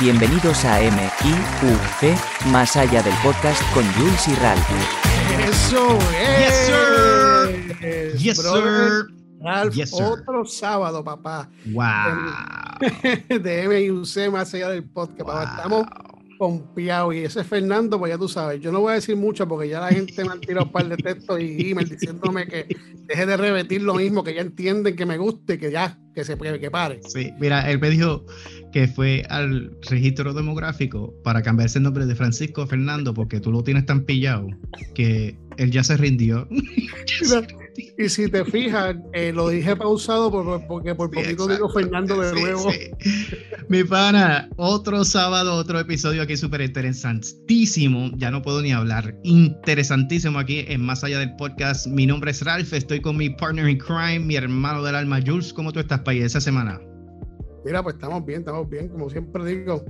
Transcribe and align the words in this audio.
Bienvenidos 0.00 0.64
a 0.64 0.80
M.I.U.C. 0.80 2.14
Más 2.50 2.74
allá 2.76 3.02
del 3.02 3.12
podcast 3.22 3.62
con 3.74 3.84
Jules 3.92 4.28
y 4.28 4.34
Ralph. 4.36 4.70
Eso 5.46 5.98
es. 6.18 6.38
Yes, 6.38 6.66
sir. 6.66 8.16
Yes, 8.18 8.36
sir. 8.38 9.06
Ralph, 9.42 9.74
Yes, 9.74 9.90
sir. 9.90 10.04
otro 10.04 10.44
sábado, 10.46 11.04
papá. 11.04 11.48
Wow. 11.66 12.80
De 13.40 13.62
M.I.U.C. 13.64 14.30
Más 14.30 14.52
allá 14.54 14.70
del 14.70 14.84
podcast, 14.84 15.20
papá. 15.26 15.54
Estamos 15.56 15.86
pompeados. 16.40 17.14
Y 17.14 17.18
ese 17.18 17.42
es 17.42 17.46
Fernando, 17.46 17.98
pues 17.98 18.10
ya 18.10 18.16
tú 18.16 18.26
sabes. 18.26 18.62
Yo 18.62 18.72
no 18.72 18.80
voy 18.80 18.92
a 18.92 18.94
decir 18.94 19.14
mucho 19.14 19.46
porque 19.46 19.68
ya 19.68 19.80
la 19.80 19.88
gente 19.88 20.24
me 20.24 20.32
ha 20.32 20.40
tirado 20.40 20.64
un 20.64 20.72
par 20.72 20.88
de 20.88 20.96
textos 20.96 21.38
y 21.38 21.70
emails 21.70 21.90
diciéndome 21.90 22.46
que 22.46 22.66
deje 23.06 23.26
de 23.26 23.36
repetir 23.36 23.82
lo 23.82 23.94
mismo, 23.96 24.24
que 24.24 24.32
ya 24.32 24.40
entienden 24.40 24.96
que 24.96 25.04
me 25.04 25.18
guste, 25.18 25.58
que 25.58 25.70
ya, 25.70 25.98
que 26.14 26.24
se 26.24 26.38
que 26.38 26.70
pare. 26.70 27.00
Sí, 27.06 27.30
mira, 27.38 27.70
él 27.70 27.78
me 27.78 27.90
dijo 27.90 28.24
que 28.72 28.88
fue 28.88 29.22
al 29.28 29.70
registro 29.90 30.32
demográfico 30.32 31.12
para 31.22 31.42
cambiarse 31.42 31.78
el 31.78 31.84
nombre 31.84 32.06
de 32.06 32.14
Francisco 32.14 32.66
Fernando 32.66 33.12
porque 33.12 33.38
tú 33.38 33.52
lo 33.52 33.62
tienes 33.62 33.84
tan 33.84 34.04
pillado 34.06 34.48
que 34.94 35.36
él 35.58 35.70
ya 35.70 35.84
se 35.84 35.98
rindió. 35.98 36.48
Y 37.98 38.08
si 38.08 38.28
te 38.30 38.44
fijas, 38.44 38.96
eh, 39.12 39.32
lo 39.32 39.48
dije 39.48 39.74
pausado 39.76 40.30
por- 40.30 40.66
porque 40.66 40.94
por 40.94 41.10
poquito 41.10 41.30
exacto. 41.30 41.52
digo 41.54 41.68
Fernando 41.70 42.20
de 42.20 42.34
Sí, 42.34 42.40
nuevo. 42.42 42.70
sí. 42.70 42.78
Mi 43.68 43.84
pana, 43.84 44.48
otro 44.56 45.04
sábado, 45.04 45.54
otro 45.54 45.78
episodio 45.78 46.22
aquí 46.22 46.36
súper 46.36 46.60
interesantísimo. 46.62 48.10
Ya 48.16 48.30
no 48.30 48.42
puedo 48.42 48.62
ni 48.62 48.72
hablar. 48.72 49.14
Interesantísimo 49.22 50.38
aquí 50.38 50.64
en 50.68 50.82
Más 50.82 51.04
Allá 51.04 51.18
del 51.18 51.34
Podcast. 51.36 51.86
Mi 51.86 52.06
nombre 52.06 52.30
es 52.32 52.44
Ralph, 52.44 52.72
estoy 52.72 53.00
con 53.00 53.16
mi 53.16 53.30
partner 53.30 53.68
in 53.68 53.78
crime, 53.78 54.20
mi 54.20 54.36
hermano 54.36 54.82
del 54.82 54.94
alma, 54.96 55.20
Jules. 55.24 55.52
¿Cómo 55.52 55.72
tú 55.72 55.80
estás, 55.80 56.00
país, 56.00 56.24
esa 56.24 56.40
semana? 56.40 56.80
Mira, 57.64 57.82
pues 57.82 57.94
estamos 57.96 58.24
bien, 58.24 58.40
estamos 58.40 58.68
bien. 58.68 58.88
Como 58.88 59.10
siempre 59.10 59.44
digo, 59.44 59.84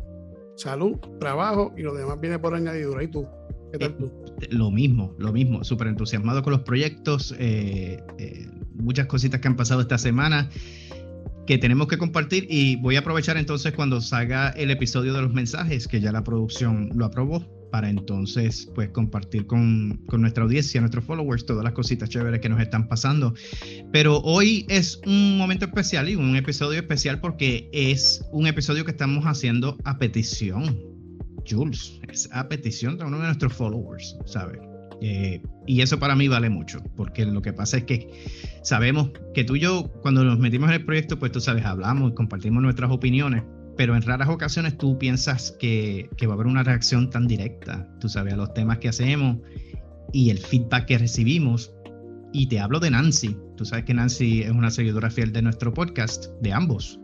salud, 0.56 0.96
trabajo 1.20 1.72
y 1.76 1.82
lo 1.82 1.94
demás 1.94 2.20
viene 2.20 2.38
por 2.38 2.54
añadidura. 2.54 3.02
¿Y 3.02 3.08
tú? 3.08 3.26
¿Qué 3.72 3.78
tal 3.78 3.96
tú? 3.96 4.10
Lo 4.50 4.70
mismo, 4.70 5.14
lo 5.18 5.32
mismo. 5.32 5.64
Súper 5.64 5.88
entusiasmado 5.88 6.42
con 6.42 6.52
los 6.52 6.62
proyectos. 6.62 7.34
eh, 7.38 8.02
eh, 8.18 8.48
muchas 8.74 9.06
cositas 9.06 9.40
que 9.40 9.48
han 9.48 9.56
pasado 9.56 9.82
esta 9.82 9.98
semana 9.98 10.48
que 11.46 11.58
tenemos 11.58 11.88
que 11.88 11.98
compartir 11.98 12.46
y 12.48 12.76
voy 12.76 12.96
a 12.96 13.00
aprovechar 13.00 13.36
entonces 13.36 13.72
cuando 13.72 14.00
salga 14.00 14.50
el 14.50 14.70
episodio 14.70 15.12
de 15.12 15.22
los 15.22 15.32
mensajes 15.32 15.88
que 15.88 16.00
ya 16.00 16.12
la 16.12 16.22
producción 16.22 16.90
lo 16.94 17.06
aprobó 17.06 17.44
para 17.70 17.88
entonces 17.88 18.70
pues 18.74 18.90
compartir 18.90 19.46
con, 19.46 20.00
con 20.06 20.20
nuestra 20.20 20.44
audiencia, 20.44 20.80
nuestros 20.80 21.04
followers, 21.04 21.46
todas 21.46 21.64
las 21.64 21.72
cositas 21.72 22.08
chéveres 22.08 22.40
que 22.40 22.48
nos 22.48 22.60
están 22.60 22.88
pasando. 22.88 23.34
Pero 23.92 24.18
hoy 24.20 24.66
es 24.68 25.00
un 25.06 25.38
momento 25.38 25.66
especial 25.66 26.08
y 26.08 26.16
un 26.16 26.36
episodio 26.36 26.80
especial 26.80 27.20
porque 27.20 27.68
es 27.72 28.24
un 28.32 28.46
episodio 28.46 28.84
que 28.84 28.90
estamos 28.90 29.24
haciendo 29.24 29.76
a 29.84 29.98
petición. 29.98 30.89
Jules, 31.48 32.00
es 32.08 32.28
a 32.32 32.48
petición 32.48 32.98
de 32.98 33.04
uno 33.04 33.18
de 33.18 33.26
nuestros 33.26 33.52
followers, 33.52 34.16
¿sabes? 34.26 34.60
Eh, 35.02 35.42
y 35.66 35.80
eso 35.80 35.98
para 35.98 36.14
mí 36.14 36.28
vale 36.28 36.50
mucho, 36.50 36.82
porque 36.96 37.24
lo 37.24 37.40
que 37.40 37.52
pasa 37.52 37.78
es 37.78 37.84
que 37.84 38.10
sabemos 38.62 39.10
que 39.34 39.44
tú 39.44 39.56
y 39.56 39.60
yo, 39.60 39.90
cuando 40.02 40.24
nos 40.24 40.38
metimos 40.38 40.68
en 40.68 40.76
el 40.76 40.84
proyecto, 40.84 41.18
pues 41.18 41.32
tú 41.32 41.40
sabes, 41.40 41.64
hablamos 41.64 42.12
y 42.12 42.14
compartimos 42.14 42.62
nuestras 42.62 42.90
opiniones, 42.90 43.42
pero 43.76 43.96
en 43.96 44.02
raras 44.02 44.28
ocasiones 44.28 44.76
tú 44.76 44.98
piensas 44.98 45.52
que, 45.58 46.10
que 46.18 46.26
va 46.26 46.34
a 46.34 46.36
haber 46.36 46.46
una 46.46 46.62
reacción 46.62 47.08
tan 47.08 47.26
directa, 47.26 47.88
tú 47.98 48.08
sabes, 48.08 48.34
a 48.34 48.36
los 48.36 48.52
temas 48.52 48.78
que 48.78 48.88
hacemos 48.88 49.38
y 50.12 50.30
el 50.30 50.38
feedback 50.38 50.86
que 50.86 50.98
recibimos. 50.98 51.72
Y 52.32 52.46
te 52.46 52.60
hablo 52.60 52.78
de 52.78 52.90
Nancy, 52.90 53.36
tú 53.56 53.64
sabes 53.64 53.86
que 53.86 53.94
Nancy 53.94 54.42
es 54.42 54.50
una 54.50 54.70
seguidora 54.70 55.10
fiel 55.10 55.32
de 55.32 55.42
nuestro 55.42 55.72
podcast, 55.72 56.26
de 56.42 56.52
ambos, 56.52 57.00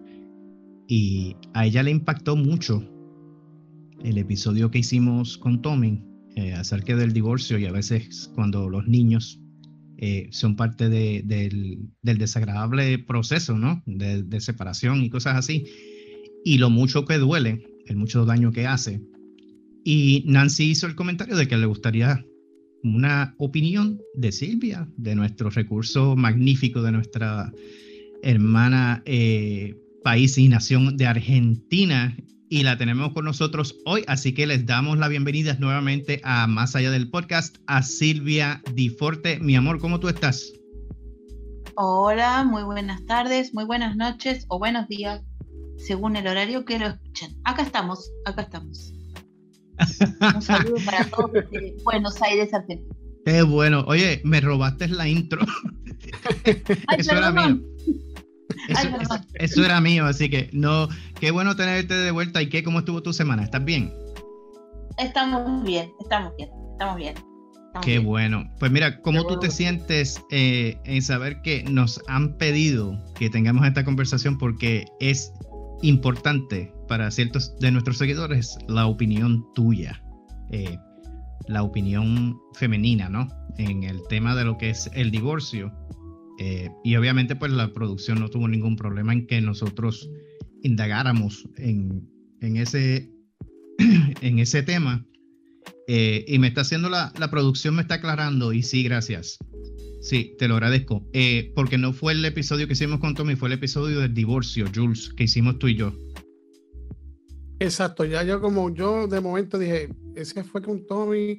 y 0.86 1.36
a 1.54 1.66
ella 1.66 1.82
le 1.82 1.90
impactó 1.90 2.36
mucho 2.36 2.86
el 4.06 4.18
episodio 4.18 4.70
que 4.70 4.78
hicimos 4.78 5.36
con 5.36 5.60
Tommy 5.60 6.00
eh, 6.36 6.52
acerca 6.52 6.94
del 6.96 7.12
divorcio 7.12 7.58
y 7.58 7.66
a 7.66 7.72
veces 7.72 8.30
cuando 8.34 8.68
los 8.68 8.86
niños 8.86 9.40
eh, 9.98 10.28
son 10.30 10.54
parte 10.54 10.88
de- 10.88 11.22
del, 11.24 11.88
desagradable 12.02 12.98
proceso, 13.00 13.58
¿no? 13.58 13.82
De, 13.86 14.22
de 14.22 14.40
separación 14.40 15.02
y 15.02 15.10
cosas 15.10 15.36
así. 15.36 15.64
Y 16.44 16.58
lo 16.58 16.70
mucho 16.70 17.04
que 17.04 17.18
duele, 17.18 17.66
el 17.86 17.96
mucho 17.96 18.24
daño 18.24 18.52
que 18.52 18.66
hace. 18.66 19.00
Y 19.84 20.22
Nancy 20.26 20.64
hizo 20.70 20.86
el 20.86 20.94
comentario 20.94 21.36
de 21.36 21.48
que 21.48 21.56
le 21.56 21.66
gustaría 21.66 22.24
una 22.84 23.34
opinión 23.38 24.00
de 24.14 24.30
Silvia, 24.30 24.88
de 24.96 25.16
nuestro 25.16 25.50
recurso 25.50 26.14
magnífico, 26.14 26.82
de 26.82 26.92
nuestra 26.92 27.52
hermana 28.22 29.02
eh, 29.06 29.74
país 30.04 30.38
y 30.38 30.48
nación 30.48 30.96
de 30.96 31.06
Argentina. 31.06 32.16
Y 32.48 32.62
la 32.62 32.78
tenemos 32.78 33.12
con 33.12 33.24
nosotros 33.24 33.74
hoy, 33.86 34.04
así 34.06 34.32
que 34.32 34.46
les 34.46 34.66
damos 34.66 34.98
la 34.98 35.08
bienvenida 35.08 35.56
nuevamente 35.58 36.20
a 36.22 36.46
Más 36.46 36.76
Allá 36.76 36.92
del 36.92 37.10
Podcast, 37.10 37.56
a 37.66 37.82
Silvia 37.82 38.62
Di 38.72 38.88
Forte. 38.88 39.40
Mi 39.40 39.56
amor, 39.56 39.80
¿cómo 39.80 39.98
tú 39.98 40.08
estás? 40.08 40.52
Hola, 41.74 42.44
muy 42.44 42.62
buenas 42.62 43.04
tardes, 43.06 43.52
muy 43.52 43.64
buenas 43.64 43.96
noches 43.96 44.46
o 44.48 44.60
buenos 44.60 44.86
días, 44.86 45.22
según 45.76 46.14
el 46.14 46.28
horario 46.28 46.64
que 46.64 46.78
lo 46.78 46.86
escuchen. 46.86 47.36
Acá 47.42 47.62
estamos, 47.62 48.12
acá 48.24 48.42
estamos. 48.42 48.94
Un 50.34 50.40
saludo 50.40 50.76
para 50.84 51.04
todos 51.10 51.32
desde 51.32 51.74
Buenos 51.82 52.22
Aires, 52.22 52.54
Argentina. 52.54 52.94
Qué 53.24 53.42
bueno. 53.42 53.84
Oye, 53.88 54.22
me 54.24 54.40
robaste 54.40 54.86
la 54.86 55.08
intro. 55.08 55.44
Ay, 56.44 57.00
Eso 57.00 57.10
era 57.10 57.32
mío. 57.32 57.60
Eso, 58.68 58.80
Ay, 58.80 58.94
perdón. 58.98 59.26
eso 59.34 59.64
era 59.64 59.80
mío, 59.80 60.06
así 60.06 60.28
que 60.30 60.50
no, 60.52 60.88
qué 61.20 61.30
bueno 61.30 61.56
tenerte 61.56 61.94
de 61.94 62.10
vuelta. 62.10 62.42
¿Y 62.42 62.48
qué? 62.48 62.62
¿Cómo 62.62 62.80
estuvo 62.80 63.02
tu 63.02 63.12
semana? 63.12 63.42
¿Estás 63.42 63.64
bien? 63.64 63.92
Estamos 64.98 65.62
bien, 65.64 65.92
estamos 66.00 66.32
bien, 66.36 66.50
estamos 66.72 66.96
bien. 66.96 67.14
estamos 67.66 67.84
Qué 67.84 67.92
bien. 67.92 68.04
bueno. 68.04 68.50
Pues 68.58 68.72
mira, 68.72 69.00
¿cómo 69.02 69.22
Qué 69.26 69.34
tú 69.34 69.40
te 69.40 69.50
sientes 69.50 70.22
eh, 70.30 70.78
en 70.84 71.02
saber 71.02 71.42
que 71.42 71.64
nos 71.64 72.00
han 72.08 72.36
pedido 72.38 72.98
que 73.14 73.28
tengamos 73.30 73.66
esta 73.66 73.84
conversación 73.84 74.38
porque 74.38 74.86
es 75.00 75.32
importante 75.82 76.72
para 76.88 77.10
ciertos 77.10 77.58
de 77.58 77.70
nuestros 77.70 77.98
seguidores 77.98 78.56
la 78.68 78.86
opinión 78.86 79.44
tuya, 79.54 80.02
eh, 80.50 80.78
la 81.46 81.62
opinión 81.62 82.40
femenina, 82.54 83.08
¿no? 83.08 83.28
En 83.58 83.84
el 83.84 84.00
tema 84.08 84.34
de 84.34 84.44
lo 84.44 84.56
que 84.56 84.70
es 84.70 84.90
el 84.94 85.10
divorcio. 85.10 85.72
Eh, 86.38 86.68
y 86.84 86.96
obviamente 86.96 87.36
pues 87.36 87.52
la 87.52 87.72
producción 87.72 88.20
no 88.20 88.28
tuvo 88.28 88.48
ningún 88.48 88.76
problema 88.76 89.12
en 89.12 89.26
que 89.26 89.40
nosotros 89.40 90.10
indagáramos 90.62 91.48
en, 91.56 92.08
en 92.40 92.56
ese, 92.56 93.10
en 94.20 94.38
ese 94.38 94.62
tema. 94.62 95.04
Eh, 95.88 96.24
y 96.26 96.38
me 96.38 96.48
está 96.48 96.62
haciendo 96.62 96.88
la, 96.88 97.12
la 97.18 97.30
producción, 97.30 97.76
me 97.76 97.82
está 97.82 97.96
aclarando. 97.96 98.52
Y 98.52 98.62
sí, 98.62 98.82
gracias. 98.82 99.38
Sí, 100.00 100.34
te 100.38 100.46
lo 100.48 100.54
agradezco. 100.54 101.04
Eh, 101.12 101.52
porque 101.54 101.78
no 101.78 101.92
fue 101.92 102.12
el 102.12 102.24
episodio 102.24 102.66
que 102.66 102.74
hicimos 102.74 103.00
con 103.00 103.14
Tommy, 103.14 103.34
fue 103.34 103.48
el 103.48 103.54
episodio 103.54 104.00
del 104.00 104.14
divorcio, 104.14 104.66
Jules, 104.72 105.12
que 105.16 105.24
hicimos 105.24 105.58
tú 105.58 105.68
y 105.68 105.74
yo. 105.74 105.92
Exacto, 107.58 108.04
ya 108.04 108.22
yo 108.22 108.40
como 108.40 108.68
yo 108.74 109.06
de 109.06 109.20
momento 109.20 109.58
dije, 109.58 109.88
ese 110.14 110.44
fue 110.44 110.60
con 110.62 110.86
Tommy, 110.86 111.38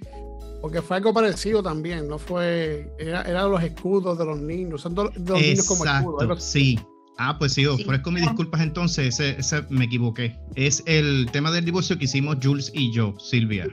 porque 0.61 0.81
fue 0.81 0.97
algo 0.97 1.13
parecido 1.13 1.61
también, 1.61 2.07
no 2.07 2.17
fue, 2.17 2.91
era, 2.97 3.21
eran 3.21 3.51
los 3.51 3.61
escudos 3.63 4.17
de 4.17 4.25
los 4.25 4.39
niños, 4.39 4.73
usando 4.81 5.05
los 5.05 5.41
niños 5.41 5.65
como 5.67 5.85
escudos. 5.85 6.43
sí. 6.43 6.79
Ah, 7.19 7.35
pues 7.39 7.53
sí, 7.53 7.65
ofrezco 7.65 8.11
mis 8.11 8.21
Ah. 8.21 8.27
disculpas 8.27 8.61
entonces, 8.61 9.07
ese, 9.19 9.39
ese 9.39 9.63
me 9.71 9.85
equivoqué. 9.85 10.35
Es 10.53 10.83
el 10.85 11.27
tema 11.31 11.49
del 11.49 11.65
divorcio 11.65 11.97
que 11.97 12.05
hicimos 12.05 12.37
Jules 12.43 12.71
y 12.75 12.91
yo, 12.93 13.15
Silvia. 13.19 13.67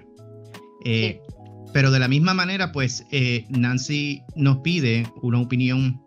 Eh, 0.87 1.21
Pero 1.74 1.91
de 1.91 1.98
la 1.98 2.09
misma 2.09 2.33
manera, 2.34 2.72
pues 2.72 3.04
eh, 3.10 3.45
Nancy 3.51 4.22
nos 4.36 4.59
pide 4.59 5.07
una 5.22 5.41
opinión 5.42 6.01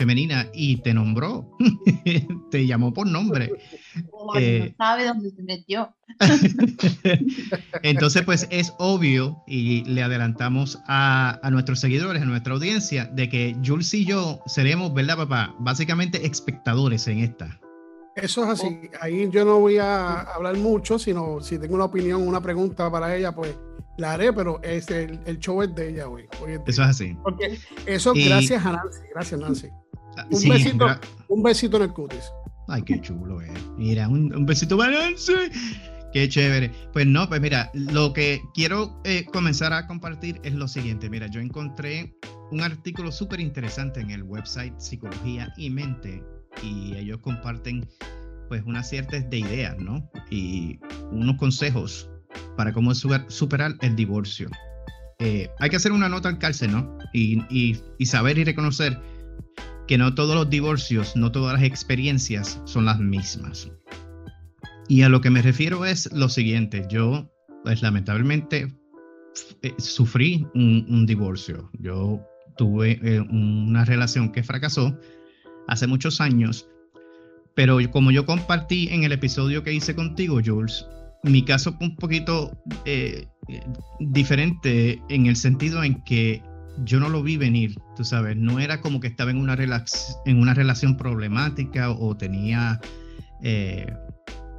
femenina 0.00 0.48
y 0.54 0.78
te 0.78 0.94
nombró, 0.94 1.50
te 2.50 2.66
llamó 2.66 2.94
por 2.94 3.06
nombre. 3.06 3.52
Oh, 4.12 4.32
eh, 4.34 4.70
no 4.70 4.76
sabe 4.82 5.04
dónde 5.04 5.28
se 5.30 5.42
metió. 5.42 5.94
Entonces, 7.82 8.22
pues 8.22 8.48
es 8.50 8.72
obvio 8.78 9.42
y 9.46 9.84
le 9.84 10.02
adelantamos 10.02 10.78
a, 10.88 11.38
a 11.42 11.50
nuestros 11.50 11.80
seguidores, 11.80 12.22
a 12.22 12.24
nuestra 12.24 12.54
audiencia, 12.54 13.04
de 13.12 13.28
que 13.28 13.54
Jules 13.62 13.92
y 13.92 14.06
yo 14.06 14.40
seremos, 14.46 14.94
¿verdad, 14.94 15.18
papá? 15.18 15.54
Básicamente 15.58 16.26
espectadores 16.26 17.06
en 17.06 17.18
esta. 17.18 17.60
Eso 18.16 18.44
es 18.44 18.48
así, 18.58 18.80
ahí 19.02 19.28
yo 19.30 19.44
no 19.44 19.60
voy 19.60 19.76
a 19.76 20.20
hablar 20.22 20.56
mucho, 20.56 20.98
sino 20.98 21.40
si 21.40 21.58
tengo 21.58 21.74
una 21.74 21.84
opinión, 21.84 22.26
una 22.26 22.40
pregunta 22.40 22.90
para 22.90 23.14
ella, 23.14 23.32
pues 23.34 23.54
la 23.98 24.14
haré, 24.14 24.32
pero 24.32 24.62
es 24.62 24.90
el, 24.90 25.20
el 25.26 25.38
show 25.38 25.62
es 25.62 25.74
de 25.74 25.90
ella 25.90 26.08
hoy. 26.08 26.24
hoy 26.42 26.52
es 26.52 26.64
de 26.64 26.70
Eso 26.70 26.82
es 26.84 26.88
así. 26.88 27.16
Porque 27.22 27.58
eso 27.84 28.12
Y- 28.14 28.24
gracias 28.24 28.64
a 28.64 28.72
Nancy, 28.72 29.00
gracias 29.14 29.40
Nancy. 29.40 29.68
Un 30.30 30.36
Sí, 30.36 30.48
besito. 30.48 30.86
Un 31.28 31.42
besito 31.42 31.76
en 31.76 31.82
el 31.84 31.92
cutis. 31.92 32.32
Ay, 32.68 32.82
qué 32.82 33.00
chulo, 33.00 33.40
eh. 33.42 33.52
Mira, 33.76 34.08
un, 34.08 34.34
un 34.34 34.46
besito 34.46 34.76
para 34.76 34.92
Nancy. 34.92 35.32
Qué 36.12 36.28
chévere. 36.28 36.70
Pues 36.92 37.06
no, 37.06 37.28
pues 37.28 37.40
mira, 37.40 37.70
lo 37.74 38.12
que 38.12 38.42
quiero 38.54 39.00
eh, 39.04 39.24
comenzar 39.32 39.72
a 39.72 39.86
compartir 39.86 40.40
es 40.42 40.54
lo 40.54 40.66
siguiente. 40.66 41.08
Mira, 41.08 41.28
yo 41.28 41.40
encontré 41.40 42.16
un 42.50 42.60
artículo 42.60 43.12
súper 43.12 43.40
interesante 43.40 44.00
en 44.00 44.10
el 44.10 44.24
website 44.24 44.74
Psicología 44.78 45.52
y 45.56 45.70
Mente 45.70 46.22
y 46.62 46.94
ellos 46.96 47.18
comparten 47.22 47.88
pues 48.48 48.62
unas 48.66 48.88
ciertas 48.88 49.30
de 49.30 49.38
ideas, 49.38 49.78
¿no? 49.78 50.10
Y 50.30 50.80
unos 51.12 51.36
consejos 51.36 52.10
para 52.56 52.72
cómo 52.72 52.92
superar 52.94 53.76
el 53.80 53.94
divorcio. 53.94 54.50
Eh, 55.20 55.48
hay 55.60 55.70
que 55.70 55.76
hacer 55.76 55.92
una 55.92 56.08
nota 56.08 56.28
al 56.28 56.38
cárcel, 56.38 56.72
¿no? 56.72 56.98
Y, 57.12 57.40
y, 57.50 58.06
saber 58.06 58.38
y 58.38 58.44
reconocer 58.44 58.98
que 59.90 59.98
no 59.98 60.14
todos 60.14 60.36
los 60.36 60.48
divorcios, 60.48 61.16
no 61.16 61.32
todas 61.32 61.54
las 61.54 61.64
experiencias 61.64 62.62
son 62.64 62.84
las 62.84 63.00
mismas. 63.00 63.72
Y 64.86 65.02
a 65.02 65.08
lo 65.08 65.20
que 65.20 65.30
me 65.30 65.42
refiero 65.42 65.84
es 65.84 66.08
lo 66.12 66.28
siguiente, 66.28 66.86
yo 66.88 67.28
pues 67.64 67.82
lamentablemente 67.82 68.72
eh, 69.62 69.74
sufrí 69.78 70.46
un, 70.54 71.06
divorcio. 71.06 71.72
Yo 71.80 72.24
tuve 72.56 73.00
eh, 73.02 73.18
una 73.18 73.84
relación 73.84 74.30
que 74.30 74.44
fracasó 74.44 74.96
hace 75.66 75.88
muchos 75.88 76.20
años, 76.20 76.68
pero 77.56 77.78
como 77.90 78.12
yo 78.12 78.24
compartí 78.24 78.90
en 78.92 79.02
el 79.02 79.10
episodio 79.10 79.64
que 79.64 79.72
hice 79.72 79.96
contigo, 79.96 80.38
Jules, 80.40 80.86
mi 81.24 81.44
caso 81.44 81.72
fue 81.72 81.88
un 81.88 81.96
poquito 81.96 82.56
eh, 82.84 83.26
diferente 83.98 85.02
en 85.08 85.26
el 85.26 85.34
sentido 85.34 85.82
en 85.82 86.00
que 86.04 86.44
yo 86.84 87.00
no 87.00 87.08
lo 87.08 87.22
vi 87.22 87.36
venir, 87.36 87.78
tú 87.96 88.04
sabes, 88.04 88.36
no 88.36 88.60
era 88.60 88.80
como 88.80 89.00
que 89.00 89.08
estaba 89.08 89.30
en 89.30 89.38
una, 89.38 89.56
en 90.24 90.40
una 90.40 90.54
relación 90.54 90.96
problemática 90.96 91.90
o 91.90 92.16
tenía 92.16 92.80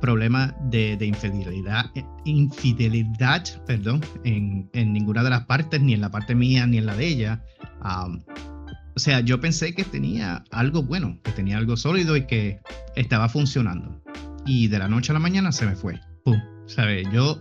problema 0.01 0.53
de, 0.63 0.97
infidelidad, 0.99 1.85
infidelidad 2.25 3.43
perdón, 3.65 4.01
en, 4.23 4.69
ninguna 4.73 5.23
de 5.23 5.29
las 5.29 5.45
partes, 5.45 5.79
ni 5.79 5.93
en 5.93 6.01
la 6.01 6.09
parte 6.09 6.35
mía 6.35 6.67
ni 6.67 6.79
en 6.79 6.87
la 6.87 6.95
de 6.95 7.07
ella. 7.07 7.43
o 7.83 8.99
sea, 8.99 9.21
yo 9.21 9.39
pensé 9.39 9.73
que 9.73 9.83
tenía 9.83 10.43
algo 10.51 10.83
bueno, 10.83 11.19
que 11.23 11.31
tenía 11.31 11.57
algo 11.57 11.77
sólido 11.77 12.17
y 12.17 12.25
que 12.25 12.59
estaba 12.95 13.29
funcionando. 13.29 14.01
Y 14.45 14.67
de 14.67 14.79
la 14.79 14.87
noche 14.87 15.11
a 15.11 15.13
la 15.13 15.19
mañana 15.19 15.51
se 15.51 15.67
me 15.67 15.75
fue. 15.75 15.99
¡Pum! 16.25 16.41
¿Sabes? 16.65 17.07
Yo 17.13 17.39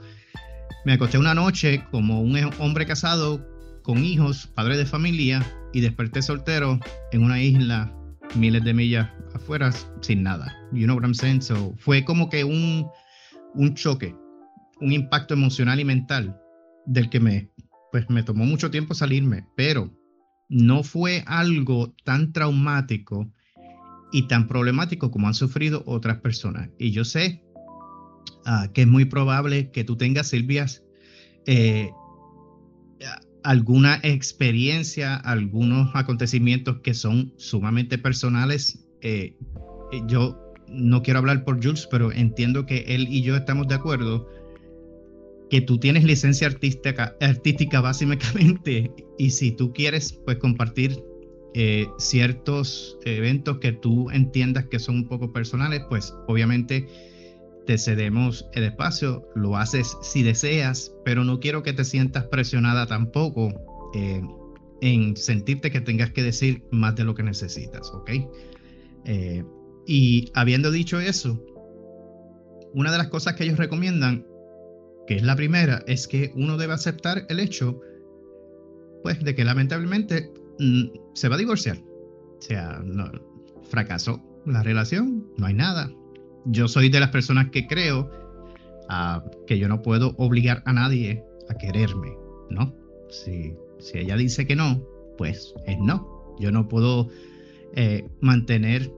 me 0.85 0.93
acosté 0.93 1.19
una 1.19 1.35
noche 1.35 1.83
como 1.91 2.21
un 2.21 2.39
hombre 2.59 2.87
casado 2.87 3.50
con 3.83 4.05
hijos, 4.05 4.47
padre 4.55 4.77
de 4.77 4.87
familia, 4.87 5.45
y 5.73 5.81
desperté 5.81 6.23
soltero 6.23 6.79
en 7.13 7.23
una 7.23 7.43
isla 7.43 7.95
miles 8.35 8.65
de 8.65 8.75
millas 8.75 9.09
afuera 9.35 9.73
sin 10.01 10.23
nada. 10.23 10.53
You 10.73 10.85
know 10.85 10.97
what 10.97 11.05
I'm 11.05 11.15
saying? 11.15 11.43
So, 11.43 11.75
fue 11.79 12.05
como 12.05 12.29
que 12.29 12.45
un, 12.45 12.89
un 13.55 13.75
choque, 13.75 14.15
un 14.81 14.93
impacto 14.93 15.35
emocional 15.35 15.81
y 15.81 15.85
mental 15.85 16.37
del 16.87 17.11
que 17.11 17.21
me, 17.21 17.51
pues 17.93 18.09
me 18.09 18.23
tomó 18.23 18.45
mucho 18.45 18.71
tiempo 18.71 18.95
salirme, 18.95 19.47
pero 19.57 19.93
no 20.49 20.83
fue 20.83 21.23
algo 21.27 21.95
tan 22.05 22.33
traumático 22.33 23.31
y 24.13 24.27
tan 24.27 24.49
problemático 24.49 25.11
como 25.11 25.29
han 25.29 25.35
sufrido 25.35 25.83
otras 25.87 26.19
personas. 26.19 26.71
Y 26.79 26.91
yo 26.91 27.05
sé 27.05 27.45
ah, 28.45 28.69
que 28.75 28.83
es 28.83 28.89
muy 28.89 29.05
probable 29.05 29.71
que 29.71 29.85
tú 29.85 29.97
tengas, 29.97 30.29
Silvias, 30.29 30.83
eh, 31.47 31.91
alguna 33.43 34.01
experiencia, 34.03 35.17
algunos 35.17 35.91
acontecimientos 35.95 36.81
que 36.81 36.95
son 36.95 37.33
sumamente 37.37 37.99
personales. 37.99 38.85
Eh, 39.01 39.35
eh, 39.93 40.03
yo 40.07 40.39
no 40.69 41.03
quiero 41.03 41.19
hablar 41.19 41.45
por 41.45 41.63
Jules, 41.63 41.89
pero 41.91 42.13
entiendo 42.13 42.67
que 42.67 42.85
él 42.89 43.09
y 43.09 43.23
yo 43.23 43.37
estamos 43.37 43.69
de 43.69 43.75
acuerdo 43.75 44.29
que 45.51 45.61
tú 45.61 45.79
tienes 45.79 46.05
licencia 46.05 46.47
artística, 46.47 47.17
artística 47.21 47.81
básicamente 47.81 48.93
y 49.19 49.31
si 49.31 49.51
tú 49.51 49.73
quieres 49.73 50.13
pues 50.25 50.39
compartir 50.39 51.03
eh, 51.55 51.89
ciertos 51.99 52.97
eventos 53.05 53.59
que 53.59 53.73
tú 53.73 54.09
entiendas 54.11 54.67
que 54.67 54.79
son 54.79 54.95
un 54.97 55.09
poco 55.09 55.33
personales, 55.33 55.83
pues 55.89 56.15
obviamente 56.29 56.87
te 57.67 57.79
cedemos 57.79 58.49
el 58.55 58.65
espacio, 58.65 59.29
lo 59.35 59.57
haces 59.57 59.97
si 60.03 60.23
deseas, 60.23 60.93
pero 61.05 61.25
no 61.25 61.41
quiero 61.41 61.63
que 61.63 61.73
te 61.73 61.85
sientas 61.85 62.25
presionada 62.25 62.87
tampoco 62.87 63.53
eh, 63.95 64.23
en 64.81 65.17
sentirte 65.17 65.71
que 65.71 65.81
tengas 65.81 66.11
que 66.11 66.23
decir 66.23 66.65
más 66.71 66.97
de 66.97 67.05
lo 67.05 67.15
que 67.15 67.23
necesitas, 67.23 67.91
¿ok? 67.93 68.11
Eh, 69.05 69.45
y 69.87 70.31
habiendo 70.35 70.71
dicho 70.71 71.01
eso, 71.01 71.45
una 72.73 72.93
de 72.93 72.99
las 72.99 73.09
cosas 73.09 73.35
que 73.35 73.45
ellos 73.45 73.59
recomiendan, 73.59 74.27
que 75.07 75.17
es 75.17 75.23
la 75.23 75.37
primera, 75.37 75.83
es 75.87 76.07
que 76.07 76.33
uno 76.37 76.57
debe 76.57 76.75
aceptar 76.75 77.27
el 77.29 77.41
hecho, 77.41 77.81
pues, 79.03 79.23
de 79.23 79.35
que 79.35 79.45
lamentablemente 79.45 80.33
mm, 80.59 81.15
se 81.15 81.29
va 81.29 81.35
a 81.35 81.39
divorciar. 81.39 81.79
O 81.79 82.43
sea, 82.43 82.83
fracasó 83.69 84.23
la 84.47 84.63
relación, 84.63 85.27
no 85.37 85.47
hay 85.47 85.55
nada, 85.55 85.91
yo 86.45 86.69
soy 86.69 86.89
de 86.89 87.01
las 87.01 87.11
personas 87.11 87.51
que 87.51 87.67
creo 87.67 88.11
ah, 88.89 89.25
que 89.47 89.59
yo 89.59 89.69
no 89.69 89.83
puedo 89.83 90.15
obligar 90.17 90.63
a 90.67 90.73
nadie 90.73 91.25
a 91.49 91.55
quererme, 91.55 92.17
¿no? 92.51 92.75
Si, 93.09 93.55
si 93.79 93.99
ella 93.99 94.17
dice 94.17 94.47
que 94.47 94.57
no, 94.57 94.83
pues 95.19 95.55
es 95.67 95.79
no. 95.79 96.37
Yo 96.39 96.51
no 96.51 96.69
puedo 96.69 97.09
eh, 97.75 98.09
mantener 98.21 98.91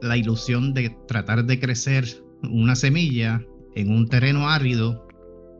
la 0.00 0.16
ilusión 0.16 0.74
de 0.74 0.96
tratar 1.06 1.44
de 1.44 1.58
crecer 1.58 2.04
una 2.42 2.76
semilla 2.76 3.44
en 3.74 3.90
un 3.90 4.08
terreno 4.08 4.48
árido, 4.48 5.06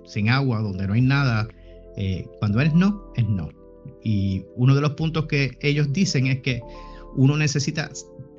sin 0.05 0.29
agua, 0.29 0.61
donde 0.61 0.87
no 0.87 0.95
hay 0.95 1.01
nada. 1.01 1.49
Eh, 1.97 2.27
cuando 2.39 2.61
es 2.61 2.75
no, 2.75 3.13
es 3.17 3.27
no. 3.27 3.51
Y 4.03 4.45
uno 4.57 4.75
de 4.75 4.81
los 4.81 4.93
puntos 4.93 5.27
que 5.27 5.57
ellos 5.61 5.93
dicen 5.93 6.27
es 6.27 6.41
que 6.41 6.61
uno 7.17 7.37
necesita 7.37 7.91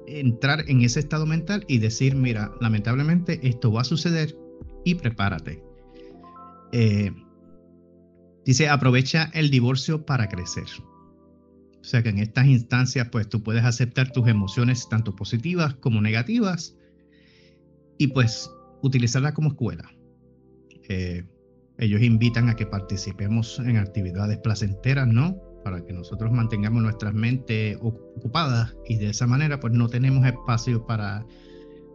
entrar 0.08 0.64
en 0.68 0.82
ese 0.82 1.00
estado 1.00 1.26
mental 1.26 1.66
y 1.68 1.80
decir, 1.80 2.16
mira, 2.16 2.54
lamentablemente 2.62 3.40
esto 3.48 3.72
va 3.72 3.82
a 3.82 3.86
suceder 3.86 4.38
y 4.84 4.96
prepárate. 4.96 5.64
Eh, 6.72 7.12
dice, 8.46 8.70
aprovecha 8.70 9.32
el 9.34 9.50
divorcio 9.50 10.06
para 10.06 10.28
crecer. 10.28 10.68
O 11.80 11.84
sea 11.84 12.02
que 12.02 12.10
en 12.10 12.20
estas 12.20 12.48
instancias, 12.48 13.10
pues 13.12 13.30
tú 13.30 13.44
puedes 13.44 13.64
aceptar 13.64 14.12
tus 14.12 14.28
emociones 14.28 14.90
tanto 14.90 15.16
positivas 15.16 15.76
como 15.76 16.02
negativas 16.02 16.76
y 17.98 18.08
pues 18.08 18.50
utilizarlas 18.82 19.34
como 19.34 19.50
escuela. 19.50 19.92
Eh, 20.90 21.26
ellos 21.78 22.02
invitan 22.02 22.50
a 22.50 22.56
que 22.56 22.66
participemos 22.66 23.60
en 23.60 23.78
actividades 23.78 24.38
placenteras, 24.40 25.08
¿no? 25.08 25.45
Para 25.66 25.84
que 25.84 25.94
nosotros 25.94 26.32
mantengamos 26.32 26.84
nuestras 26.84 27.16
mentes 27.16 27.76
ocupadas 27.82 28.78
y 28.86 28.98
de 28.98 29.10
esa 29.10 29.26
manera 29.26 29.60
pues 29.60 29.74
no 29.74 29.90
tenemos 29.90 30.24
espacio 30.24 30.86
para 30.86 31.26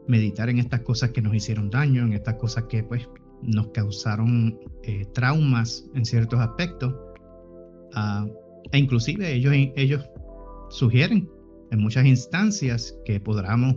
meditar 0.09 0.50
en 0.50 0.59
estas 0.59 0.81
cosas 0.81 1.11
que 1.11 1.23
nos 1.23 1.33
hicieron 1.37 1.71
daño, 1.71 2.03
en 2.03 2.12
estas 2.12 2.35
cosas 2.35 2.65
que 2.65 2.83
pues 2.83 3.09
nos 3.43 3.69
causaron 3.69 4.59
eh, 4.83 5.07
traumas 5.15 5.89
en 5.95 6.05
ciertos 6.05 6.41
aspectos. 6.41 6.93
Uh, 7.95 8.29
e 8.73 8.79
inclusive 8.79 9.33
ellos, 9.33 9.55
ellos 9.77 10.05
sugieren 10.71 11.31
en 11.71 11.81
muchas 11.81 12.07
instancias 12.07 12.99
que 13.05 13.21
podamos 13.21 13.77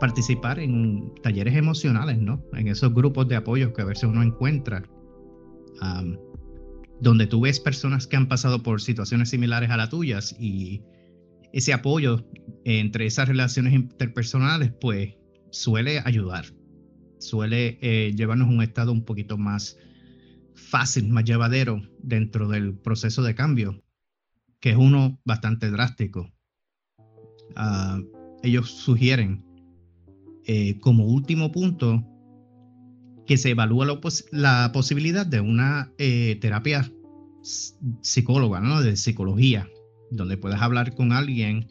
participar 0.00 0.58
en 0.58 1.12
talleres 1.22 1.54
emocionales, 1.54 2.18
¿no? 2.18 2.42
En 2.54 2.66
esos 2.66 2.92
grupos 2.92 3.28
de 3.28 3.36
apoyo 3.36 3.72
que 3.72 3.82
a 3.82 3.84
veces 3.84 4.02
uno 4.02 4.24
encuentra. 4.24 4.82
Um, 5.80 6.27
donde 7.00 7.26
tú 7.26 7.40
ves 7.42 7.60
personas 7.60 8.06
que 8.06 8.16
han 8.16 8.28
pasado 8.28 8.62
por 8.62 8.80
situaciones 8.80 9.30
similares 9.30 9.70
a 9.70 9.76
las 9.76 9.90
tuyas 9.90 10.34
y 10.38 10.82
ese 11.52 11.72
apoyo 11.72 12.26
entre 12.64 13.06
esas 13.06 13.28
relaciones 13.28 13.72
interpersonales, 13.72 14.72
pues 14.80 15.14
suele 15.50 16.00
ayudar, 16.04 16.46
suele 17.18 17.78
eh, 17.80 18.12
llevarnos 18.14 18.48
a 18.48 18.50
un 18.50 18.62
estado 18.62 18.92
un 18.92 19.04
poquito 19.04 19.38
más 19.38 19.78
fácil, 20.54 21.08
más 21.08 21.24
llevadero 21.24 21.80
dentro 22.02 22.48
del 22.48 22.74
proceso 22.74 23.22
de 23.22 23.34
cambio, 23.34 23.82
que 24.60 24.70
es 24.70 24.76
uno 24.76 25.20
bastante 25.24 25.70
drástico. 25.70 26.30
Ah, 27.56 28.00
ellos 28.42 28.70
sugieren 28.70 29.44
eh, 30.46 30.78
como 30.80 31.04
último 31.06 31.50
punto 31.50 32.04
que 33.28 33.36
se 33.36 33.50
evalúa 33.50 33.86
la, 34.32 34.72
posibilidad 34.72 35.26
de 35.26 35.40
una 35.40 35.92
eh, 35.98 36.38
terapia 36.40 36.90
psicóloga, 38.00 38.60
¿no? 38.60 38.80
De 38.80 38.96
psicología, 38.96 39.68
donde 40.10 40.38
puedas 40.38 40.62
hablar 40.62 40.94
con 40.94 41.12
alguien, 41.12 41.68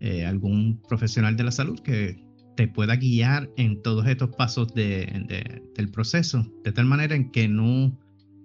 eh, 0.00 0.24
algún 0.24 0.80
profesional 0.88 1.36
de 1.36 1.44
la 1.44 1.50
salud 1.50 1.78
que 1.80 2.24
te 2.56 2.68
pueda 2.68 2.96
guiar 2.96 3.50
en 3.58 3.82
todos 3.82 4.06
estos 4.06 4.30
pasos 4.30 4.72
del 4.74 5.90
proceso, 5.92 6.50
de 6.64 6.72
tal 6.72 6.86
manera 6.86 7.14
en 7.14 7.30
que 7.32 7.48
no 7.48 7.96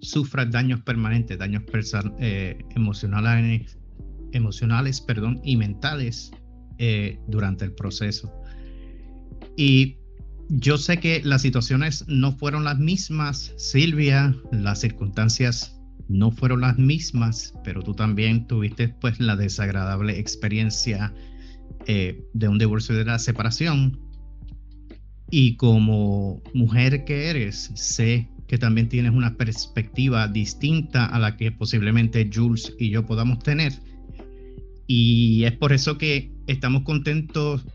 sufras 0.02 0.52
daños 0.52 0.82
permanentes, 0.82 1.40
daños 1.40 1.64
eh, 2.20 2.58
emocionales, 2.76 3.80
emocionales 4.34 5.00
perdón, 5.00 5.40
y 5.46 5.56
mentales 5.56 6.32
durante 7.30 7.64
el 7.64 7.72
proceso. 7.72 8.34
Y 9.56 9.96
yo 10.50 10.78
sé 10.78 11.00
que 11.00 11.22
las 11.24 11.42
situaciones 11.42 12.06
no 12.08 12.32
fueron 12.34 12.64
las 12.64 12.80
mismas, 12.80 13.54
Silvia, 13.58 14.36
las 14.52 14.82
circunstancias 14.82 15.80
no 16.10 16.32
fueron 16.32 16.62
las 16.62 16.78
mismas, 16.78 17.54
pero 17.64 17.82
tú 17.82 17.94
también 17.94 18.46
tuviste 18.48 18.90
pues 18.90 19.20
la 19.20 19.36
desagradable 19.36 20.20
experiencia 20.20 21.14
eh, 21.88 22.24
de 22.34 22.48
un 22.48 22.58
divorcio 22.58 22.96
y 22.96 23.00
de 23.00 23.06
la 23.06 23.20
separación. 23.20 24.00
Y 25.30 25.56
como 25.56 26.44
mujer 26.54 27.06
que 27.06 27.30
eres, 27.30 27.72
sé 27.76 28.30
que 28.48 28.58
también 28.58 28.90
tienes 28.90 29.14
una 29.14 29.36
perspectiva 29.36 30.28
distinta 30.28 31.06
a 31.06 31.18
la 31.18 31.38
que 31.38 31.52
posiblemente 31.52 32.30
Jules 32.32 32.74
y 32.78 32.90
yo 32.90 33.06
podamos 33.06 33.40
tener. 33.40 33.74
Y 34.86 35.44
es 35.46 35.54
por 35.54 35.74
eso 35.74 35.98
que 35.98 36.32
estamos 36.48 36.84
contentos 36.84 37.66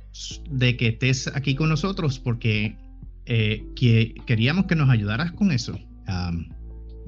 de 0.50 0.76
que 0.76 0.88
estés 0.88 1.28
aquí 1.28 1.54
con 1.54 1.68
nosotros, 1.68 2.18
porque 2.18 2.76
eh, 3.26 3.66
que 3.76 4.14
queríamos 4.26 4.66
que 4.66 4.76
nos 4.76 4.90
ayudaras 4.90 5.32
con 5.32 5.52
eso 5.52 5.78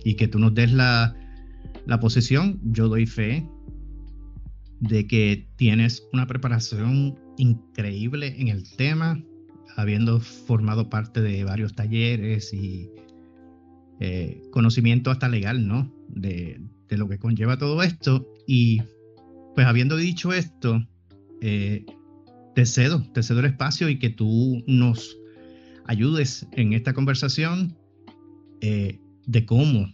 y 0.05 0.14
que 0.14 0.29
tú 0.29 0.38
nos 0.38 0.55
des 0.55 0.73
la, 0.73 1.17
la 1.87 2.00
posición. 2.00 2.61
Yo 2.62 2.88
doy 2.88 3.07
fe 3.07 3.47
de 4.81 5.07
que 5.07 5.49
tienes 5.57 6.07
una 6.12 6.26
preparación 6.26 7.19
increíble 7.37 8.35
en 8.38 8.49
el 8.49 8.64
tema, 8.76 9.23
habiendo 9.76 10.21
formado 10.21 10.90
parte 10.90 11.21
de 11.21 11.45
varios 11.45 11.75
talleres 11.75 12.52
y 12.52 12.90
eh, 14.00 14.43
conocimiento 14.50 15.11
hasta 15.11 15.29
legal, 15.29 15.67
¿no? 15.67 15.93
De, 16.09 16.61
lo 16.88 17.09
que 17.09 17.19
conlleva 17.19 17.57
todo 17.57 17.83
esto. 17.83 18.26
Y 18.47 18.83
pues 19.55 19.67
habiendo 19.67 19.97
dicho 19.97 20.33
esto, 20.33 20.85
eh, 21.40 21.85
te 22.61 22.67
cedo, 22.67 23.02
te 23.14 23.23
cedo 23.23 23.40
el 23.40 23.47
espacio 23.47 23.88
y 23.88 23.99
que 23.99 24.11
tú 24.11 24.62
nos 24.67 25.17
ayudes 25.87 26.47
en 26.52 26.75
esta 26.75 26.93
conversación 26.93 27.75
eh, 28.61 29.00
de 29.26 29.47
cómo 29.47 29.87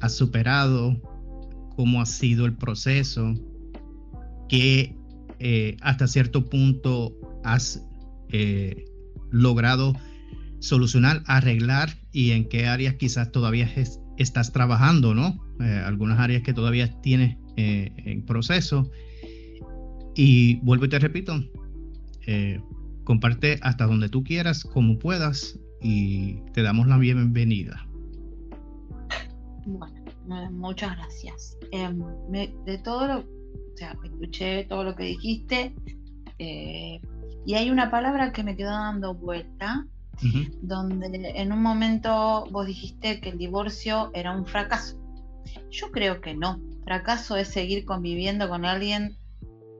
has 0.00 0.16
superado, 0.16 0.98
cómo 1.76 2.00
ha 2.00 2.06
sido 2.06 2.46
el 2.46 2.56
proceso, 2.56 3.34
que 4.48 4.96
hasta 5.82 6.06
cierto 6.06 6.46
punto 6.46 7.14
has 7.44 7.86
logrado 9.30 9.92
solucionar, 10.60 11.22
arreglar 11.26 11.90
y 12.10 12.30
en 12.30 12.48
qué 12.48 12.68
áreas 12.68 12.94
quizás 12.94 13.30
todavía 13.32 13.70
estás 14.16 14.50
trabajando, 14.52 15.14
¿no? 15.14 15.38
Eh, 15.60 15.82
algunas 15.84 16.18
áreas 16.18 16.42
que 16.42 16.54
todavía 16.54 16.90
tienes 17.02 17.36
eh, 17.58 17.92
en 17.98 18.24
proceso. 18.24 18.90
Y 20.16 20.56
vuelvo 20.62 20.86
y 20.86 20.88
te 20.88 20.98
repito, 20.98 21.38
eh, 22.30 22.60
comparte 23.04 23.58
hasta 23.62 23.86
donde 23.86 24.10
tú 24.10 24.22
quieras, 24.22 24.64
como 24.64 24.98
puedas, 24.98 25.58
y 25.80 26.42
te 26.52 26.62
damos 26.62 26.86
la 26.86 26.98
bienvenida. 26.98 27.88
Bueno, 29.64 30.50
muchas 30.50 30.94
gracias. 30.94 31.56
Em, 31.72 31.98
de 32.66 32.78
todo 32.84 33.06
lo, 33.06 33.18
o 33.20 33.76
sea, 33.76 33.96
escuché 34.04 34.64
todo 34.64 34.84
lo 34.84 34.94
que 34.94 35.04
dijiste, 35.04 35.74
y 36.38 37.54
hay 37.54 37.70
una 37.70 37.90
palabra 37.90 38.30
que 38.30 38.42
me 38.42 38.56
quedó 38.56 38.72
dando 38.72 39.14
vuelta, 39.14 39.86
donde 40.60 41.32
en 41.34 41.50
un 41.50 41.62
momento 41.62 42.44
vos 42.50 42.66
dijiste 42.66 43.22
que 43.22 43.30
el 43.30 43.38
divorcio 43.38 44.10
era 44.12 44.36
un 44.36 44.44
fracaso. 44.44 44.98
Yo 45.70 45.90
creo 45.90 46.20
que 46.20 46.34
no. 46.34 46.60
Fracaso 46.84 47.36
es 47.36 47.48
seguir 47.48 47.86
conviviendo 47.86 48.50
con 48.50 48.66
alguien 48.66 49.16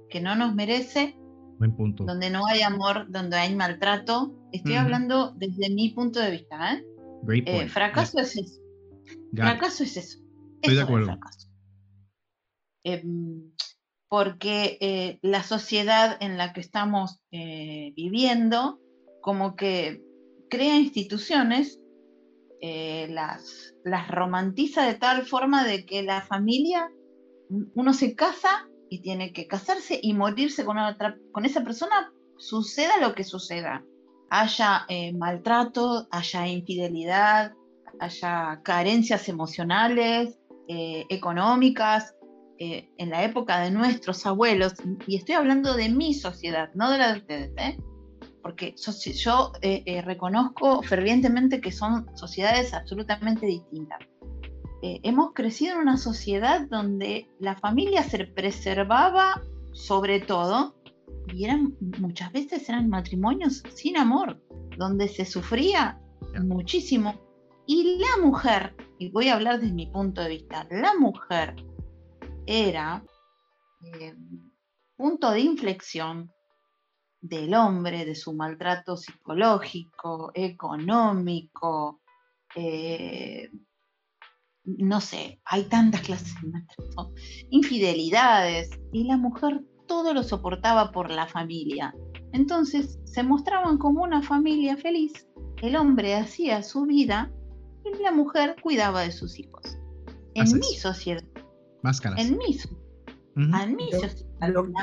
que 0.09 0.23
no 0.23 0.35
nos 0.35 0.55
merece, 0.55 1.19
Buen 1.58 1.74
punto. 1.74 2.04
donde 2.04 2.30
no 2.30 2.46
hay 2.46 2.62
amor, 2.62 3.10
donde 3.10 3.36
hay 3.36 3.54
maltrato. 3.54 4.32
Estoy 4.52 4.74
hablando 4.74 5.32
desde 5.32 5.70
mi 5.70 5.90
punto 5.90 6.20
de 6.20 6.30
vista. 6.30 6.74
¿eh? 6.74 6.84
eh 7.46 7.68
fracaso 7.68 8.20
es 8.20 8.36
eso. 8.36 8.60
Fracaso 9.34 9.82
es 9.82 9.96
eso. 9.96 10.18
Estoy 10.62 10.76
de 10.76 10.82
acuerdo. 10.82 11.18
Em, 12.84 13.52
porque 14.08 14.78
eh, 14.80 15.18
la 15.22 15.42
sociedad 15.42 16.16
en 16.20 16.38
la 16.38 16.52
que 16.52 16.60
estamos 16.60 17.20
viviendo, 17.30 18.80
como 19.20 19.56
que 19.56 20.02
crea 20.48 20.76
instituciones, 20.76 21.80
las, 22.60 23.74
las 23.84 24.08
romantiza 24.08 24.86
de 24.86 24.94
tal 24.94 25.26
forma 25.26 25.64
de 25.64 25.84
que 25.84 26.02
la 26.02 26.22
familia, 26.22 26.88
uno 27.74 27.92
se 27.92 28.14
casa 28.14 28.68
y 28.90 29.00
tiene 29.00 29.33
que 29.33 29.47
casarse 29.47 29.99
y 30.02 30.14
morirse 30.14 30.64
con, 30.64 30.78
otra, 30.78 31.16
con 31.33 31.45
esa 31.45 31.62
persona, 31.64 32.12
suceda 32.37 32.99
lo 33.00 33.14
que 33.14 33.25
suceda. 33.25 33.85
Haya 34.30 34.85
eh, 34.88 35.12
maltrato, 35.14 36.07
haya 36.11 36.47
infidelidad, 36.47 37.52
haya 38.00 38.61
carencias 38.62 39.28
emocionales, 39.28 40.38
eh, 40.68 41.07
económicas, 41.09 42.14
en 42.61 43.11
la 43.11 43.23
época 43.23 43.61
de 43.61 43.71
nuestros 43.71 44.26
abuelos, 44.26 44.75
y 45.07 45.14
estoy 45.14 45.37
hablando 45.37 45.75
de 45.75 45.90
mi 45.90 46.12
sociedad, 46.12 46.71
no 46.75 46.90
de 46.90 46.99
la 46.99 47.12
de 47.12 47.18
ustedes, 47.21 47.52
¿eh? 47.57 47.78
porque 48.49 48.75
yo 49.14 49.52
eh, 49.61 49.83
eh, 49.85 50.00
reconozco 50.00 50.83
fervientemente 50.83 51.61
que 51.61 51.71
son 51.71 52.07
sociedades 52.16 52.73
absolutamente 52.73 53.45
distintas. 53.45 53.99
Eh, 54.82 55.00
hemos 55.02 55.32
crecido 55.32 55.75
en 55.75 55.80
una 55.80 55.97
sociedad 55.97 56.68
donde 56.68 57.28
la 57.40 57.56
familia 57.56 58.02
se 58.04 58.25
preservaba 58.26 59.42
sobre 59.73 60.20
todo 60.20 60.76
y 61.35 61.44
eran 61.44 61.76
muchas 61.99 62.32
veces 62.32 62.68
eran 62.68 62.88
matrimonios 62.88 63.62
sin 63.75 63.97
amor, 63.97 64.40
donde 64.76 65.08
se 65.08 65.25
sufría 65.25 66.00
muchísimo. 66.42 67.20
Y 67.66 67.99
la 67.99 68.25
mujer, 68.25 68.75
y 68.99 69.11
voy 69.11 69.28
a 69.28 69.35
hablar 69.35 69.61
desde 69.61 69.75
mi 69.75 69.87
punto 69.87 70.23
de 70.23 70.28
vista, 70.30 70.66
la 70.70 70.94
mujer 70.94 71.54
era 72.47 73.04
punto 74.97 75.30
de 75.30 75.40
inflexión 75.40 76.32
del 77.20 77.54
hombre, 77.54 78.04
de 78.04 78.14
su 78.14 78.32
maltrato 78.32 78.97
psicológico, 78.97 80.30
económico, 80.35 82.00
eh, 82.54 83.50
no 84.78 85.00
sé, 85.00 85.40
hay 85.44 85.64
tantas 85.64 86.02
clases 86.02 86.34
de 86.42 86.48
maltrato, 86.48 87.12
infidelidades, 87.50 88.70
y 88.92 89.04
la 89.04 89.16
mujer 89.16 89.62
todo 89.87 90.12
lo 90.12 90.22
soportaba 90.22 90.92
por 90.92 91.10
la 91.10 91.26
familia. 91.26 91.94
Entonces 92.32 92.98
se 93.04 93.22
mostraban 93.22 93.78
como 93.78 94.02
una 94.02 94.22
familia 94.22 94.76
feliz, 94.76 95.26
el 95.62 95.76
hombre 95.76 96.14
hacía 96.14 96.62
su 96.62 96.84
vida 96.84 97.32
y 97.84 98.02
la 98.02 98.12
mujer 98.12 98.56
cuidaba 98.62 99.02
de 99.02 99.12
sus 99.12 99.38
hijos. 99.38 99.78
En 100.34 100.52
mi 100.58 100.76
sociedad. 100.76 101.25
En 102.18 102.37
mi 102.37 102.52
sociedad 102.54 102.78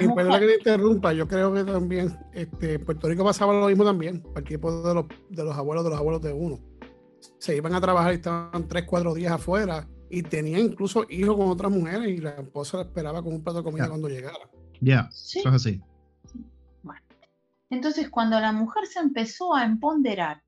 yo, 0.01 0.15
perdón 0.15 0.39
que 0.39 0.48
te 0.48 0.56
interrumpa, 0.56 1.13
yo 1.13 1.27
creo 1.27 1.54
que 1.54 1.63
también 1.63 2.18
este, 2.34 2.74
en 2.74 2.86
Puerto 2.86 3.08
Rico 3.08 3.24
pasaba 3.24 3.54
lo 3.54 3.68
mismo 3.68 3.84
también, 3.84 4.20
cualquier 4.20 4.60
de 4.60 4.94
los, 4.94 5.06
de 5.30 5.44
los 5.44 5.56
abuelos 5.56 5.84
de 5.84 5.89
los 5.92 6.00
abuelos 6.00 6.22
de 6.22 6.34
uno. 6.34 6.60
Se 7.38 7.55
iban 7.55 7.74
a 7.74 7.82
trabajar 7.82 8.13
y 8.13 8.15
estaban 8.15 8.67
tres, 8.67 8.86
cuatro 8.86 9.13
días 9.13 9.34
afuera 9.34 9.88
y 10.10 10.24
tenían 10.24 10.62
incluso 10.62 11.05
hijos 11.10 11.36
con 11.36 11.50
otras 11.50 11.72
mujeres 11.72 12.10
y 12.10 12.17
la 12.17 12.32
esposa 12.32 12.77
la 12.77 12.84
esperaba 12.84 13.22
con 13.24 13.34
un 13.34 13.44
plato 13.44 13.60
de 13.60 13.63
comida 13.63 13.88
cuando 13.88 14.08
llegara. 14.08 14.38
Ya, 14.82 15.10
eso 15.12 15.39
es 15.39 15.46
así. 15.46 15.82
Bueno, 16.84 17.01
entonces 17.70 18.10
cuando 18.10 18.39
la 18.39 18.51
mujer 18.51 18.86
se 18.88 19.00
empezó 19.00 19.55
a 19.55 19.65
empoderar, 19.65 20.44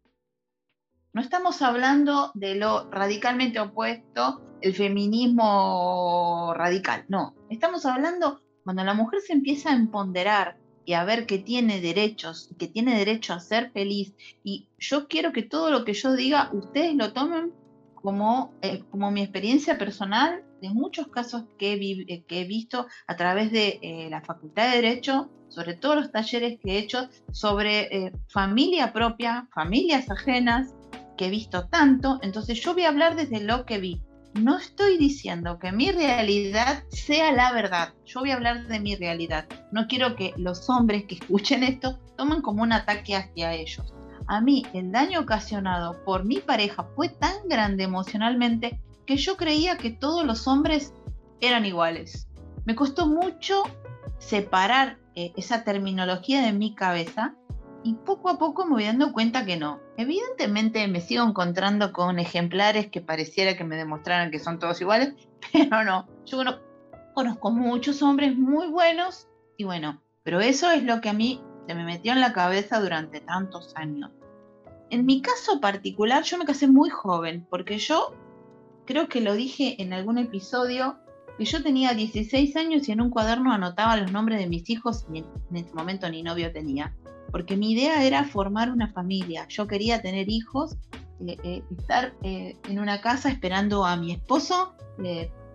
no 1.14 1.22
estamos 1.22 1.62
hablando 1.62 2.32
de 2.36 2.56
lo 2.56 2.90
radicalmente 2.92 3.60
opuesto 3.60 4.44
el 4.62 4.74
feminismo 4.74 6.54
radical, 6.56 7.06
no, 7.08 7.36
estamos 7.50 7.86
hablando 7.86 8.42
cuando 8.64 8.84
la 8.84 8.94
mujer 8.94 9.22
se 9.22 9.34
empieza 9.34 9.70
a 9.70 9.76
empoderar 9.76 10.58
y 10.88 10.94
a 10.94 11.04
ver 11.04 11.26
que 11.26 11.38
tiene 11.38 11.82
derechos, 11.82 12.50
que 12.58 12.70
tiene 12.70 12.98
derecho 12.98 13.34
a 13.34 13.42
ser 13.42 13.72
feliz, 13.72 14.14
y 14.42 14.70
yo 14.80 15.10
quiero 15.10 15.34
que 15.34 15.44
todo 15.44 15.70
lo 15.70 15.84
que 15.84 15.94
yo 15.94 16.16
diga 16.16 16.50
ustedes 16.54 16.96
lo 16.96 17.12
tomen 17.12 17.52
como, 17.94 18.54
eh, 18.62 18.84
como 18.90 19.12
mi 19.12 19.22
experiencia 19.22 19.78
personal 19.78 20.46
de 20.62 20.70
muchos 20.70 21.10
casos 21.10 21.44
que 21.58 21.74
he, 21.74 22.14
eh, 22.14 22.24
que 22.26 22.40
he 22.40 22.46
visto 22.46 22.88
a 23.06 23.18
través 23.18 23.52
de 23.52 23.80
eh, 23.82 24.08
la 24.10 24.22
Facultad 24.22 24.70
de 24.70 24.78
Derecho, 24.78 25.30
sobre 25.50 25.74
todos 25.74 25.98
los 25.98 26.12
talleres 26.14 26.58
que 26.62 26.72
he 26.72 26.78
hecho 26.80 27.10
sobre 27.34 28.14
familia 28.30 28.94
propia, 28.94 29.48
familias 29.54 30.10
ajenas, 30.10 30.74
que 31.18 31.26
he 31.26 31.30
visto 31.30 31.68
tanto, 31.68 32.20
entonces 32.22 32.62
yo 32.62 32.74
voy 32.74 32.84
a 32.84 32.90
hablar 32.90 33.18
desde 33.18 33.42
lo 33.42 33.66
que 33.66 33.80
vi 33.80 34.02
no 34.38 34.58
estoy 34.58 34.98
diciendo 34.98 35.60
que 35.60 35.72
mi 35.72 35.92
realidad 35.92 36.84
sea 36.90 37.32
la 37.32 37.52
verdad. 37.52 37.94
Yo 38.06 38.22
voy 38.22 38.32
a 38.32 38.36
hablar 38.36 38.68
de 38.68 38.80
mi 38.80 38.96
realidad. 38.96 39.48
No 39.72 39.88
quiero 39.88 40.16
que 40.16 40.34
los 40.38 40.70
hombres 40.70 41.06
que 41.06 41.16
escuchen 41.16 41.64
esto 41.64 42.00
tomen 42.16 42.42
como 42.42 42.64
un 42.64 42.74
ataque 42.74 43.16
hacia 43.16 43.54
ellos. 43.54 43.94
A 44.28 44.42
mí 44.42 44.66
el 44.74 44.92
daño 44.92 45.22
ocasionado 45.22 46.04
por 46.04 46.26
mi 46.26 46.38
pareja 46.38 46.88
fue 46.96 47.10
tan 47.10 47.48
grande 47.48 47.84
emocionalmente 47.84 48.82
que 49.06 49.18
yo 49.18 49.38
creía 49.38 49.78
que 49.78 49.92
todos 49.92 50.26
los 50.26 50.48
hombres 50.48 50.94
eran 51.40 51.66
iguales. 51.66 52.28
Me 52.66 52.76
costó 52.76 53.08
mucho 53.08 53.64
separar 54.20 54.98
eh, 55.16 55.32
esa 55.38 55.64
terminología 55.64 56.42
de 56.42 56.52
mi 56.52 56.76
cabeza 56.76 57.36
y 57.88 57.94
poco 57.94 58.28
a 58.28 58.38
poco 58.38 58.66
me 58.66 58.74
voy 58.74 58.84
dando 58.84 59.14
cuenta 59.14 59.46
que 59.46 59.56
no. 59.56 59.80
Evidentemente 59.96 60.86
me 60.90 61.00
sigo 61.00 61.24
encontrando 61.24 61.94
con 61.94 62.20
ejemplares 62.20 62.88
que 62.88 63.00
pareciera 63.00 63.56
que 63.56 63.64
me 63.64 63.78
demostraran 63.78 64.30
que 64.30 64.40
son 64.40 64.60
todos 64.60 64.82
iguales, 64.82 65.14
pero 65.54 65.86
no. 65.86 66.06
Yo 66.26 66.40
conozco 67.16 67.50
muchos 67.52 68.02
hombres 68.02 68.38
muy 68.38 68.68
buenos 68.68 69.30
y 69.56 69.64
bueno, 69.64 70.02
pero 70.24 70.42
eso 70.42 70.70
es 70.70 70.84
lo 70.84 71.00
que 71.00 71.08
a 71.08 71.14
mí 71.14 71.42
se 71.66 71.76
me 71.76 71.86
metió 71.86 72.12
en 72.12 72.20
la 72.20 72.34
cabeza 72.34 72.82
durante 72.82 73.22
tantos 73.22 73.74
años. 73.78 74.12
en 74.90 75.06
mi 75.06 75.22
caso 75.22 75.62
particular, 75.62 76.24
yo 76.24 76.38
me 76.38 76.46
casé 76.46 76.68
muy 76.68 76.90
joven, 76.90 77.48
porque 77.50 77.78
yo 77.78 78.14
creo 78.86 79.08
que 79.08 79.22
lo 79.22 79.34
dije 79.34 79.82
en 79.82 79.94
algún 79.94 80.18
episodio, 80.18 80.98
que 81.38 81.46
yo 81.46 81.62
tenía 81.62 81.94
16 81.94 82.56
años 82.56 82.88
y 82.88 82.92
en 82.92 83.02
un 83.02 83.10
cuaderno 83.10 83.52
anotaba 83.52 83.98
los 83.98 84.12
nombres 84.12 84.40
de 84.40 84.48
mis 84.48 84.70
hijos 84.70 85.06
y 85.14 85.20
en 85.20 85.56
ese 85.56 85.74
momento 85.74 86.10
ni 86.10 86.24
novio 86.24 86.52
tenía. 86.52 86.96
Porque 87.32 87.58
mi 87.58 87.74
idea 87.74 88.04
era 88.04 88.24
formar 88.24 88.72
una 88.72 88.92
familia. 88.92 89.46
Yo 89.50 89.68
quería 89.68 90.02
tener 90.02 90.30
hijos, 90.30 90.78
eh, 91.26 91.38
eh, 91.44 91.64
estar 91.78 92.14
eh, 92.24 92.56
en 92.70 92.80
una 92.80 93.02
casa 93.02 93.30
esperando 93.30 93.86
a 93.86 93.98
mi 93.98 94.12
esposo. 94.14 94.74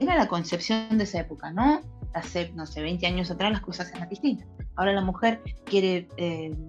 era 0.00 0.16
la 0.16 0.28
concepción 0.28 0.98
de 0.98 1.04
esa 1.04 1.20
época, 1.20 1.50
¿no? 1.50 1.80
Hace, 2.14 2.52
no 2.54 2.66
sé, 2.66 2.82
20 2.82 3.06
años 3.06 3.30
atrás 3.30 3.52
las 3.52 3.62
cosas 3.62 3.90
eran 3.94 4.08
distintas. 4.08 4.46
Ahora 4.76 4.92
la 4.92 5.00
mujer 5.00 5.40
quiere, 5.64 6.08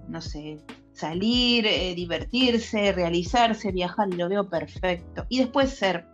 no 0.07 0.21
sé, 0.21 0.59
salir, 0.93 1.65
eh, 1.65 1.93
divertirse, 1.95 2.91
realizarse, 2.93 3.71
viajar, 3.71 4.07
y 4.11 4.17
lo 4.17 4.29
veo 4.29 4.49
perfecto. 4.49 5.25
Y 5.29 5.39
después 5.39 5.71
ser 5.71 6.05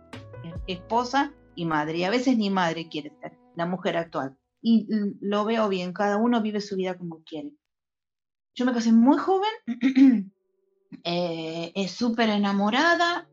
esposa 0.66 1.32
y 1.60 1.66
madre. 1.66 1.98
Y 1.98 2.04
a 2.04 2.10
veces 2.10 2.36
ni 2.38 2.50
madre 2.50 2.88
quiere 2.88 3.12
ser, 3.20 3.38
la 3.56 3.66
mujer 3.66 3.96
actual. 3.96 4.36
Y 4.62 4.86
lo 5.20 5.44
veo 5.44 5.68
bien, 5.68 5.92
cada 5.92 6.16
uno 6.16 6.42
vive 6.42 6.60
su 6.60 6.76
vida 6.76 6.96
como 6.96 7.22
quiere. 7.22 7.52
Yo 8.54 8.64
me 8.64 8.72
casé 8.72 8.92
muy 8.92 9.18
joven, 9.18 9.50
eh, 11.04 11.72
es 11.74 11.92
súper 11.92 12.30
enamorada 12.30 13.28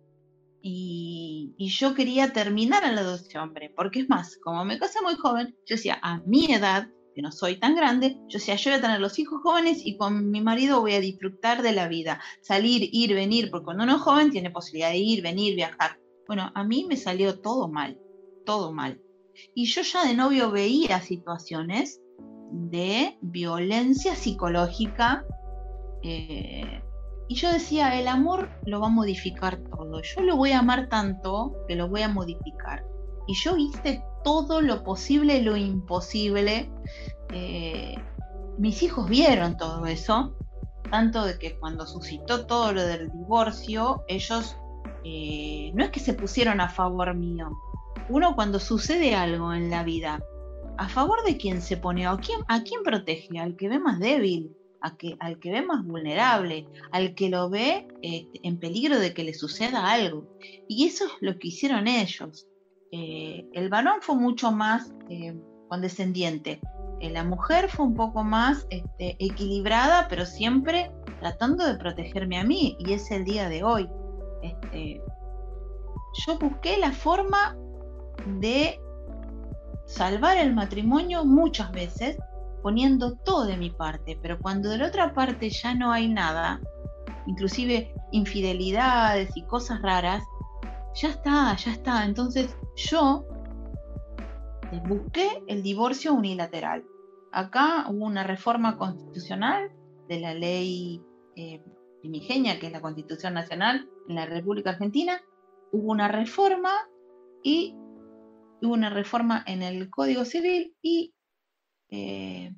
y, 0.61 1.55
y, 1.57 1.69
yo 1.69 1.93
quería 1.93 2.31
terminar 2.33 2.85
a 2.85 2.91
la 2.91 3.03
de 3.03 3.39
hombre, 3.39 3.73
porque 3.75 4.01
es 4.01 4.09
más, 4.09 4.37
como 4.43 4.63
me 4.63 4.77
casé 4.77 5.01
muy 5.01 5.15
joven, 5.15 5.55
yo 5.65 5.75
decía, 5.75 5.99
a 6.01 6.19
mi 6.25 6.51
edad 6.53 6.89
que 7.15 7.21
no 7.21 7.31
soy 7.31 7.55
tan 7.55 7.75
grande, 7.75 8.19
yo 8.27 8.37
decía, 8.37 8.55
yo 8.55 8.69
voy 8.69 8.77
a 8.77 8.81
tener 8.81 8.99
los 8.99 9.17
hijos 9.17 9.41
jóvenes 9.41 9.79
y 9.83 9.97
con 9.97 10.29
mi 10.29 10.39
marido 10.39 10.81
voy 10.81 10.93
a 10.93 10.99
disfrutar 10.99 11.63
de 11.63 11.71
la 11.71 11.87
vida, 11.87 12.21
salir, 12.41 12.89
ir, 12.91 13.15
venir, 13.15 13.49
porque 13.49 13.65
cuando 13.65 13.85
uno 13.85 13.95
es 13.95 14.01
joven 14.01 14.29
tiene 14.29 14.51
posibilidad 14.51 14.91
de 14.91 14.97
ir, 14.97 15.23
venir, 15.23 15.55
viajar. 15.55 15.99
Bueno, 16.27 16.51
a 16.53 16.63
mí 16.63 16.85
me 16.87 16.95
salió 16.95 17.39
todo 17.39 17.69
mal, 17.69 17.99
todo 18.47 18.71
mal. 18.71 18.99
Y 19.53 19.65
yo 19.65 19.83
ya 19.83 20.07
de 20.07 20.15
novio 20.15 20.49
veía 20.49 21.01
situaciones 21.01 22.01
de 22.51 23.19
violencia 23.21 24.15
psicológica. 24.15 25.25
Eh, 26.01 26.81
y 27.27 27.35
yo 27.35 27.51
decía, 27.51 27.99
el 27.99 28.07
amor 28.07 28.49
lo 28.65 28.79
va 28.79 28.87
a 28.87 28.89
modificar 28.89 29.57
todo. 29.57 30.01
Yo 30.01 30.21
lo 30.21 30.37
voy 30.37 30.53
a 30.53 30.59
amar 30.59 30.87
tanto 30.87 31.55
que 31.67 31.75
lo 31.75 31.89
voy 31.89 32.01
a 32.01 32.07
modificar. 32.07 32.85
Y 33.27 33.35
yo 33.35 33.57
hice 33.57 34.01
todo 34.23 34.61
lo 34.61 34.83
posible, 34.83 35.41
lo 35.41 35.57
imposible. 35.57 36.71
Eh, 37.33 37.95
mis 38.57 38.81
hijos 38.81 39.09
vieron 39.09 39.57
todo 39.57 39.85
eso, 39.85 40.33
tanto 40.89 41.25
de 41.25 41.37
que 41.37 41.59
cuando 41.59 41.85
suscitó 41.85 42.47
todo 42.47 42.71
lo 42.71 42.81
del 42.81 43.11
divorcio, 43.11 44.05
ellos 44.07 44.55
eh, 45.03 45.71
no 45.75 45.83
es 45.83 45.91
que 45.91 45.99
se 45.99 46.13
pusieron 46.13 46.61
a 46.61 46.69
favor 46.69 47.13
mío. 47.13 47.49
Uno 48.09 48.35
cuando 48.35 48.59
sucede 48.59 49.15
algo 49.15 49.53
en 49.53 49.69
la 49.69 49.83
vida, 49.83 50.21
¿a 50.77 50.87
favor 50.89 51.23
de 51.25 51.37
quién 51.37 51.61
se 51.61 51.77
pone? 51.77 52.07
¿A 52.07 52.17
quién, 52.17 52.39
a 52.47 52.63
quién 52.63 52.83
protege? 52.83 53.39
¿Al 53.39 53.55
que 53.55 53.67
ve 53.67 53.79
más 53.79 53.99
débil? 53.99 54.55
¿A 54.79 54.95
que, 54.95 55.17
¿Al 55.19 55.39
que 55.39 55.51
ve 55.51 55.61
más 55.61 55.85
vulnerable? 55.85 56.67
¿Al 56.91 57.15
que 57.15 57.29
lo 57.29 57.49
ve 57.49 57.87
eh, 58.01 58.27
en 58.43 58.59
peligro 58.59 58.99
de 58.99 59.13
que 59.13 59.23
le 59.23 59.33
suceda 59.33 59.91
algo? 59.91 60.25
Y 60.67 60.85
eso 60.87 61.05
es 61.05 61.11
lo 61.19 61.37
que 61.37 61.49
hicieron 61.49 61.87
ellos. 61.87 62.47
Eh, 62.91 63.45
el 63.53 63.69
varón 63.69 64.01
fue 64.01 64.15
mucho 64.15 64.51
más 64.51 64.93
eh, 65.09 65.35
condescendiente. 65.67 66.61
Eh, 66.99 67.09
la 67.09 67.23
mujer 67.23 67.69
fue 67.69 67.85
un 67.85 67.95
poco 67.95 68.23
más 68.23 68.65
este, 68.69 69.17
equilibrada, 69.19 70.07
pero 70.07 70.25
siempre 70.25 70.91
tratando 71.19 71.65
de 71.65 71.75
protegerme 71.75 72.37
a 72.37 72.43
mí, 72.43 72.77
y 72.79 72.93
es 72.93 73.11
el 73.11 73.25
día 73.25 73.49
de 73.49 73.63
hoy. 73.63 73.89
Este, 74.41 75.01
yo 76.25 76.39
busqué 76.39 76.77
la 76.77 76.91
forma 76.91 77.57
de 78.25 78.79
salvar 79.85 80.37
el 80.37 80.53
matrimonio 80.53 81.25
muchas 81.25 81.71
veces, 81.71 82.17
poniendo 82.61 83.15
todo 83.15 83.45
de 83.45 83.57
mi 83.57 83.69
parte, 83.69 84.19
pero 84.21 84.39
cuando 84.39 84.69
de 84.69 84.77
la 84.77 84.87
otra 84.87 85.13
parte 85.13 85.49
ya 85.49 85.73
no 85.73 85.91
hay 85.91 86.09
nada, 86.09 86.59
inclusive 87.25 87.93
infidelidades 88.11 89.29
y 89.35 89.43
cosas 89.43 89.81
raras, 89.81 90.23
ya 90.95 91.09
está, 91.09 91.55
ya 91.55 91.71
está. 91.71 92.05
Entonces 92.05 92.55
yo 92.75 93.25
busqué 94.87 95.43
el 95.47 95.63
divorcio 95.63 96.13
unilateral. 96.13 96.83
Acá 97.31 97.85
hubo 97.89 98.05
una 98.05 98.23
reforma 98.23 98.77
constitucional 98.77 99.71
de 100.07 100.19
la 100.19 100.33
ley 100.33 101.01
eh, 101.35 101.61
primigenia, 102.01 102.59
que 102.59 102.67
es 102.67 102.71
la 102.71 102.81
Constitución 102.81 103.33
Nacional 103.33 103.89
en 104.07 104.15
la 104.15 104.25
República 104.25 104.71
Argentina. 104.71 105.21
Hubo 105.71 105.91
una 105.91 106.07
reforma 106.07 106.71
y 107.43 107.75
hubo 108.61 108.73
una 108.73 108.89
reforma 108.89 109.43
en 109.47 109.61
el 109.61 109.89
Código 109.89 110.25
Civil 110.25 110.75
y 110.81 111.13
eh, 111.89 112.53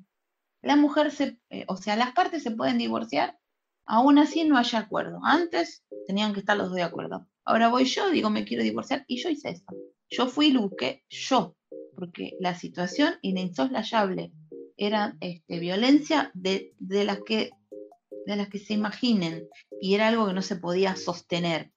la 0.62 0.76
mujer 0.76 1.10
se, 1.10 1.38
eh, 1.50 1.64
o 1.68 1.76
sea, 1.76 1.96
las 1.96 2.12
partes 2.12 2.42
se 2.42 2.50
pueden 2.50 2.78
divorciar, 2.78 3.38
aún 3.86 4.18
así 4.18 4.44
no 4.44 4.56
haya 4.58 4.78
acuerdo. 4.78 5.20
Antes 5.24 5.84
tenían 6.06 6.32
que 6.32 6.40
estar 6.40 6.56
los 6.56 6.68
dos 6.68 6.76
de 6.76 6.82
acuerdo. 6.82 7.26
Ahora 7.44 7.68
voy 7.68 7.84
yo, 7.84 8.10
digo, 8.10 8.30
me 8.30 8.44
quiero 8.44 8.62
divorciar 8.62 9.04
y 9.06 9.22
yo 9.22 9.30
hice 9.30 9.50
eso. 9.50 9.64
Yo 10.10 10.26
fui 10.26 10.48
y 10.48 10.52
lo 10.52 10.62
busqué 10.62 11.04
yo, 11.08 11.56
porque 11.94 12.36
la 12.40 12.54
situación 12.54 13.14
insoslayable 13.22 14.32
era 14.76 15.16
este, 15.20 15.58
violencia 15.58 16.30
de, 16.34 16.74
las 16.80 17.20
que, 17.22 17.50
de 18.26 18.36
las 18.36 18.48
que 18.48 18.58
se 18.58 18.74
imaginen 18.74 19.48
y 19.80 19.94
era 19.94 20.08
algo 20.08 20.26
que 20.26 20.32
no 20.32 20.42
se 20.42 20.56
podía 20.56 20.96
sostener. 20.96 21.72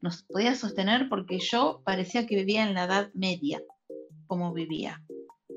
No 0.00 0.10
se 0.10 0.24
podía 0.26 0.54
sostener 0.54 1.08
porque 1.08 1.38
yo 1.38 1.82
parecía 1.84 2.26
que 2.26 2.36
vivía 2.36 2.66
en 2.66 2.74
la 2.74 2.84
edad 2.84 3.10
media, 3.14 3.62
como 4.26 4.52
vivía. 4.52 5.02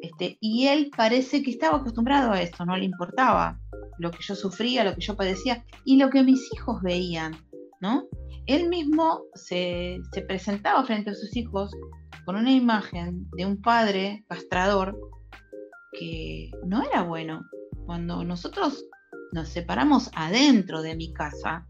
Este, 0.02 0.38
y 0.40 0.68
él 0.68 0.90
parece 0.96 1.44
que 1.44 1.52
estaba 1.52 1.78
acostumbrado 1.78 2.32
a 2.32 2.42
esto, 2.42 2.66
no 2.66 2.76
le 2.76 2.86
importaba 2.86 3.60
lo 4.00 4.10
que 4.10 4.24
yo 4.24 4.36
sufría, 4.36 4.84
lo 4.84 4.96
que 4.96 5.02
yo 5.02 5.16
padecía 5.16 5.64
y 5.86 5.98
lo 5.98 6.10
que 6.10 6.24
mis 6.24 6.52
hijos 6.54 6.82
veían, 6.82 7.36
¿no? 7.82 8.08
él 8.46 8.70
mismo 8.70 9.24
se, 9.34 10.02
presentaba 10.28 10.84
frente 10.86 11.12
a 11.12 11.16
sus 11.16 11.36
hijos 11.36 11.72
con 12.26 12.36
una 12.36 12.52
imagen 12.52 13.28
de 13.32 13.46
un 13.46 13.62
padre 13.62 14.26
castrador 14.28 14.98
que 15.98 16.52
no 16.66 16.84
era 16.84 17.04
bueno. 17.04 17.42
Cuando 17.86 18.24
nosotros 18.24 18.86
nos 19.34 19.50
separamos 19.50 20.10
adentro 20.16 20.82
de 20.82 20.96
mi 20.96 21.14
casa 21.14 21.68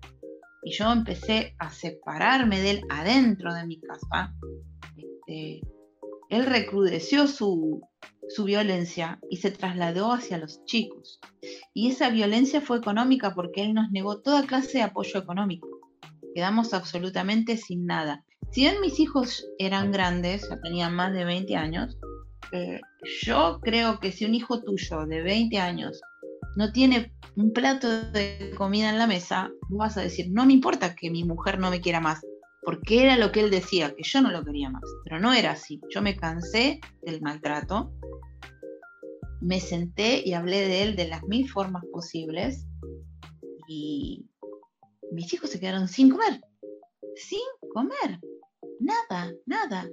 y 0.64 0.72
yo 0.72 0.92
empecé 0.92 1.56
a 1.60 1.72
separarme 1.72 2.62
de 2.62 2.72
él 2.72 2.82
adentro 2.90 3.54
de 3.54 3.66
mi 3.66 3.80
casa, 3.80 4.34
este, 4.96 5.62
él 6.30 6.46
recrudeció 6.46 7.28
su, 7.28 7.82
su 8.30 8.44
violencia 8.44 9.20
y 9.30 9.38
se 9.38 9.52
trasladó 9.52 10.14
hacia 10.14 10.38
los 10.38 10.64
chicos. 10.66 11.20
Y 11.74 11.90
esa 11.90 12.10
violencia 12.10 12.62
fue 12.62 12.78
económica 12.78 13.34
porque 13.34 13.64
él 13.64 13.74
nos 13.74 13.92
negó 13.92 14.22
toda 14.22 14.46
clase 14.46 14.80
de 14.80 14.84
apoyo 14.84 15.20
económico 15.20 15.82
quedamos 16.34 16.74
absolutamente 16.74 17.58
sin 17.58 17.86
nada. 17.86 18.24
Si 18.52 18.62
bien 18.62 18.82
mis 18.82 19.00
hijos 19.00 19.48
eran 19.60 19.92
grandes, 19.92 20.48
ya 20.50 20.60
tenían 20.62 20.94
más 20.94 21.14
de 21.14 21.26
20 21.26 21.56
años, 21.56 21.98
eh, 22.52 22.82
yo 23.24 23.60
creo 23.62 24.00
que 24.00 24.12
si 24.12 24.26
un 24.26 24.36
hijo 24.36 24.62
tuyo 24.62 25.06
de 25.06 25.22
20 25.22 25.58
años 25.60 26.02
no 26.56 26.72
tiene 26.72 27.14
un 27.36 27.54
plato 27.54 27.90
de 28.12 28.54
comida 28.58 28.90
en 28.90 28.98
la 28.98 29.08
mesa, 29.08 29.52
vas 29.70 29.98
a 29.98 30.02
decir, 30.02 30.28
no 30.32 30.46
me 30.46 30.54
importa 30.54 30.96
que 30.96 31.10
mi 31.10 31.24
mujer 31.24 31.60
no 31.60 31.70
me 31.70 31.82
quiera 31.82 32.00
más, 32.00 32.22
porque 32.64 33.04
era 33.04 33.18
lo 33.18 33.32
que 33.32 33.42
él 33.42 33.52
decía, 33.52 33.94
que 33.96 34.04
yo 34.04 34.22
no 34.22 34.32
lo 34.32 34.44
quería 34.44 34.70
más, 34.70 34.84
pero 35.04 35.20
no 35.20 35.34
era 35.34 35.52
así. 35.52 35.82
Yo 35.90 36.02
me 36.02 36.16
cansé 36.16 36.80
del 37.02 37.22
maltrato, 37.22 37.94
me 39.40 39.60
senté 39.60 40.22
y 40.26 40.34
hablé 40.34 40.68
de 40.68 40.84
él 40.84 40.96
de 40.96 41.08
las 41.08 41.24
mil 41.24 41.50
formas 41.50 41.84
posibles 41.92 42.68
y 43.68 44.28
mis 45.12 45.34
hijos 45.34 45.50
se 45.50 45.60
quedaron 45.60 45.88
sin 45.88 46.10
comer, 46.10 46.42
sin 47.16 47.42
comer, 47.74 48.20
nada, 48.80 49.34
nada. 49.46 49.90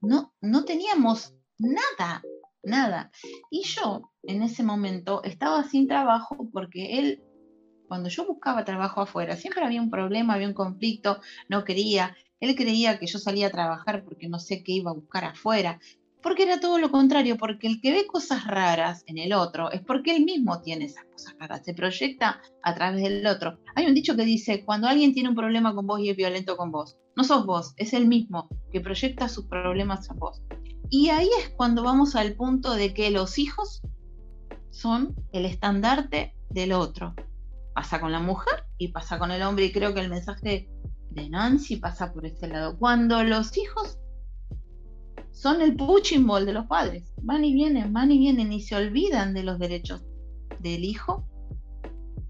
No, 0.00 0.32
no 0.40 0.64
teníamos 0.64 1.34
nada, 1.58 2.22
nada. 2.62 3.10
Y 3.50 3.64
yo 3.64 4.11
en 4.22 4.42
ese 4.42 4.62
momento 4.62 5.22
estaba 5.24 5.64
sin 5.64 5.88
trabajo 5.88 6.48
porque 6.52 6.98
él, 6.98 7.22
cuando 7.88 8.08
yo 8.08 8.26
buscaba 8.26 8.64
trabajo 8.64 9.00
afuera, 9.00 9.36
siempre 9.36 9.64
había 9.64 9.82
un 9.82 9.90
problema, 9.90 10.34
había 10.34 10.48
un 10.48 10.54
conflicto, 10.54 11.20
no 11.48 11.64
quería. 11.64 12.16
Él 12.40 12.54
creía 12.56 12.98
que 12.98 13.06
yo 13.06 13.18
salía 13.18 13.48
a 13.48 13.50
trabajar 13.50 14.04
porque 14.04 14.28
no 14.28 14.38
sé 14.38 14.62
qué 14.62 14.72
iba 14.72 14.90
a 14.90 14.94
buscar 14.94 15.24
afuera. 15.24 15.78
Porque 16.22 16.44
era 16.44 16.60
todo 16.60 16.78
lo 16.78 16.92
contrario, 16.92 17.36
porque 17.36 17.66
el 17.66 17.80
que 17.80 17.90
ve 17.90 18.06
cosas 18.06 18.46
raras 18.46 19.02
en 19.06 19.18
el 19.18 19.32
otro 19.32 19.72
es 19.72 19.80
porque 19.80 20.14
él 20.14 20.24
mismo 20.24 20.60
tiene 20.60 20.84
esas 20.84 21.04
cosas 21.06 21.34
raras, 21.36 21.64
se 21.64 21.74
proyecta 21.74 22.40
a 22.62 22.74
través 22.76 23.02
del 23.02 23.26
otro. 23.26 23.58
Hay 23.74 23.86
un 23.86 23.94
dicho 23.94 24.14
que 24.14 24.24
dice, 24.24 24.64
cuando 24.64 24.86
alguien 24.86 25.12
tiene 25.12 25.30
un 25.30 25.34
problema 25.34 25.74
con 25.74 25.84
vos 25.84 25.98
y 25.98 26.10
es 26.10 26.16
violento 26.16 26.56
con 26.56 26.70
vos, 26.70 26.96
no 27.16 27.24
sos 27.24 27.44
vos, 27.44 27.74
es 27.76 27.92
él 27.92 28.06
mismo 28.06 28.48
que 28.70 28.80
proyecta 28.80 29.28
sus 29.28 29.46
problemas 29.46 30.08
a 30.10 30.14
vos. 30.14 30.42
Y 30.90 31.08
ahí 31.08 31.28
es 31.40 31.48
cuando 31.56 31.82
vamos 31.82 32.14
al 32.14 32.34
punto 32.34 32.74
de 32.74 32.94
que 32.94 33.10
los 33.10 33.38
hijos 33.38 33.82
son 34.72 35.14
el 35.32 35.44
estandarte 35.44 36.34
del 36.50 36.72
otro. 36.72 37.14
Pasa 37.74 38.00
con 38.00 38.10
la 38.10 38.20
mujer 38.20 38.64
y 38.78 38.88
pasa 38.88 39.18
con 39.18 39.30
el 39.30 39.42
hombre 39.42 39.66
y 39.66 39.72
creo 39.72 39.94
que 39.94 40.00
el 40.00 40.10
mensaje 40.10 40.68
de 41.10 41.30
Nancy 41.30 41.76
pasa 41.76 42.12
por 42.12 42.26
ese 42.26 42.48
lado. 42.48 42.76
Cuando 42.78 43.22
los 43.22 43.56
hijos 43.56 43.98
son 45.30 45.60
el 45.60 45.76
punching 45.76 46.26
ball 46.26 46.46
de 46.46 46.54
los 46.54 46.66
padres, 46.66 47.12
van 47.22 47.44
y 47.44 47.54
vienen, 47.54 47.92
van 47.92 48.10
y 48.10 48.18
vienen 48.18 48.52
y 48.52 48.60
se 48.60 48.74
olvidan 48.74 49.34
de 49.34 49.44
los 49.44 49.58
derechos 49.58 50.02
del 50.60 50.84
hijo 50.84 51.28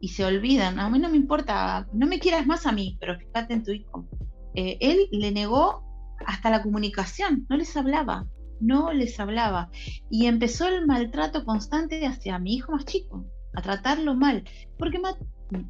y 0.00 0.08
se 0.08 0.24
olvidan. 0.24 0.78
A 0.80 0.90
mí 0.90 0.98
no 0.98 1.08
me 1.08 1.16
importa, 1.16 1.86
no 1.92 2.06
me 2.06 2.18
quieras 2.18 2.46
más 2.46 2.66
a 2.66 2.72
mí, 2.72 2.96
pero 3.00 3.18
fíjate 3.18 3.54
en 3.54 3.62
tu 3.62 3.70
hijo. 3.70 4.08
Eh, 4.54 4.78
él 4.80 5.08
le 5.12 5.30
negó 5.30 5.84
hasta 6.26 6.50
la 6.50 6.62
comunicación, 6.62 7.46
no 7.48 7.56
les 7.56 7.76
hablaba, 7.76 8.26
no 8.62 8.92
les 8.92 9.18
hablaba. 9.20 9.70
Y 10.10 10.26
empezó 10.26 10.68
el 10.68 10.86
maltrato 10.86 11.44
constante 11.44 12.06
hacia 12.06 12.38
mi 12.38 12.54
hijo 12.54 12.72
más 12.72 12.84
chico, 12.84 13.26
a 13.54 13.60
tratarlo 13.60 14.14
mal, 14.14 14.44
porque 14.78 15.00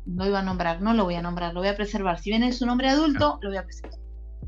no 0.07 0.27
iba 0.27 0.39
a 0.39 0.43
nombrar, 0.45 0.81
no 0.83 0.95
lo 0.95 1.05
voy 1.05 1.15
a 1.15 1.23
nombrar, 1.23 1.55
lo 1.55 1.61
voy 1.61 1.69
a 1.69 1.77
preservar. 1.77 2.21
Si 2.21 2.31
bien 2.31 2.43
es 2.45 2.63
un 2.63 2.69
hombre 2.69 2.89
adulto, 2.89 3.39
lo 3.43 3.49
voy 3.49 3.59
a 3.59 3.65
preservar. 3.65 3.99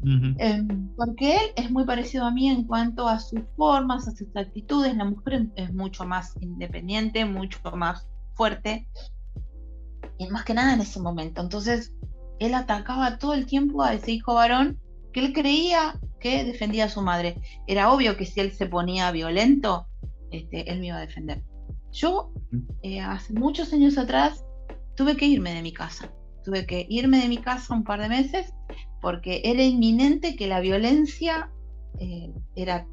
Em, 0.07 0.95
porque 0.97 1.37
él 1.37 1.53
es 1.57 1.71
muy 1.71 1.87
parecido 1.87 2.27
a 2.27 2.31
mí 2.31 2.51
en 2.51 2.65
cuanto 2.65 3.09
a 3.09 3.19
sus 3.19 3.41
formas, 3.57 4.07
a 4.07 4.11
sus 4.11 4.29
actitudes. 4.37 4.95
La 4.97 5.07
mujer 5.07 5.49
es 5.57 5.73
mucho 5.73 6.05
más 6.05 6.35
independiente, 6.41 7.25
mucho 7.25 7.59
más 7.75 8.07
fuerte. 8.35 8.87
Y 10.19 10.29
más 10.29 10.45
que 10.45 10.53
nada 10.53 10.75
en 10.75 10.83
ese 10.83 11.01
momento. 11.01 11.41
Entonces, 11.41 11.97
él 12.39 12.53
atacaba 12.55 13.19
todo 13.19 13.33
el 13.33 13.47
tiempo 13.47 13.83
a 13.83 13.95
ese 13.95 14.13
hijo 14.13 14.35
varón 14.35 14.79
que 15.15 15.21
él 15.21 15.33
creía 15.33 15.99
que 16.21 16.45
defendía 16.45 16.87
a 16.87 16.89
su 16.89 17.01
madre. 17.01 17.41
Era 17.67 17.93
obvio 17.93 18.17
que 18.17 18.27
si 18.27 18.41
él 18.41 18.53
se 18.53 18.67
ponía 18.67 19.13
violento, 19.13 19.87
este, 20.31 20.71
él 20.71 20.81
me 20.81 20.89
iba 20.89 20.97
a 20.97 21.01
defender. 21.01 21.43
Yo, 21.93 22.33
eh, 22.83 23.01
hace 23.01 23.33
muchos 23.33 23.73
años 23.73 23.97
atrás, 23.97 24.45
tuve 24.97 25.17
que 25.17 25.27
irme 25.27 25.55
de 25.55 25.63
mi 25.63 25.73
casa. 25.73 26.11
Tuve 26.45 26.67
que 26.67 26.85
irme 26.91 27.21
de 27.21 27.29
mi 27.29 27.39
casa 27.39 27.73
un 27.73 27.85
par 27.85 28.01
de 28.01 28.09
meses 28.09 28.53
porque 29.01 29.41
era 29.45 29.63
inminente 29.63 30.35
que 30.35 30.49
la 30.49 30.61
violencia 30.61 31.51
eh, 32.01 32.33
era 32.57 32.87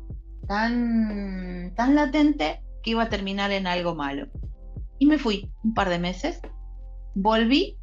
tan, 0.48 1.74
tan 1.76 1.96
latente 1.96 2.62
que 2.84 2.92
iba 2.92 3.04
a 3.04 3.10
terminar 3.10 3.52
en 3.52 3.66
algo 3.66 3.96
malo. 3.96 4.28
Y 5.00 5.08
me 5.08 5.18
fui 5.18 5.52
un 5.64 5.74
par 5.74 5.90
de 5.90 5.98
meses. 5.98 6.40
Volví 7.16 7.80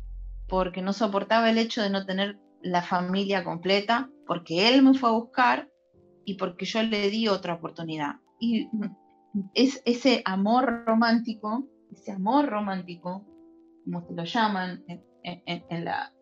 porque 0.46 0.80
no 0.80 0.92
soportaba 0.92 1.50
el 1.50 1.58
hecho 1.58 1.82
de 1.82 1.90
no 1.90 2.06
tener 2.06 2.38
la 2.62 2.82
familia 2.82 3.44
completa, 3.44 4.08
porque 4.28 4.68
él 4.68 4.82
me 4.82 4.94
fue 4.94 5.08
a 5.08 5.14
buscar 5.14 5.68
y 6.24 6.34
porque 6.34 6.66
yo 6.66 6.82
le 6.82 7.08
di 7.10 7.26
otra 7.26 7.54
oportunidad. 7.54 8.16
Y 8.38 8.68
es 9.54 9.82
ese 9.86 10.22
amor 10.26 10.84
romántico, 10.86 11.66
ese 11.90 12.12
amor 12.12 12.46
romántico, 12.46 13.26
como 13.84 14.06
lo 14.10 14.24
llaman 14.24 14.84
en, 14.86 15.84
la, 15.84 16.12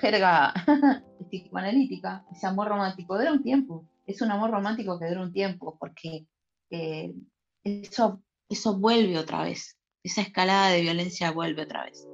jerga 0.00 0.54
psicoanalítica, 1.30 2.24
ese 2.32 2.46
amor 2.46 2.68
romántico 2.68 3.18
dura 3.18 3.32
un 3.32 3.42
tiempo, 3.42 3.86
es 4.06 4.22
un 4.22 4.30
amor 4.30 4.50
romántico 4.50 4.98
que 4.98 5.08
dura 5.08 5.22
un 5.22 5.32
tiempo, 5.32 5.76
porque 5.78 6.26
eh, 6.70 7.14
eso, 7.62 8.22
eso 8.48 8.78
vuelve 8.78 9.18
otra 9.18 9.42
vez, 9.42 9.77
esa 10.02 10.22
escalada 10.22 10.70
de 10.70 10.80
violencia 10.80 11.30
vuelve 11.30 11.62
otra 11.62 11.84
vez. 11.84 12.06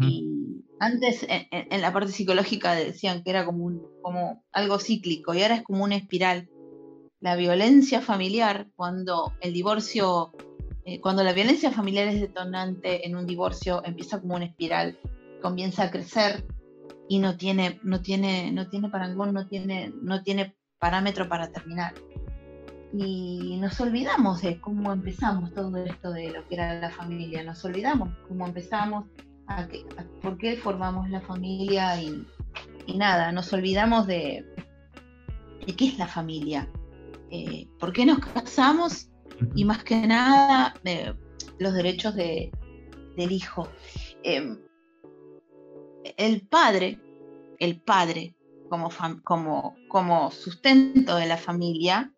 Y 0.00 0.64
antes 0.78 1.26
en, 1.28 1.80
la 1.80 1.92
parte 1.92 2.12
psicológica 2.12 2.74
decían 2.74 3.22
que 3.22 3.30
era 3.30 3.44
como, 3.44 3.64
un, 3.64 3.82
como 4.02 4.44
algo 4.52 4.78
cíclico 4.78 5.34
y 5.34 5.42
ahora 5.42 5.56
es 5.56 5.62
como 5.62 5.84
una 5.84 5.96
espiral. 5.96 6.48
La 7.20 7.36
violencia 7.36 8.00
familiar, 8.00 8.68
cuando 8.74 9.32
el 9.40 9.52
divorcio, 9.52 10.32
eh, 10.84 11.00
cuando 11.00 11.22
la 11.22 11.32
violencia 11.32 11.70
familiar 11.70 12.08
es 12.08 12.20
detonante 12.20 13.06
en 13.06 13.16
un 13.16 13.26
divorcio, 13.26 13.82
empieza 13.84 14.20
como 14.20 14.34
una 14.34 14.46
espiral, 14.46 14.98
comienza 15.40 15.84
a 15.84 15.90
crecer 15.90 16.44
y 17.08 17.20
no 17.20 17.36
tiene, 17.36 17.78
no 17.84 18.02
tiene, 18.02 18.50
no 18.50 18.68
tiene 18.68 18.88
parangón, 18.88 19.32
no 19.32 19.46
tiene, 19.46 19.92
no 20.02 20.22
tiene 20.22 20.56
parámetro 20.78 21.28
para 21.28 21.52
terminar 21.52 21.94
y 22.92 23.56
nos 23.58 23.80
olvidamos 23.80 24.42
de 24.42 24.60
cómo 24.60 24.92
empezamos 24.92 25.52
todo 25.54 25.76
esto 25.78 26.10
de 26.12 26.30
lo 26.30 26.46
que 26.46 26.56
era 26.56 26.78
la 26.78 26.90
familia, 26.90 27.42
nos 27.42 27.64
olvidamos 27.64 28.10
cómo 28.28 28.46
empezamos, 28.46 29.06
a 29.46 29.66
por 30.20 30.38
qué 30.38 30.56
formamos 30.56 31.08
la 31.10 31.20
familia 31.20 32.00
y, 32.00 32.24
nada, 32.94 33.32
nos 33.32 33.52
olvidamos 33.52 34.06
de, 34.06 34.44
de, 35.66 35.74
qué 35.74 35.86
es 35.86 35.98
la 35.98 36.06
familia, 36.06 36.70
eh, 37.30 37.66
por 37.78 37.92
qué 37.92 38.04
nos 38.04 38.18
casamos 38.18 39.10
y 39.54 39.64
más 39.64 39.82
que 39.84 40.06
nada 40.06 40.74
de 40.84 41.16
los 41.58 41.72
derechos 41.74 42.14
de, 42.14 42.52
del 43.16 43.32
hijo. 43.32 43.68
Em, 44.22 44.58
el 46.16 46.46
padre, 46.46 47.00
el 47.58 47.80
padre 47.80 48.36
como, 48.68 48.90
como, 49.24 49.76
como 49.88 50.30
sustento 50.30 51.16
de 51.16 51.26
la 51.26 51.36
familia, 51.36 52.12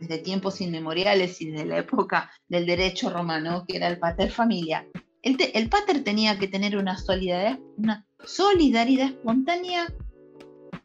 desde 0.00 0.18
tiempos 0.18 0.60
inmemoriales 0.60 1.40
y 1.40 1.50
desde 1.50 1.66
la 1.66 1.78
época 1.78 2.30
del 2.48 2.66
derecho 2.66 3.10
romano, 3.10 3.64
que 3.66 3.76
era 3.76 3.88
el 3.88 3.98
pater 3.98 4.30
familia, 4.30 4.86
el, 5.22 5.68
pater 5.68 6.04
tenía 6.04 6.38
que 6.38 6.46
tener 6.46 6.76
una 6.76 6.96
solidaridad, 6.96 7.58
una 7.76 8.06
solidaridad 8.24 9.08
espontánea 9.08 9.92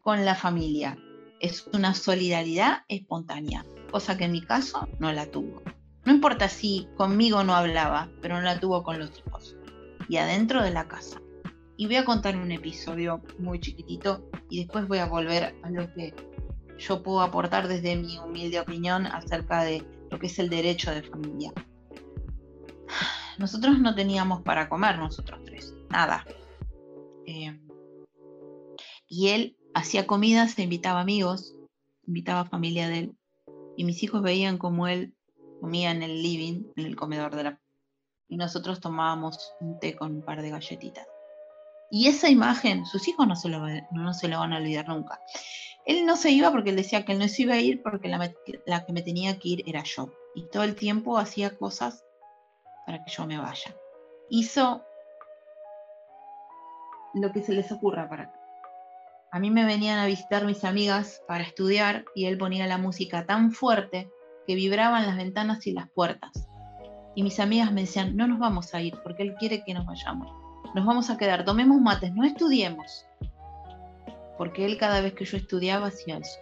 con 0.02 0.26
la 0.26 0.34
familia. 0.34 0.97
Es 1.39 1.67
una 1.74 1.93
solidaridad 1.93 2.80
espontánea, 2.88 3.65
cosa 3.91 4.17
que 4.17 4.26
en 4.26 4.32
mi 4.32 4.41
caso 4.41 4.88
no 5.00 5.12
la 5.13 5.28
tuvo. 5.28 5.62
No 6.06 6.13
importa 6.13 6.50
si 6.50 6.88
conmigo 6.97 7.43
no 7.43 7.54
hablaba, 7.54 8.10
pero 8.21 8.36
no 8.36 8.41
la 8.41 8.60
tuvo 8.60 8.84
con 8.84 8.97
los 8.97 9.12
hijos 9.19 9.56
y 10.10 10.17
adentro 10.17 10.63
de 10.63 10.71
la 10.71 10.88
casa. 10.88 11.21
Y 11.78 11.86
voy 11.86 11.95
a 11.97 12.06
contar 12.06 12.36
un 12.36 12.52
episodio 12.52 13.21
muy 13.39 13.60
chiquitito 13.60 14.28
y 14.50 14.60
después 14.60 14.88
voy 14.88 14.97
a 14.97 15.06
volver 15.06 15.56
a 15.63 15.69
lo 15.69 15.91
que 15.93 16.13
yo 16.82 17.04
puedo 17.04 17.22
aportar 17.22 17.67
desde 17.67 17.96
mi 17.96 18.17
humilde 18.17 18.60
opinión 18.60 19.06
acerca 19.06 19.63
de 19.63 19.86
lo 20.10 20.20
que 20.20 20.28
es 20.28 20.39
el 20.39 20.50
derecho 20.50 20.91
de 20.91 21.04
familia. 21.04 21.54
Nosotros 23.38 23.80
no 23.80 23.96
teníamos 23.96 24.41
para 24.41 24.67
comer, 24.67 24.98
nosotros 24.98 25.39
tres, 25.46 25.74
nada. 25.89 26.26
Eh, 27.26 27.60
y 29.08 29.30
él 29.30 29.58
hacía 29.74 30.08
comida, 30.08 30.48
se 30.48 30.63
invitaba 30.63 31.02
amigos, 31.02 31.56
invitaba 32.08 32.46
familia 32.46 32.89
de 32.89 33.00
él. 33.00 33.15
Y 33.78 33.86
mis 33.86 34.04
hijos 34.04 34.22
veían 34.22 34.58
como 34.58 34.88
él 34.88 35.13
comía 35.60 35.91
en 35.91 36.04
el 36.04 36.22
living, 36.22 36.65
en 36.76 36.86
el 36.86 36.96
comedor 36.96 37.36
de 37.36 37.44
la... 37.44 37.62
Y 38.28 38.38
nosotros 38.38 38.80
tomábamos 38.80 39.54
un 39.60 39.80
té 39.80 39.96
con 39.96 40.15
un 40.15 40.22
par 40.24 40.41
de 40.41 40.50
galletitas. 40.50 41.08
Y 41.89 42.08
esa 42.08 42.30
imagen, 42.30 42.86
sus 42.86 43.08
hijos 43.08 43.28
no 43.28 43.36
se 43.36 43.50
lo, 43.50 43.65
no 43.91 44.13
se 44.13 44.30
lo 44.30 44.39
van 44.39 44.54
a 44.54 44.58
olvidar 44.58 44.88
nunca. 44.88 45.20
Él 45.86 46.06
no 46.06 46.15
se 46.15 46.32
iba 46.32 46.52
porque 46.52 46.70
él 46.70 46.76
decía 46.76 47.06
que 47.06 47.13
él 47.13 47.20
no 47.20 47.28
se 47.28 47.44
iba 47.44 47.56
a 47.56 47.60
ir 47.60 47.82
porque 47.82 48.08
la, 48.08 48.86
que 48.86 48.94
me 48.94 49.02
tenía 49.02 49.39
que 49.39 49.50
ir 49.50 49.63
era 49.67 49.84
yo. 49.84 50.12
Y 50.36 50.48
todo 50.48 50.63
el 50.63 50.76
tiempo 50.76 51.17
hacía 51.17 51.58
cosas 51.58 52.04
para 52.86 53.04
que 53.04 53.12
yo 53.12 53.26
me 53.26 53.38
vaya. 53.38 53.76
Hizo 54.30 54.84
lo 57.13 57.32
que 57.32 57.44
se 57.44 57.54
les 57.54 57.72
ocurra 57.72 58.08
para 58.08 58.34
A 59.32 59.39
mí 59.39 59.52
me 59.52 59.65
venían 59.65 60.00
a 60.00 60.06
visitar 60.06 60.46
mis 60.46 60.63
amigas 60.63 61.22
para 61.28 61.44
estudiar 61.44 62.06
y 62.15 62.26
él 62.26 62.38
ponía 62.38 62.67
la 62.67 62.78
música 62.78 63.26
tan 63.26 63.52
fuerte 63.52 64.10
que 64.48 64.56
vibraban 64.56 65.06
las 65.06 65.17
ventanas 65.17 65.65
y 65.67 65.74
las 65.74 65.89
puertas. 65.89 66.48
Y 67.15 67.24
mis 67.24 67.39
amigas 67.39 67.74
me 67.74 67.82
decían, 67.82 68.15
no 68.15 68.28
nos 68.28 68.39
vamos 68.39 68.74
a 68.74 68.82
ir 68.82 68.96
porque 69.04 69.24
él 69.24 69.36
quiere 69.36 69.63
que 69.65 69.74
nos 69.74 69.86
vayamos. 69.86 70.32
Nos 70.74 70.86
vamos 70.86 71.10
a 71.10 71.17
quedar, 71.17 71.44
tomemos 71.44 71.82
mates, 71.82 72.13
no 72.13 72.24
estudiemos 72.24 73.06
porque 74.41 74.65
él 74.65 74.80
cada 74.80 75.01
vez 75.01 75.13
que 75.13 75.23
yo 75.23 75.38
estudiaba 75.38 75.89
hacía 75.89 76.17
eso. 76.17 76.39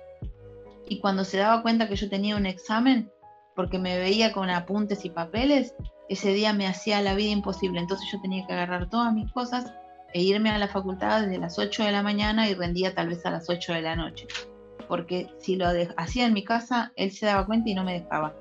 Y 0.88 1.02
cuando 1.02 1.26
se 1.26 1.36
daba 1.36 1.62
cuenta 1.62 1.90
que 1.90 1.98
yo 1.98 2.10
tenía 2.10 2.38
un 2.38 2.46
examen, 2.46 3.12
porque 3.58 3.78
me 3.78 3.98
veía 3.98 4.32
con 4.32 4.50
apuntes 4.50 5.04
y 5.04 5.10
papeles, 5.10 5.76
ese 6.08 6.32
día 6.32 6.54
me 6.54 6.66
hacía 6.66 7.02
la 7.02 7.14
vida 7.14 7.32
imposible. 7.32 7.78
Entonces 7.78 8.08
yo 8.10 8.22
tenía 8.22 8.48
que 8.48 8.54
agarrar 8.54 8.90
todas 8.90 9.14
mis 9.14 9.30
cosas 9.34 9.74
e 10.14 10.22
irme 10.22 10.50
a 10.50 10.58
la 10.58 10.70
facultad 10.70 11.24
desde 11.24 11.40
las 11.40 11.60
8 11.60 11.84
de 11.84 11.92
la 11.92 12.02
mañana 12.02 12.50
y 12.50 12.54
rendía 12.54 12.96
tal 12.96 13.10
vez 13.10 13.26
a 13.26 13.32
las 13.32 13.50
8 13.50 13.74
de 13.74 13.82
la 13.82 13.98
noche. 13.98 14.28
Porque 14.88 15.28
si 15.38 15.58
lo 15.58 15.66
hacía 15.98 16.26
en 16.26 16.32
mi 16.32 16.46
casa, 16.46 16.94
él 16.96 17.12
se 17.12 17.26
daba 17.26 17.48
cuenta 17.48 17.70
y 17.70 17.76
no 17.76 17.84
me 17.84 18.00
dejaba. 18.00 18.34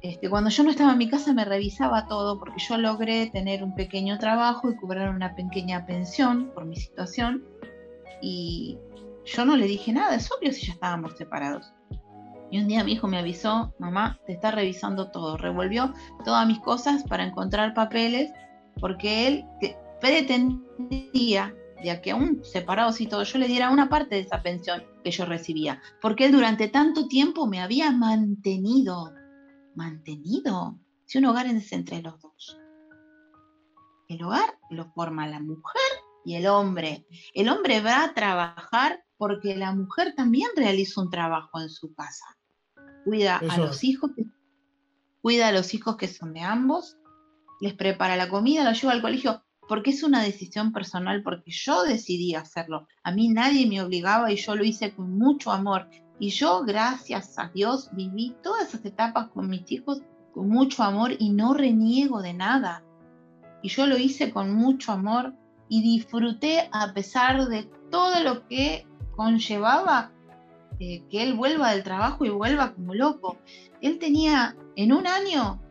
Este, 0.00 0.28
cuando 0.28 0.50
yo 0.50 0.64
no 0.64 0.70
estaba 0.70 0.90
en 0.90 0.98
mi 0.98 1.08
casa 1.08 1.32
me 1.32 1.44
revisaba 1.44 2.08
todo 2.08 2.40
porque 2.40 2.58
yo 2.68 2.76
logré 2.78 3.30
tener 3.30 3.62
un 3.62 3.76
pequeño 3.76 4.18
trabajo 4.18 4.72
y 4.72 4.76
cobrar 4.76 5.10
una 5.10 5.36
pequeña 5.36 5.86
pensión 5.86 6.50
por 6.52 6.64
mi 6.64 6.74
situación 6.74 7.44
y 8.20 8.78
yo 9.24 9.44
no 9.44 9.56
le 9.56 9.66
dije 9.66 9.92
nada, 9.92 10.14
es 10.14 10.30
obvio 10.32 10.52
si 10.52 10.66
ya 10.66 10.72
estábamos 10.72 11.16
separados. 11.16 11.72
Y 12.50 12.58
un 12.58 12.68
día 12.68 12.84
mi 12.84 12.92
hijo 12.92 13.08
me 13.08 13.18
avisó, 13.18 13.74
mamá, 13.78 14.20
te 14.26 14.34
está 14.34 14.50
revisando 14.50 15.10
todo. 15.10 15.38
Revolvió 15.38 15.94
todas 16.22 16.46
mis 16.46 16.60
cosas 16.60 17.02
para 17.04 17.24
encontrar 17.24 17.72
papeles, 17.72 18.30
porque 18.78 19.26
él 19.26 19.46
pretendía, 20.02 21.54
ya 21.82 22.02
que 22.02 22.10
aún 22.10 22.40
separados 22.44 23.00
y 23.00 23.06
todo, 23.06 23.22
yo 23.22 23.38
le 23.38 23.48
diera 23.48 23.70
una 23.70 23.88
parte 23.88 24.16
de 24.16 24.20
esa 24.20 24.42
pensión 24.42 24.84
que 25.02 25.10
yo 25.10 25.24
recibía. 25.24 25.80
Porque 26.02 26.26
él 26.26 26.32
durante 26.32 26.68
tanto 26.68 27.08
tiempo 27.08 27.46
me 27.46 27.62
había 27.62 27.90
mantenido. 27.90 29.14
¿Mantenido? 29.74 30.78
Si 31.06 31.16
un 31.16 31.24
hogar 31.24 31.46
es 31.46 31.72
entre 31.72 32.02
los 32.02 32.20
dos. 32.20 32.58
El 34.08 34.22
hogar 34.24 34.58
lo 34.68 34.92
forma 34.92 35.26
la 35.26 35.40
mujer 35.40 36.01
y 36.24 36.36
el 36.36 36.46
hombre. 36.46 37.06
El 37.34 37.48
hombre 37.48 37.80
va 37.80 38.04
a 38.04 38.14
trabajar 38.14 39.04
porque 39.16 39.56
la 39.56 39.72
mujer 39.72 40.14
también 40.16 40.48
realiza 40.56 41.00
un 41.00 41.10
trabajo 41.10 41.60
en 41.60 41.70
su 41.70 41.94
casa. 41.94 42.24
Cuida 43.04 43.36
a 43.36 43.58
los 43.58 43.84
hijos, 43.84 44.10
cuida 45.20 45.48
a 45.48 45.52
los 45.52 45.74
hijos 45.74 45.96
que 45.96 46.08
son 46.08 46.32
de 46.34 46.40
ambos, 46.40 46.96
les 47.60 47.74
prepara 47.74 48.16
la 48.16 48.28
comida, 48.28 48.64
los 48.64 48.80
lleva 48.80 48.92
al 48.92 49.02
colegio, 49.02 49.44
porque 49.68 49.90
es 49.90 50.02
una 50.02 50.22
decisión 50.22 50.72
personal, 50.72 51.22
porque 51.22 51.50
yo 51.50 51.84
decidí 51.84 52.34
hacerlo. 52.34 52.88
A 53.04 53.12
mí 53.12 53.28
nadie 53.28 53.66
me 53.66 53.80
obligaba 53.80 54.32
y 54.32 54.36
yo 54.36 54.54
lo 54.54 54.64
hice 54.64 54.94
con 54.94 55.16
mucho 55.16 55.52
amor. 55.52 55.88
Y 56.18 56.30
yo, 56.30 56.62
gracias 56.64 57.38
a 57.38 57.48
Dios, 57.48 57.88
viví 57.92 58.36
todas 58.42 58.68
esas 58.68 58.84
etapas 58.84 59.28
con 59.28 59.48
mis 59.48 59.70
hijos 59.70 60.02
con 60.32 60.48
mucho 60.48 60.82
amor 60.82 61.12
y 61.18 61.30
no 61.30 61.54
reniego 61.54 62.22
de 62.22 62.32
nada. 62.32 62.84
Y 63.62 63.68
yo 63.68 63.86
lo 63.86 63.96
hice 63.96 64.32
con 64.32 64.52
mucho 64.54 64.92
amor 64.92 65.34
y 65.72 65.80
disfruté 65.80 66.68
a 66.70 66.92
pesar 66.92 67.48
de 67.48 67.62
todo 67.90 68.22
lo 68.22 68.46
que 68.46 68.86
conllevaba 69.16 70.12
eh, 70.78 71.02
que 71.10 71.22
él 71.22 71.32
vuelva 71.32 71.72
del 71.72 71.82
trabajo 71.82 72.26
y 72.26 72.28
vuelva 72.28 72.74
como 72.74 72.92
loco. 72.92 73.38
Él 73.80 73.98
tenía 73.98 74.54
en 74.76 74.92
un 74.92 75.06
año 75.06 75.62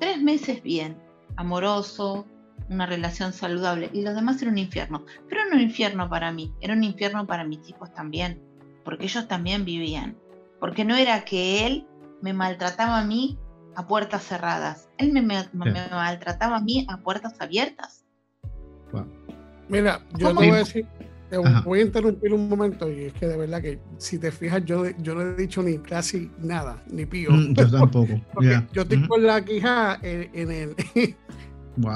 tres 0.00 0.22
meses 0.22 0.62
bien, 0.62 0.96
amoroso, 1.36 2.24
una 2.70 2.86
relación 2.86 3.34
saludable 3.34 3.90
y 3.92 4.00
los 4.00 4.14
demás 4.14 4.40
era 4.40 4.50
un 4.50 4.56
infierno. 4.56 5.04
Pero 5.28 5.42
no 5.44 5.56
un 5.56 5.60
infierno 5.60 6.08
para 6.08 6.32
mí, 6.32 6.50
era 6.62 6.72
un 6.72 6.82
infierno 6.82 7.26
para 7.26 7.44
mis 7.44 7.68
hijos 7.68 7.92
también, 7.92 8.40
porque 8.82 9.04
ellos 9.04 9.28
también 9.28 9.66
vivían. 9.66 10.16
Porque 10.58 10.86
no 10.86 10.96
era 10.96 11.26
que 11.26 11.66
él 11.66 11.86
me 12.22 12.32
maltrataba 12.32 13.00
a 13.00 13.04
mí 13.04 13.38
a 13.76 13.86
puertas 13.86 14.22
cerradas, 14.22 14.88
él 14.96 15.12
me, 15.12 15.20
maltrataba 15.52 16.56
a 16.56 16.60
mí 16.62 16.86
a 16.88 16.96
puertas 17.02 17.38
abiertas. 17.42 18.03
Mira, 19.68 20.00
yo 20.18 20.28
te 20.28 20.34
voy 20.34 20.48
a 20.50 20.56
decir, 20.56 20.86
te 21.30 21.38
voy 21.38 21.80
a 21.80 21.82
interrumpir 21.82 22.32
un 22.32 22.48
momento 22.48 22.90
y 22.90 23.04
es 23.04 23.12
que 23.14 23.26
de 23.26 23.36
verdad 23.36 23.60
que 23.62 23.78
si 23.98 24.18
te 24.18 24.30
fijas 24.30 24.64
yo, 24.64 24.84
yo 24.98 25.14
no 25.14 25.22
he 25.22 25.34
dicho 25.34 25.62
ni 25.62 25.78
casi 25.78 26.30
nada, 26.38 26.82
ni 26.90 27.06
pío. 27.06 27.30
Mm, 27.30 27.54
yo 27.54 27.70
tampoco. 27.78 28.20
Yo 28.72 28.82
estoy 28.82 29.06
con 29.06 29.24
la 29.24 29.44
quija 29.44 29.98
en, 30.02 30.50
el, 30.50 30.76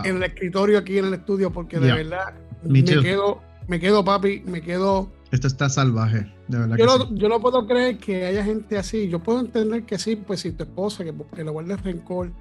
en 0.04 0.16
el 0.16 0.22
escritorio 0.22 0.78
aquí 0.78 0.98
en 0.98 1.06
el 1.06 1.14
estudio 1.14 1.52
porque 1.52 1.78
de 1.78 1.92
verdad 1.92 2.34
me 2.64 2.82
quedo, 2.82 3.40
me 3.66 3.78
quedo 3.78 4.04
papi, 4.04 4.42
me 4.46 4.60
quedo... 4.60 5.12
Esto 5.30 5.46
está 5.46 5.68
salvaje, 5.68 6.32
de 6.48 6.58
verdad. 6.58 6.76
Yo, 6.78 6.86
no, 6.86 7.14
yo 7.14 7.28
no 7.28 7.38
puedo 7.38 7.66
creer 7.66 7.98
que 7.98 8.24
haya 8.24 8.42
gente 8.42 8.78
así. 8.78 9.08
Yo 9.08 9.22
puedo 9.22 9.40
entender 9.40 9.84
que 9.84 9.98
sí, 9.98 10.16
pues 10.16 10.40
si 10.40 10.52
tu 10.52 10.62
esposa, 10.62 11.04
que, 11.04 11.14
que 11.36 11.44
le 11.44 11.50
guardes 11.50 11.82
rencor, 11.82 12.32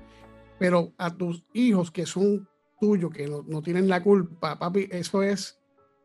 pero 0.57 0.93
a 0.97 1.13
tus 1.13 1.43
hijos 1.53 1.91
que 1.91 2.05
son 2.05 2.47
tuyos, 2.79 3.11
que 3.11 3.27
no, 3.27 3.43
no 3.47 3.61
tienen 3.61 3.87
la 3.87 4.01
culpa, 4.01 4.57
papi, 4.57 4.87
eso 4.91 5.23
es 5.23 5.57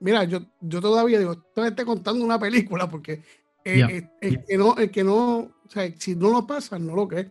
mira, 0.03 0.25
yo, 0.25 0.41
yo 0.61 0.81
todavía 0.81 1.19
digo, 1.19 1.37
estoy 1.57 1.85
contando 1.85 2.25
una 2.25 2.39
película 2.39 2.89
porque 2.89 3.23
el, 3.65 4.09
que 4.21 4.59
no, 4.59 4.77
el 4.77 4.91
que 4.91 5.05
no, 5.05 5.39
o 5.39 5.69
sea, 5.69 5.91
si 5.97 6.17
no 6.17 6.31
lo 6.31 6.47
pasa, 6.47 6.79
no 6.79 6.95
lo 6.95 7.07
crees. 7.07 7.29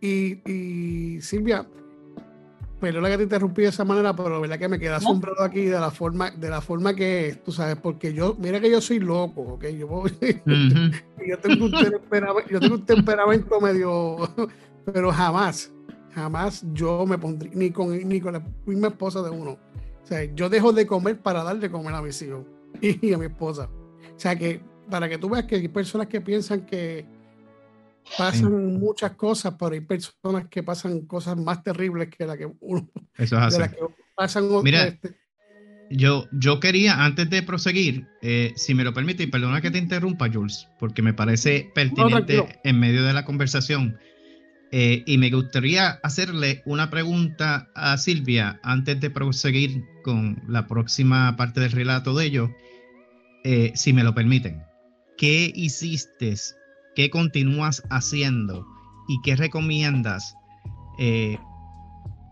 Y, 0.00 0.50
y 0.50 1.20
Silvia, 1.22 1.64
perdona 2.80 3.08
que 3.08 3.18
te 3.18 3.22
interrumpí 3.22 3.62
de 3.62 3.68
esa 3.68 3.84
manera, 3.84 4.14
pero 4.14 4.30
la 4.30 4.38
verdad 4.40 4.58
que 4.58 4.68
me 4.68 4.78
quedé 4.78 4.90
asombrado 4.90 5.42
aquí 5.42 5.64
de 5.64 5.78
la 5.78 5.90
forma, 5.90 6.30
de 6.32 6.50
la 6.50 6.60
forma 6.60 6.94
que 6.94 7.28
es, 7.28 7.44
tú 7.44 7.52
sabes, 7.52 7.76
porque 7.76 8.12
yo, 8.12 8.36
mira 8.38 8.60
que 8.60 8.70
yo 8.70 8.80
soy 8.80 8.98
loco, 8.98 9.42
ok, 9.42 9.66
yo, 9.66 10.04
yo, 11.26 11.38
tengo 11.38 11.66
un 11.66 11.72
temperamento, 11.72 12.50
yo 12.50 12.60
tengo 12.60 12.74
un 12.74 12.84
temperamento 12.84 13.60
medio, 13.60 14.28
pero 14.92 15.12
jamás, 15.12 15.72
jamás 16.18 16.64
yo 16.72 17.06
me 17.06 17.18
pondría, 17.18 17.52
ni 17.54 17.70
con, 17.70 18.08
ni 18.08 18.20
con 18.20 18.34
la 18.34 18.42
misma 18.66 18.88
esposa 18.88 19.22
de 19.22 19.30
uno 19.30 19.58
o 20.08 20.10
sea, 20.10 20.24
yo 20.34 20.48
dejo 20.48 20.72
de 20.72 20.86
comer 20.86 21.20
para 21.20 21.44
darle 21.44 21.60
de 21.60 21.70
comer 21.70 21.92
a 21.92 22.00
mis 22.00 22.22
hijos 22.22 22.46
y 22.80 23.12
a 23.12 23.18
mi 23.18 23.26
esposa. 23.26 23.68
O 24.16 24.18
sea, 24.18 24.34
que 24.36 24.58
para 24.88 25.06
que 25.06 25.18
tú 25.18 25.28
veas 25.28 25.44
que 25.44 25.56
hay 25.56 25.68
personas 25.68 26.06
que 26.06 26.22
piensan 26.22 26.64
que 26.64 27.04
pasan 28.16 28.78
muchas 28.78 29.12
cosas, 29.12 29.54
pero 29.58 29.72
hay 29.72 29.82
personas 29.82 30.46
que 30.48 30.62
pasan 30.62 31.02
cosas 31.02 31.36
más 31.36 31.62
terribles 31.62 32.08
que 32.08 32.24
la 32.24 32.38
que 32.38 32.50
uno. 32.60 32.88
Eso 33.18 33.36
es 33.36 33.42
así. 33.54 33.60
pasan 34.16 34.48
Mira, 34.62 34.84
este 34.84 35.14
yo, 35.90 36.26
yo 36.32 36.58
quería, 36.58 37.04
antes 37.04 37.28
de 37.28 37.42
proseguir, 37.42 38.06
eh, 38.22 38.54
si 38.56 38.74
me 38.74 38.84
lo 38.84 38.94
permite, 38.94 39.24
y 39.24 39.26
perdona 39.26 39.60
que 39.60 39.70
te 39.70 39.78
interrumpa, 39.78 40.30
Jules, 40.32 40.68
porque 40.78 41.02
me 41.02 41.12
parece 41.12 41.70
pertinente 41.74 42.60
en 42.64 42.80
medio 42.80 43.04
de 43.04 43.12
la 43.12 43.26
conversación. 43.26 43.98
Eh, 44.70 45.02
y 45.06 45.16
me 45.16 45.30
gustaría 45.30 45.98
hacerle 46.02 46.62
una 46.66 46.90
pregunta 46.90 47.70
a 47.74 47.96
Silvia 47.96 48.60
antes 48.62 49.00
de 49.00 49.08
proseguir 49.08 49.82
con 50.04 50.42
la 50.46 50.66
próxima 50.66 51.34
parte 51.36 51.60
del 51.60 51.72
relato 51.72 52.14
de 52.14 52.26
ello, 52.26 52.50
eh, 53.44 53.72
si 53.74 53.94
me 53.94 54.04
lo 54.04 54.14
permiten. 54.14 54.62
¿Qué 55.16 55.50
hiciste? 55.54 56.34
¿Qué 56.94 57.08
continúas 57.08 57.82
haciendo? 57.88 58.66
¿Y 59.08 59.18
qué 59.22 59.36
recomiendas 59.36 60.34
eh, 60.98 61.38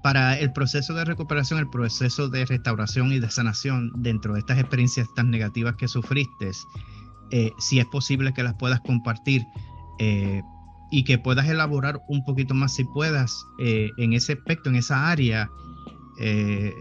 para 0.02 0.38
el 0.38 0.52
proceso 0.52 0.92
de 0.92 1.06
recuperación, 1.06 1.58
el 1.58 1.70
proceso 1.70 2.28
de 2.28 2.44
restauración 2.44 3.12
y 3.12 3.18
de 3.18 3.30
sanación 3.30 3.92
dentro 3.96 4.34
de 4.34 4.40
estas 4.40 4.58
experiencias 4.58 5.08
tan 5.16 5.30
negativas 5.30 5.76
que 5.76 5.88
sufriste? 5.88 6.52
si 7.58 7.80
es 7.80 7.86
posible 7.86 8.32
que 8.32 8.44
las 8.44 8.54
puedas 8.54 8.80
compartir 8.82 9.44
y 10.90 11.04
que 11.04 11.18
puedas 11.18 11.48
elaborar 11.48 12.00
un 12.08 12.24
poquito 12.24 12.54
más 12.54 12.74
si 12.74 12.84
puedas 12.84 13.46
eh, 13.58 13.90
en 13.96 14.12
ese 14.12 14.34
aspecto, 14.34 14.70
en 14.70 14.76
esa 14.76 15.10
área. 15.10 15.50
Eh, 16.18 16.72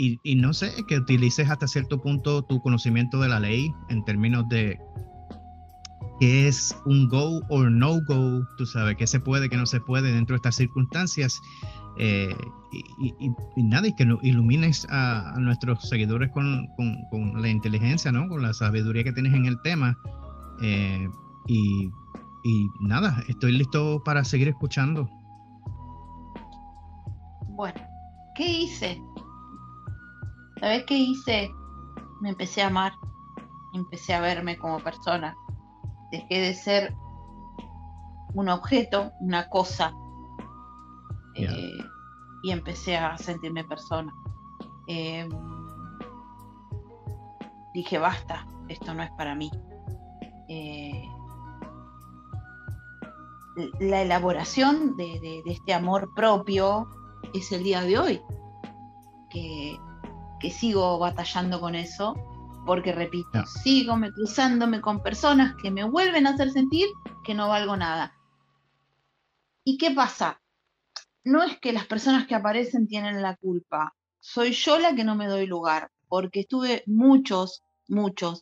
y, 0.00 0.36
no 0.36 0.52
sé, 0.52 0.72
que 0.86 0.96
utilices 0.96 1.50
hasta 1.50 1.66
cierto 1.66 2.00
punto 2.00 2.42
tu 2.44 2.62
conocimiento 2.62 3.20
de 3.20 3.28
la 3.28 3.40
ley 3.40 3.74
en 3.88 4.04
términos 4.04 4.48
de 4.48 4.78
qué 6.20 6.46
es 6.46 6.76
un 6.86 7.08
go 7.08 7.40
o 7.48 7.64
no 7.64 8.00
go, 8.06 8.46
tú 8.56 8.64
sabes, 8.64 8.96
qué 8.96 9.08
se 9.08 9.18
puede, 9.18 9.48
qué 9.48 9.56
no 9.56 9.66
se 9.66 9.80
puede 9.80 10.12
dentro 10.12 10.34
de 10.34 10.36
estas 10.36 10.54
circunstancias. 10.54 11.40
Eh, 11.98 12.32
y, 13.10 13.62
nada, 13.64 13.88
y 13.88 13.96
que 13.96 14.06
ilumines 14.22 14.86
a, 14.88 15.34
nuestros 15.40 15.88
seguidores 15.88 16.30
con, 16.30 16.68
con, 17.10 17.42
la 17.42 17.48
inteligencia, 17.48 18.12
¿no? 18.12 18.28
Con 18.28 18.42
la 18.42 18.54
sabiduría 18.54 19.02
que 19.02 19.12
tienes 19.12 19.34
en 19.34 19.46
el 19.46 19.60
tema. 19.62 19.98
y 21.48 21.90
y 22.42 22.68
nada, 22.80 23.22
estoy 23.28 23.52
listo 23.52 24.02
para 24.04 24.24
seguir 24.24 24.48
escuchando. 24.48 25.08
Bueno, 27.48 27.80
¿qué 28.34 28.46
hice? 28.46 29.02
¿Sabes 30.60 30.84
qué 30.86 30.96
hice? 30.96 31.50
Me 32.20 32.30
empecé 32.30 32.62
a 32.62 32.68
amar, 32.68 32.92
empecé 33.74 34.14
a 34.14 34.20
verme 34.20 34.56
como 34.56 34.78
persona. 34.78 35.36
Dejé 36.10 36.40
de 36.40 36.54
ser 36.54 36.94
un 38.34 38.48
objeto, 38.48 39.12
una 39.20 39.48
cosa, 39.48 39.92
eh, 41.34 41.78
y 42.42 42.50
empecé 42.50 42.96
a 42.96 43.16
sentirme 43.18 43.64
persona. 43.64 44.12
Em, 44.86 45.28
dije, 47.74 47.98
basta, 47.98 48.46
esto 48.68 48.94
no 48.94 49.02
es 49.02 49.10
para 49.12 49.34
mí. 49.34 49.50
Eh, 50.48 51.08
la 53.80 54.02
elaboración 54.02 54.96
de, 54.96 55.42
este 55.46 55.74
amor 55.74 56.12
propio 56.14 56.88
es 57.34 57.50
el 57.52 57.64
día 57.64 57.82
de 57.82 57.98
hoy, 57.98 58.22
que, 59.30 59.78
sigo 60.50 60.98
batallando 60.98 61.60
con 61.60 61.74
eso, 61.74 62.14
porque 62.64 62.92
repito, 62.92 63.44
sigo 63.62 63.96
me 63.96 64.10
cruzándome 64.12 64.80
con 64.80 65.02
personas 65.02 65.54
que 65.60 65.70
me 65.70 65.84
vuelven 65.84 66.26
a 66.26 66.30
hacer 66.30 66.50
sentir 66.50 66.86
que 67.24 67.34
no 67.34 67.48
valgo 67.48 67.76
nada. 67.76 68.14
¿Y 69.64 69.76
qué 69.78 69.90
pasa? 69.90 70.40
No 71.24 71.42
es 71.42 71.58
que 71.58 71.72
las 71.72 71.86
personas 71.86 72.26
que 72.26 72.34
aparecen 72.34 72.86
tienen 72.86 73.20
la 73.20 73.36
culpa, 73.36 73.94
soy 74.20 74.52
yo 74.52 74.78
la 74.78 74.94
que 74.94 75.04
no 75.04 75.14
me 75.14 75.26
doy 75.26 75.46
lugar, 75.46 75.90
porque 76.08 76.40
estuve 76.40 76.82
muchos, 76.86 77.62
muchos, 77.88 78.40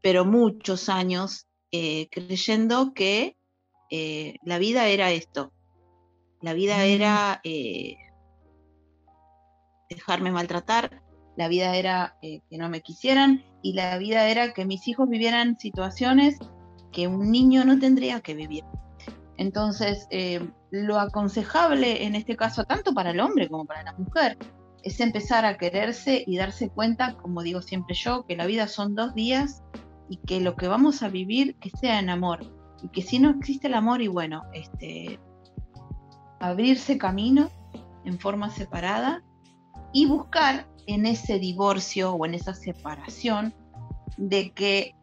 pero 0.00 0.24
muchos 0.24 0.88
años 0.88 1.46
eh, 1.72 2.08
creyendo 2.10 2.94
que 2.94 3.36
eh, 3.90 4.36
la 4.42 4.58
vida 4.58 4.86
era 4.88 5.10
esto. 5.10 5.52
La 6.40 6.52
vida 6.52 6.78
mm. 6.78 6.80
era 6.80 7.40
eh, 7.44 7.96
dejarme 9.88 10.30
maltratar, 10.30 11.02
la 11.36 11.48
vida 11.48 11.76
era 11.76 12.16
eh, 12.22 12.40
que 12.48 12.58
no 12.58 12.68
me 12.68 12.80
quisieran 12.80 13.44
y 13.62 13.72
la 13.72 13.98
vida 13.98 14.28
era 14.28 14.52
que 14.52 14.64
mis 14.64 14.86
hijos 14.88 15.08
vivieran 15.08 15.58
situaciones 15.58 16.38
que 16.92 17.08
un 17.08 17.30
niño 17.30 17.64
no 17.64 17.78
tendría 17.78 18.20
que 18.20 18.34
vivir. 18.34 18.64
Entonces, 19.36 20.06
lo 20.70 21.00
aconsejable 21.00 22.04
en 22.04 22.14
este 22.14 22.36
caso, 22.36 22.62
tanto 22.62 22.94
para 22.94 23.10
el 23.10 23.18
hombre 23.18 23.48
como 23.48 23.64
para 23.64 23.82
la 23.82 23.92
mujer, 23.94 24.38
es 24.84 25.00
empezar 25.00 25.44
a 25.44 25.56
quererse 25.56 26.22
y 26.26 26.36
darse 26.36 26.68
cuenta, 26.68 27.16
como 27.16 27.42
digo 27.42 27.62
siempre 27.62 27.96
yo, 27.96 28.26
que 28.26 28.36
la 28.36 28.46
vida 28.46 28.68
son 28.68 28.94
dos 28.94 29.14
días 29.14 29.62
y 30.08 30.18
que 30.18 30.40
lo 30.40 30.56
que 30.56 30.68
vamos 30.68 31.02
a 31.02 31.08
vivir 31.08 31.56
que 31.56 31.70
sea 31.70 31.98
en 31.98 32.10
amor, 32.10 32.53
y 32.84 32.88
que 32.88 33.02
si 33.02 33.18
no 33.18 33.30
existe 33.30 33.66
el 33.66 33.74
amor 33.74 34.02
y 34.02 34.08
bueno, 34.08 34.42
este, 34.52 35.18
abrirse 36.38 36.98
camino 36.98 37.50
en 38.04 38.18
forma 38.18 38.50
separada 38.50 39.24
y 39.94 40.04
buscar 40.04 40.68
en 40.86 41.06
ese 41.06 41.38
divorcio 41.38 42.12
o 42.12 42.26
en 42.26 42.34
esa 42.34 42.52
separación 42.52 43.54
de 44.18 44.52
que 44.52 44.94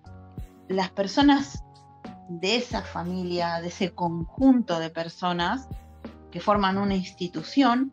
las 0.67 0.91
personas 0.91 1.63
de 2.29 2.57
esa 2.57 2.83
familia, 2.83 3.59
de 3.61 3.69
ese 3.69 3.95
conjunto 3.95 4.79
de 4.79 4.91
personas 4.91 5.67
que 6.29 6.39
forman 6.39 6.77
una 6.77 6.95
institución, 6.95 7.91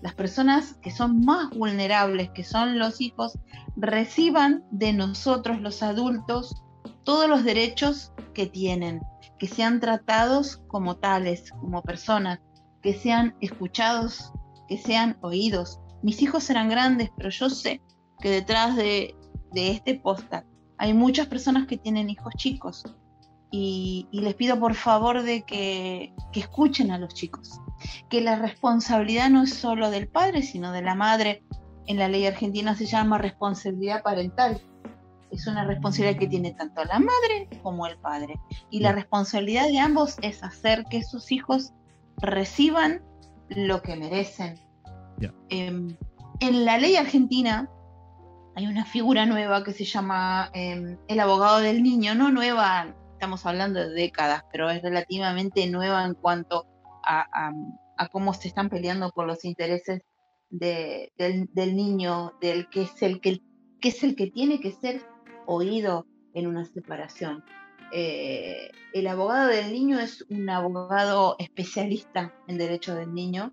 las 0.00 0.14
personas 0.14 0.74
que 0.80 0.90
son 0.90 1.20
más 1.20 1.50
vulnerables, 1.50 2.30
que 2.30 2.44
son 2.44 2.78
los 2.78 3.02
hijos, 3.02 3.38
reciban 3.76 4.64
de 4.70 4.94
nosotros 4.94 5.60
los 5.60 5.82
adultos 5.82 6.62
todos 7.04 7.28
los 7.28 7.44
derechos 7.44 8.12
que 8.34 8.46
tienen, 8.46 9.00
que 9.38 9.46
sean 9.46 9.80
tratados 9.80 10.62
como 10.68 10.96
tales, 10.96 11.50
como 11.52 11.82
personas, 11.82 12.40
que 12.82 12.94
sean 12.94 13.34
escuchados, 13.40 14.32
que 14.68 14.78
sean 14.78 15.18
oídos. 15.22 15.80
Mis 16.02 16.22
hijos 16.22 16.44
serán 16.44 16.68
grandes, 16.68 17.10
pero 17.16 17.30
yo 17.30 17.50
sé 17.50 17.80
que 18.20 18.30
detrás 18.30 18.76
de, 18.76 19.14
este 19.54 19.98
podcast 19.98 20.46
hay 20.76 20.92
muchas 20.92 21.26
personas 21.26 21.66
que 21.66 21.78
tienen 21.78 22.10
hijos 22.10 22.34
chicos 22.36 22.84
y, 23.50 24.06
les 24.12 24.34
pido 24.34 24.60
por 24.60 24.74
favor 24.74 25.22
de 25.22 25.42
que, 25.42 26.12
que, 26.32 26.40
escuchen 26.40 26.90
a 26.90 26.98
los 26.98 27.14
chicos, 27.14 27.60
que 28.10 28.20
la 28.20 28.36
responsabilidad 28.36 29.30
no 29.30 29.42
es 29.42 29.54
solo 29.54 29.90
del 29.90 30.08
padre, 30.08 30.42
sino 30.42 30.70
de 30.72 30.82
la 30.82 30.94
madre. 30.94 31.44
En 31.86 31.96
la 31.96 32.08
ley 32.08 32.26
argentina 32.26 32.76
se 32.76 32.84
llama 32.84 33.16
responsabilidad 33.16 34.02
parental. 34.02 34.60
Es 35.30 35.46
una 35.46 35.64
responsabilidad 35.64 36.18
que 36.18 36.26
tiene 36.26 36.52
tanto 36.54 36.84
la 36.84 36.98
madre 36.98 37.48
como 37.62 37.86
el 37.86 37.98
padre. 37.98 38.34
Y 38.70 38.80
la 38.80 38.92
responsabilidad 38.92 39.66
de 39.68 39.78
ambos 39.78 40.16
es 40.22 40.42
hacer 40.42 40.84
que 40.90 41.02
sus 41.02 41.30
hijos 41.32 41.72
reciban 42.18 43.02
lo 43.48 43.82
que 43.82 43.96
merecen. 43.96 44.58
Em, 45.48 45.96
en 46.40 46.64
la 46.64 46.78
ley 46.78 46.96
argentina 46.96 47.68
hay 48.54 48.66
una 48.66 48.84
figura 48.84 49.26
nueva 49.26 49.64
que 49.64 49.72
se 49.72 49.84
llama 49.84 50.50
em, 50.52 50.98
el 51.08 51.20
abogado 51.20 51.58
del 51.58 51.82
niño, 51.82 52.14
no 52.14 52.30
nueva, 52.30 52.94
estamos 53.12 53.46
hablando 53.46 53.80
de 53.80 53.90
décadas, 53.90 54.44
pero 54.52 54.70
es 54.70 54.82
relativamente 54.82 55.66
nueva 55.68 56.04
en 56.04 56.14
cuanto 56.14 56.66
a, 57.04 57.52
cómo 58.12 58.34
se 58.34 58.48
están 58.48 58.68
peleando 58.68 59.10
por 59.10 59.26
los 59.26 59.44
intereses 59.44 60.02
del, 60.50 61.10
niño, 61.56 62.32
del 62.40 62.68
que 62.68 62.82
es 62.82 63.02
el 63.02 63.20
que, 63.20 63.40
que 63.80 63.88
es 63.88 64.02
el 64.04 64.14
que 64.14 64.28
tiene 64.30 64.60
que 64.60 64.72
ser 64.72 65.02
oído 65.48 66.06
en 66.34 66.46
una 66.46 66.64
separación. 66.64 67.42
Eh, 67.90 68.70
el 68.92 69.06
abogado 69.06 69.48
del 69.48 69.72
niño 69.72 69.98
es 69.98 70.24
un 70.28 70.48
abogado 70.50 71.36
especialista 71.38 72.34
en 72.46 72.58
derecho 72.58 72.94
del 72.94 73.14
niño 73.14 73.52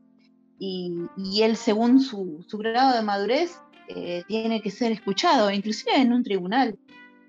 y, 0.59 1.07
él, 1.41 1.55
según 1.55 2.01
su, 2.01 2.45
grado 2.53 2.95
de 2.95 3.01
madurez, 3.01 3.59
eh, 3.87 4.23
tiene 4.27 4.61
que 4.61 4.71
ser 4.71 4.91
escuchado, 4.91 5.51
inclusive 5.51 5.95
en 5.95 6.13
un 6.13 6.23
tribunal. 6.23 6.77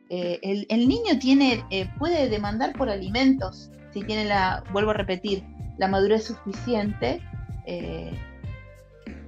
Eh, 0.08 0.66
el, 0.68 0.88
niño 0.88 1.18
tiene, 1.20 1.64
puede 1.98 2.28
demandar 2.28 2.72
por 2.74 2.88
alimentos 2.88 3.70
si 3.92 4.02
tiene 4.02 4.24
la, 4.24 4.62
vuelvo 4.72 4.90
a 4.90 4.94
repetir, 4.94 5.42
la 5.78 5.88
madurez 5.88 6.24
suficiente 6.24 7.20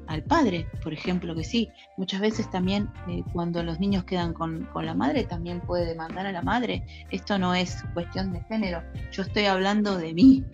al 0.08 0.22
padre, 0.22 0.66
por 0.82 0.92
ejemplo, 0.92 1.34
que 1.34 1.44
sí. 1.44 1.70
Muchas 1.96 2.20
veces 2.20 2.50
también 2.50 2.90
eh, 3.08 3.22
cuando 3.32 3.62
los 3.62 3.78
niños 3.78 4.04
quedan 4.04 4.32
con, 4.32 4.68
la 4.74 4.94
madre, 4.94 5.24
también 5.24 5.60
puede 5.60 5.84
demandar 5.84 6.26
a 6.26 6.32
la 6.32 6.42
madre. 6.42 6.84
Esto 7.10 7.38
no 7.38 7.54
es 7.54 7.84
cuestión 7.94 8.32
de 8.32 8.40
género. 8.44 8.82
Yo 9.12 9.22
estoy 9.22 9.44
hablando 9.44 9.96
de 9.98 10.14
mí. 10.14 10.44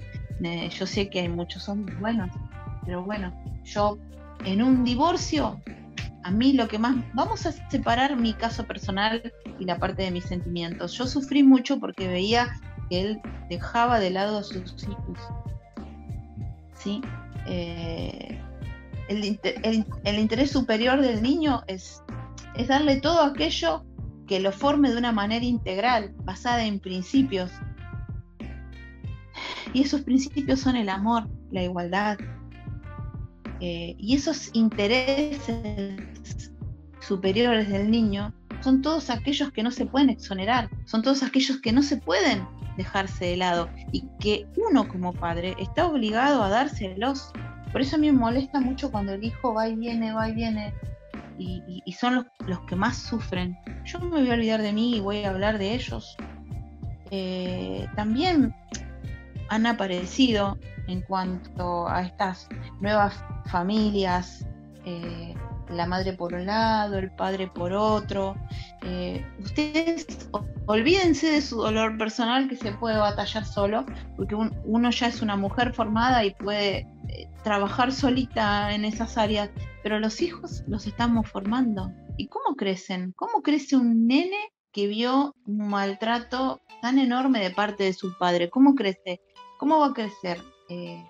yo 0.79 0.87
sé 0.87 1.09
que 1.09 1.21
hay 1.21 1.29
muchos 1.29 1.69
hombres 1.69 1.99
buenos, 2.01 2.31
pero 2.85 3.03
bueno, 3.05 3.33
yo 3.63 3.97
en 4.45 4.61
un 4.61 4.85
divorcio, 4.85 5.61
a 6.25 6.31
mí 6.31 6.53
lo 6.53 6.67
que 6.67 6.79
más... 6.79 6.97
Vamos 7.15 7.47
a 7.47 7.53
separar 7.71 8.17
mi 8.17 8.35
caso 8.35 8.67
personal 8.67 9.33
y 9.61 9.65
la 9.65 9.79
parte 9.79 10.03
de 10.03 10.11
mis 10.11 10.25
sentimientos. 10.25 10.93
Yo 10.95 11.07
sufrí 11.07 11.45
mucho 11.45 11.79
porque 11.79 12.09
veía 12.09 12.49
que 12.91 13.01
él 13.01 13.21
dejaba 13.49 14.01
de 14.01 14.11
lado 14.11 14.39
a 14.39 14.43
sus 14.43 14.83
hijos. 14.83 15.19
¿Sí? 16.75 17.01
Eh, 17.47 18.41
el, 19.09 20.19
interés 20.19 20.51
superior 20.51 21.01
del 21.01 21.23
niño 21.23 21.63
es, 21.67 22.03
darle 22.69 23.01
todo 23.01 23.23
aquello 23.23 23.85
que 24.27 24.41
lo 24.41 24.53
forme 24.53 24.91
de 24.91 24.97
una 24.97 25.13
manera 25.13 25.45
integral, 25.45 26.15
basada 26.25 26.65
en 26.65 26.81
principios. 26.81 27.51
Y 29.73 29.83
esos 29.83 30.03
principios 30.03 30.61
son 30.61 30.77
el 30.77 30.89
amor, 30.89 31.29
la 31.51 31.63
igualdad. 31.63 32.19
Eh, 33.61 33.95
y 33.99 34.17
esos 34.17 34.51
intereses 34.55 36.53
superiores 37.01 37.69
del 37.69 37.91
niño 37.91 38.33
son 38.61 38.81
todos 38.81 39.11
aquellos 39.11 39.53
que 39.53 39.63
no 39.63 39.71
se 39.71 39.85
pueden 39.85 40.11
exonerar, 40.11 40.71
son 40.87 41.03
todos 41.03 41.23
aquellos 41.23 41.61
que 41.61 41.73
no 41.73 41.83
se 41.83 41.99
pueden 41.99 42.47
dejarse 42.77 43.27
de 43.27 43.37
lado 43.37 43.69
y 43.93 44.05
que 44.21 44.47
uno 44.57 44.89
como 44.89 45.13
padre 45.13 45.55
está 45.59 45.87
obligado 45.87 46.43
a 46.43 46.49
dárselos 46.49 47.31
por 47.75 47.81
eso 47.81 47.97
a 47.97 47.99
mí 47.99 48.07
me 48.13 48.17
molesta 48.17 48.61
mucho 48.61 48.93
cuando 48.93 49.15
el 49.15 49.25
hijo 49.25 49.53
va 49.53 49.67
y 49.67 49.75
viene, 49.75 50.13
va 50.13 50.29
y 50.29 50.33
viene, 50.33 50.73
y, 51.39 51.83
son 51.91 52.25
los, 52.47 52.61
que 52.69 52.77
más 52.77 52.97
sufren. 52.97 53.59
Yo 53.85 53.99
me 53.99 54.21
voy 54.21 54.31
a 54.31 54.35
olvidar 54.35 54.63
de 54.63 54.73
mí 54.73 54.97
y 54.97 55.01
voy 55.01 55.25
a 55.25 55.31
hablar 55.31 55.59
de 55.59 55.75
ellos. 55.75 56.17
Eh, 57.11 57.89
también 57.97 58.55
han 59.49 59.67
aparecido 59.67 60.57
en 60.87 61.01
cuanto 61.01 61.89
a 61.89 62.03
estas 62.03 62.49
nuevas 62.81 63.25
familias, 63.47 64.47
eh, 64.85 65.35
la 65.71 65.87
madre 65.87 66.13
por 66.13 66.35
un 66.35 66.47
lado, 66.47 66.99
el 66.99 67.11
padre 67.11 67.49
por 67.49 67.73
otro. 67.73 68.37
Eh, 68.83 69.25
ustedes 69.43 70.07
olvídense 70.67 71.33
de 71.33 71.43
su 71.43 71.57
dolor 71.57 71.97
personal 71.99 72.49
que 72.49 72.57
se 72.57 72.73
puede 72.73 72.99
batallar 72.99 73.45
solo, 73.45 73.85
porque 74.17 74.35
uno 74.35 74.91
ya 74.91 75.07
es 75.09 75.23
una 75.23 75.37
mujer 75.37 75.73
formada 75.73 76.25
y 76.25 76.35
puede 76.35 76.87
trabajar 77.45 77.93
solita 77.93 78.75
en 78.75 78.85
esas 78.85 79.17
áreas, 79.19 79.51
pero 79.83 80.01
los 80.01 80.21
hijos 80.21 80.65
los 80.67 80.87
estamos 80.87 81.29
formando. 81.29 81.93
¿Y 82.17 82.29
cómo 82.29 82.57
crecen? 82.57 83.13
¿Cómo 83.17 83.43
crece 83.43 83.77
un 83.77 84.07
nene 84.07 84.53
que 84.73 84.87
vio 84.87 85.37
un 85.47 85.69
maltrato 85.69 86.63
tan 86.81 86.99
enorme 86.99 87.41
de 87.41 87.51
parte 87.51 87.85
de 87.85 87.93
su 87.93 88.17
padre? 88.19 88.51
¿Cómo 88.51 88.75
crece? 88.75 89.21
¿Cómo 89.59 89.79
va 89.79 89.89
a 89.89 89.93
crecer? 89.93 90.43
Eh, 90.69 91.05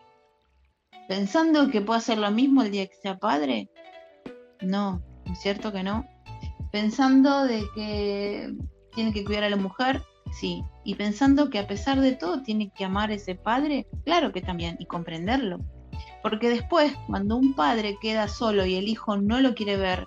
¿Pensando 1.08 1.70
que 1.70 1.80
puede 1.80 1.98
hacer 1.98 2.18
lo 2.18 2.30
mismo 2.30 2.62
el 2.62 2.70
día 2.70 2.86
que 2.86 2.96
sea 2.96 3.18
padre? 3.18 3.70
No, 4.64 5.02
es 5.30 5.40
cierto 5.40 5.72
que 5.72 5.82
no? 5.82 6.06
¿Pensando 6.72 7.44
de 7.44 7.64
que 7.74 8.52
tiene 8.94 9.12
que 9.12 9.24
cuidar 9.24 9.44
a 9.44 9.50
la 9.50 9.56
mujer? 9.56 10.02
Sí. 10.32 10.62
¿Y 10.84 10.96
pensando 10.96 11.50
que 11.50 11.58
a 11.58 11.66
pesar 11.66 12.00
de 12.00 12.12
todo 12.12 12.42
tiene 12.42 12.72
que 12.76 12.84
amar 12.84 13.10
a 13.10 13.14
ese 13.14 13.34
padre? 13.34 13.86
Claro 14.04 14.32
que 14.32 14.42
también, 14.42 14.76
y 14.78 14.86
comprenderlo. 14.86 15.60
Porque 16.22 16.48
después, 16.48 16.92
cuando 17.06 17.36
un 17.36 17.54
padre 17.54 17.96
queda 18.00 18.28
solo 18.28 18.64
y 18.66 18.76
el 18.76 18.88
hijo 18.88 19.16
no 19.16 19.40
lo 19.40 19.54
quiere 19.54 19.76
ver, 19.76 20.06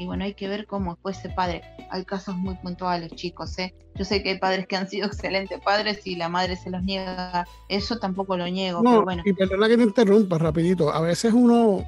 y 0.00 0.06
bueno, 0.06 0.24
hay 0.24 0.32
que 0.32 0.48
ver 0.48 0.66
cómo 0.66 0.96
fue 1.02 1.12
ese 1.12 1.28
padre. 1.28 1.60
Hay 1.90 2.06
casos 2.06 2.34
muy 2.34 2.54
puntuales, 2.54 3.12
chicos, 3.12 3.58
¿eh? 3.58 3.74
Yo 3.96 4.06
sé 4.06 4.22
que 4.22 4.30
hay 4.30 4.38
padres 4.38 4.66
que 4.66 4.76
han 4.76 4.88
sido 4.88 5.06
excelentes 5.08 5.60
padres 5.60 6.06
y 6.06 6.16
la 6.16 6.30
madre 6.30 6.56
se 6.56 6.70
los 6.70 6.82
niega. 6.82 7.46
Eso 7.68 7.98
tampoco 7.98 8.38
lo 8.38 8.48
niego, 8.48 8.82
pero 8.82 9.04
bueno. 9.04 9.22
Y 9.26 9.34
perdona 9.34 9.68
que 9.68 9.76
te 9.76 9.82
interrumpa 9.82 10.38
rapidito. 10.38 10.90
A 10.90 11.02
veces 11.02 11.34
uno 11.34 11.84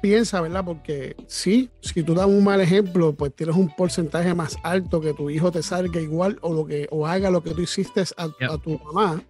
piensa, 0.00 0.40
¿verdad? 0.40 0.64
Porque 0.64 1.16
sí, 1.26 1.70
si 1.80 2.02
tú 2.02 2.14
das 2.14 2.26
un 2.26 2.42
mal 2.42 2.60
ejemplo, 2.60 3.14
pues 3.14 3.34
tienes 3.34 3.56
un 3.56 3.74
porcentaje 3.74 4.34
más 4.34 4.56
alto 4.62 5.00
que 5.00 5.12
tu 5.14 5.30
hijo 5.30 5.50
te 5.50 5.62
salga 5.62 6.00
igual 6.00 6.38
o 6.42 6.52
lo 6.52 6.66
que 6.66 6.88
o 6.90 7.06
haga 7.06 7.30
lo 7.30 7.42
que 7.42 7.50
tú 7.50 7.62
hiciste 7.62 8.02
a 8.16 8.58
tu 8.58 8.78
mamá. 8.78 9.22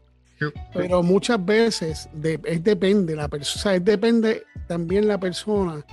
Pero 0.73 1.03
muchas 1.03 1.45
veces 1.45 2.09
es 2.45 2.65
depende 2.65 3.15
la 3.15 3.29
persona, 3.29 3.79
depende 3.79 4.45
también 4.67 5.07
la 5.07 5.19
persona 5.19 5.85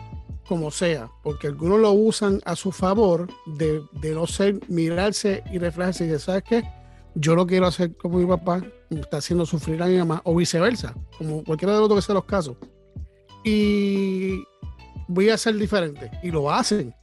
como 0.47 0.72
sea, 0.72 1.10
porque 1.24 1.47
algunos 1.47 1.80
lo 1.80 1.91
usan 1.91 2.39
a 2.45 2.55
su 2.55 2.72
favor 2.72 3.28
de, 3.45 3.84
no 4.14 4.26
ser, 4.26 4.60
mirarse 4.70 5.43
y 5.51 5.58
reflejarse 5.58 6.05
y 6.05 6.08
decir, 6.08 6.26
¿sabes 6.26 6.43
qué? 6.43 6.64
Yo 7.16 7.36
lo 7.36 7.45
quiero 7.45 7.68
hacer 7.68 7.95
como 7.97 8.20
mi 8.20 8.26
papá, 8.26 8.62
me 8.89 9.01
está 9.01 9.18
haciendo 9.18 9.45
sufrir 9.45 9.82
a 9.84 9.88
mi 9.88 9.97
mamá, 9.97 10.22
o 10.24 10.34
viceversa, 10.36 10.93
como 11.18 11.43
cualquiera 11.43 11.74
de 11.74 11.80
los 11.80 11.93
que 11.93 12.01
sea 12.01 12.16
los 12.16 12.24
casos. 12.24 12.55
Y 13.48 14.43
voy 15.08 15.30
a 15.30 15.38
ser 15.38 15.56
diferente, 15.56 16.12
y 16.22 16.32
lo 16.32 16.52
hacen. 16.52 16.93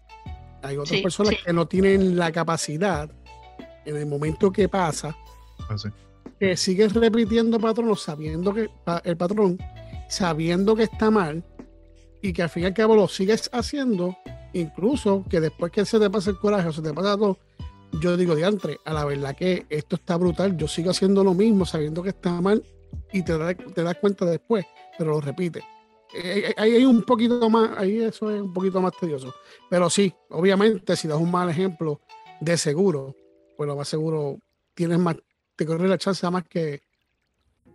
Hay 0.62 0.76
otras 0.76 1.00
personas 1.00 1.34
que 1.44 1.52
no 1.52 1.66
tienen 1.66 2.16
la 2.16 2.32
capacidad 2.32 3.10
en 3.84 3.96
el 3.96 4.06
momento 4.06 4.50
que 4.50 4.68
pasa 4.68 5.16
que 6.38 6.56
sigues 6.56 6.92
repitiendo 6.94 7.58
patronos 7.58 8.02
sabiendo 8.02 8.52
que 8.52 8.68
el 9.04 9.16
patrón, 9.16 9.58
sabiendo 10.08 10.74
que 10.74 10.84
está 10.84 11.10
mal 11.10 11.44
y 12.22 12.32
que 12.32 12.42
al 12.42 12.48
fin 12.50 12.64
y 12.64 12.66
al 12.66 12.74
cabo 12.74 12.96
lo 12.96 13.08
sigues 13.08 13.48
haciendo, 13.52 14.16
incluso 14.52 15.24
que 15.28 15.40
después 15.40 15.70
que 15.70 15.84
se 15.84 15.98
te 15.98 16.10
pasa 16.10 16.30
el 16.30 16.38
coraje 16.38 16.68
o 16.68 16.72
se 16.72 16.82
te 16.82 16.92
pasa 16.92 17.16
todo, 17.16 17.38
yo 18.00 18.16
digo, 18.16 18.34
diantre, 18.34 18.78
a 18.84 18.92
la 18.92 19.04
verdad 19.04 19.36
que 19.36 19.66
esto 19.68 19.96
está 19.96 20.16
brutal, 20.16 20.56
yo 20.56 20.66
sigo 20.66 20.90
haciendo 20.90 21.22
lo 21.22 21.34
mismo 21.34 21.64
sabiendo 21.64 22.02
que 22.02 22.08
está 22.10 22.40
mal 22.40 22.62
y 23.12 23.22
te, 23.22 23.54
te 23.54 23.82
das 23.82 23.96
cuenta 23.96 24.24
después, 24.24 24.66
pero 24.98 25.12
lo 25.12 25.20
repite. 25.20 25.62
Eh, 26.14 26.54
ahí 26.56 26.76
hay 26.76 26.84
un 26.84 27.02
poquito 27.02 27.50
más, 27.50 27.76
ahí 27.76 28.00
eso 28.00 28.30
es 28.30 28.40
un 28.40 28.52
poquito 28.52 28.80
más 28.80 28.92
tedioso. 28.98 29.34
Pero 29.68 29.90
sí, 29.90 30.12
obviamente, 30.30 30.96
si 30.96 31.08
das 31.08 31.18
un 31.18 31.30
mal 31.30 31.50
ejemplo 31.50 32.00
de 32.40 32.56
seguro, 32.56 33.14
pues 33.56 33.66
lo 33.66 33.76
más 33.76 33.88
seguro 33.88 34.38
tienes 34.74 34.98
más, 34.98 35.16
te 35.56 35.66
corre 35.66 35.88
la 35.88 35.98
chance 35.98 36.28
más 36.30 36.44
que, 36.44 36.82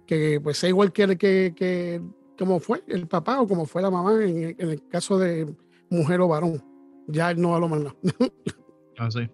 que 0.06 0.40
pues 0.42 0.58
sea 0.58 0.70
igual 0.70 0.92
que, 0.92 1.18
que, 1.18 1.54
que 1.56 2.02
como 2.38 2.60
fue 2.60 2.84
el 2.88 3.08
papá 3.08 3.42
o 3.42 3.48
como 3.48 3.66
fue 3.66 3.82
la 3.82 3.92
mamá 3.92 4.24
en, 4.24 4.56
el 4.58 4.88
caso 4.88 5.20
de 5.20 5.54
mujer 5.90 6.22
o 6.22 6.28
varón. 6.28 6.64
Ya 7.08 7.34
no 7.34 7.56
a 7.56 7.60
lo 7.60 7.68
más 7.68 7.82
Ah, 8.98 9.10
sí. 9.10 9.30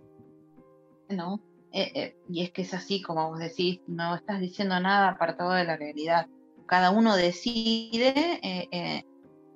No, 1.10 1.41
eh, 1.72 1.91
eh, 1.93 2.18
y 2.30 2.43
es 2.43 2.51
que 2.51 2.62
es 2.62 2.74
así, 2.74 3.01
como 3.01 3.30
vos 3.30 3.39
decís, 3.39 3.82
no 3.88 4.16
estás 4.16 4.39
diciendo 4.39 4.80
nada 4.80 5.10
apartado 5.10 5.51
de 5.51 5.66
la 5.66 5.76
realidad. 5.76 6.28
Cada 6.66 6.91
uno 6.91 7.16
decide 7.16 8.39
eh, 8.41 9.05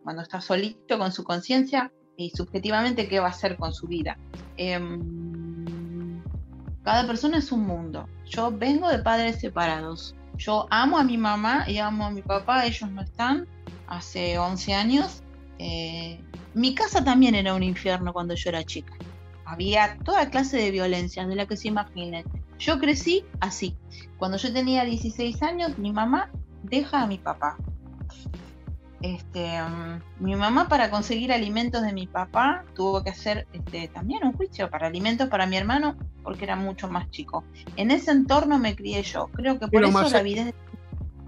cuando 0.03 0.22
está 0.22 0.41
solito 0.41 0.97
con 0.97 1.12
su 1.12 1.24
conciencia 1.24 1.91
y 2.18 2.32
subjetivamente 2.32 3.07
qué 3.07 3.20
va 3.20 3.28
a 3.28 3.32
hacer 3.32 3.57
con 3.57 3.74
su 3.74 3.88
vida. 3.88 4.18
Em, 4.57 6.22
cada 6.84 7.07
persona 7.07 7.38
es 7.38 7.51
un 7.51 7.66
mundo. 7.66 8.07
Yo 8.26 8.51
vengo 8.51 8.89
de 8.89 8.99
padres 8.99 9.39
separados. 9.39 10.16
Yo 10.38 10.68
amo 10.70 10.97
a 10.97 11.03
mi 11.03 11.18
mamá 11.18 11.70
y 11.70 11.78
amo 11.78 12.05
a 12.05 12.12
mi 12.12 12.22
papá, 12.22 12.66
ellos 12.66 12.89
no 12.89 13.01
están, 13.01 13.47
hace 13.88 14.38
11 14.38 14.74
años. 14.74 15.24
mi 16.53 16.74
casa 16.74 17.03
también 17.03 17.36
era 17.36 17.53
un 17.53 17.64
infierno 17.64 18.14
cuando 18.14 18.34
yo 18.34 18.49
era 18.49 18.64
chica 18.64 18.93
había 19.49 19.97
toda 20.05 20.30
clase 20.30 20.57
de 20.57 20.70
violencia, 20.70 21.26
de 21.26 21.36
la 21.36 21.47
que 21.47 21.57
se 21.57 21.70
imaginen. 21.70 22.24
Yo 22.60 22.80
crecí 22.80 23.26
así. 23.39 23.76
Cuando 24.20 24.38
yo 24.38 24.53
tenía 24.53 24.86
16 24.86 25.41
años, 25.41 25.80
mi 25.80 25.91
mamá 25.91 26.30
deja 26.64 27.03
a 27.03 27.07
mi 27.07 27.18
papá. 27.18 27.57
Este, 29.01 29.62
mm, 29.62 30.24
mi 30.24 30.36
mamá 30.36 30.68
para 30.68 30.91
conseguir 30.91 31.32
alimentos 31.32 31.82
de 31.82 31.93
mi 31.93 32.05
papá 32.05 32.66
tuvo 32.76 33.01
que 33.01 33.12
hacer 33.12 33.47
este, 33.53 33.88
también 33.88 34.26
un 34.26 34.34
juicio 34.34 34.70
para 34.70 34.88
alimentos 34.88 35.30
para 35.30 35.45
mi 35.45 35.55
hermano 35.55 35.95
porque 36.22 36.43
era 36.43 36.57
mucho 36.57 36.89
más 36.89 37.10
chico. 37.10 37.45
En 37.78 37.91
ese 37.91 38.12
entorno 38.12 38.60
me 38.60 38.76
crié 38.76 39.01
yo. 39.03 39.30
Creo 39.34 39.57
que 39.57 39.68
por 39.68 39.84
eso 39.84 40.10
la 40.10 40.22
vida 40.22 40.51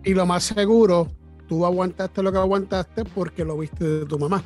Y 0.03 0.13
lo 0.13 0.25
más 0.25 0.43
seguro, 0.43 1.07
tú 1.47 1.65
aguantaste 1.65 2.21
lo 2.21 2.32
que 2.32 2.39
aguantaste 2.39 3.05
porque 3.05 3.45
lo 3.45 3.57
viste 3.57 3.86
de 3.86 4.05
tu 4.05 4.19
mamá, 4.19 4.43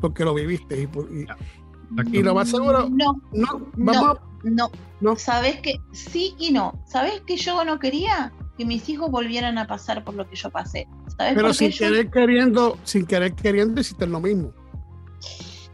porque 0.00 0.24
lo 0.24 0.32
viviste. 0.32 0.80
Y, 0.80 0.84
y, 0.84 2.18
y 2.18 2.22
lo 2.22 2.34
más 2.34 2.48
seguro. 2.48 2.88
No, 2.88 3.20
no, 3.32 3.70
no, 3.76 4.18
no, 4.44 4.70
no. 5.00 5.16
Sabes 5.16 5.60
que 5.60 5.76
sí 5.92 6.34
y 6.38 6.52
no. 6.52 6.82
¿Sabes 6.86 7.20
que 7.26 7.36
yo 7.36 7.64
no 7.64 7.78
quería? 7.78 8.32
Que 8.62 8.66
mis 8.66 8.88
hijos 8.88 9.10
volvieran 9.10 9.58
a 9.58 9.66
pasar 9.66 10.04
por 10.04 10.14
lo 10.14 10.28
que 10.28 10.36
yo 10.36 10.48
pasé. 10.48 10.86
Pero 11.18 11.52
sin 11.52 11.72
querer 11.72 12.08
queriendo, 12.12 12.78
sin 12.84 13.04
querer 13.06 13.34
queriendo, 13.34 13.80
hiciste 13.80 14.06
lo 14.06 14.20
mismo. 14.20 14.52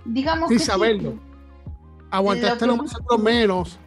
Digamos 0.07 0.49
sin 0.49 0.59
saberlo. 0.59 1.19
Aguantaste 2.11 2.67
lo, 2.67 2.79
más 2.79 2.95
o 3.11 3.19
menos. 3.19 3.79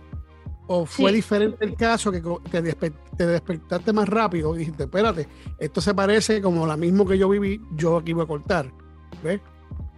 O 0.68 0.86
fue 0.86 1.12
diferente 1.12 1.66
el 1.66 1.74
caso 1.74 2.12
que 2.12 2.22
te, 2.52 2.92
te, 3.18 3.26
despertaste 3.26 3.92
más 3.92 4.08
rápido 4.08 4.56
y 4.56 4.60
dijiste, 4.60 4.84
espérate, 4.84 5.28
esto 5.58 5.82
se 5.82 5.96
parece 5.96 6.40
como 6.40 6.68
la 6.68 6.78
mismo 6.78 7.04
que 7.04 7.18
yo 7.18 7.28
viví, 7.28 7.60
yo 7.72 7.98
aquí 7.98 8.14
voy 8.14 8.26
a 8.26 8.28
cortar. 8.28 8.72
¿Ves? 9.24 9.42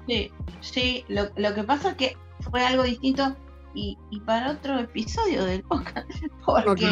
Sí, 0.08 0.32
sí, 0.62 1.04
lo, 1.10 1.24
lo, 1.36 1.54
que 1.54 1.64
pasa 1.64 1.90
es 1.90 1.96
que 1.96 2.16
fue 2.40 2.64
algo 2.66 2.84
distinto 2.84 3.36
y, 3.74 3.98
para 4.26 4.52
otro 4.52 4.80
episodio 4.80 5.46
del 5.46 5.64
podcast. 5.64 6.10
Porque, 6.46 6.88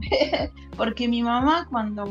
porque 0.76 1.08
mi 1.08 1.22
mamá 1.22 1.66
cuando, 1.70 2.04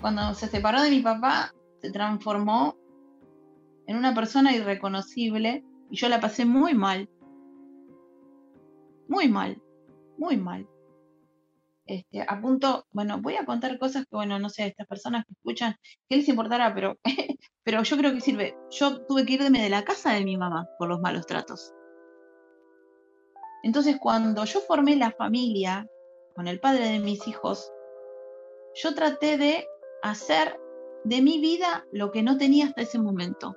cuando 0.00 0.34
se 0.34 0.46
separó 0.46 0.82
de 0.82 0.90
mi 0.90 1.00
papá 1.00 1.52
se 1.80 1.90
transformó 1.90 2.76
en 3.86 3.96
una 3.96 4.14
persona 4.14 4.54
irreconocible 4.54 5.64
y 5.90 5.96
yo 5.96 6.08
la 6.08 6.20
pasé 6.20 6.44
muy 6.44 6.74
mal. 6.74 7.08
Muy 9.08 9.28
mal, 9.28 9.60
muy 10.18 10.36
mal. 10.36 10.68
Este, 11.86 12.20
a 12.26 12.40
punto, 12.40 12.84
bueno, 12.90 13.20
voy 13.22 13.36
a 13.36 13.46
contar 13.46 13.78
cosas 13.78 14.04
que, 14.06 14.16
bueno, 14.16 14.38
no 14.40 14.48
sé, 14.48 14.64
a 14.64 14.66
estas 14.66 14.88
personas 14.88 15.24
que 15.24 15.34
escuchan, 15.34 15.76
¿qué 16.08 16.16
les 16.16 16.28
importará? 16.28 16.74
Pero, 16.74 16.98
pero 17.62 17.82
yo 17.84 17.96
creo 17.96 18.12
que 18.12 18.20
sirve. 18.20 18.56
Yo 18.72 19.06
tuve 19.06 19.24
que 19.24 19.34
irme 19.34 19.62
de 19.62 19.70
la 19.70 19.84
casa 19.84 20.12
de 20.12 20.24
mi 20.24 20.36
mamá 20.36 20.66
por 20.78 20.88
los 20.88 21.00
malos 21.00 21.26
tratos. 21.26 21.72
Entonces, 23.66 23.96
cuando 24.00 24.44
yo 24.44 24.60
formé 24.60 24.94
la 24.94 25.10
familia 25.10 25.90
con 26.36 26.46
el 26.46 26.60
padre 26.60 26.86
de 26.86 27.00
mis 27.00 27.26
hijos, 27.26 27.72
yo 28.76 28.94
traté 28.94 29.38
de 29.38 29.66
hacer 30.04 30.56
de 31.02 31.20
mi 31.20 31.40
vida 31.40 31.84
lo 31.90 32.12
que 32.12 32.22
no 32.22 32.38
tenía 32.38 32.66
hasta 32.66 32.82
ese 32.82 33.00
momento. 33.00 33.56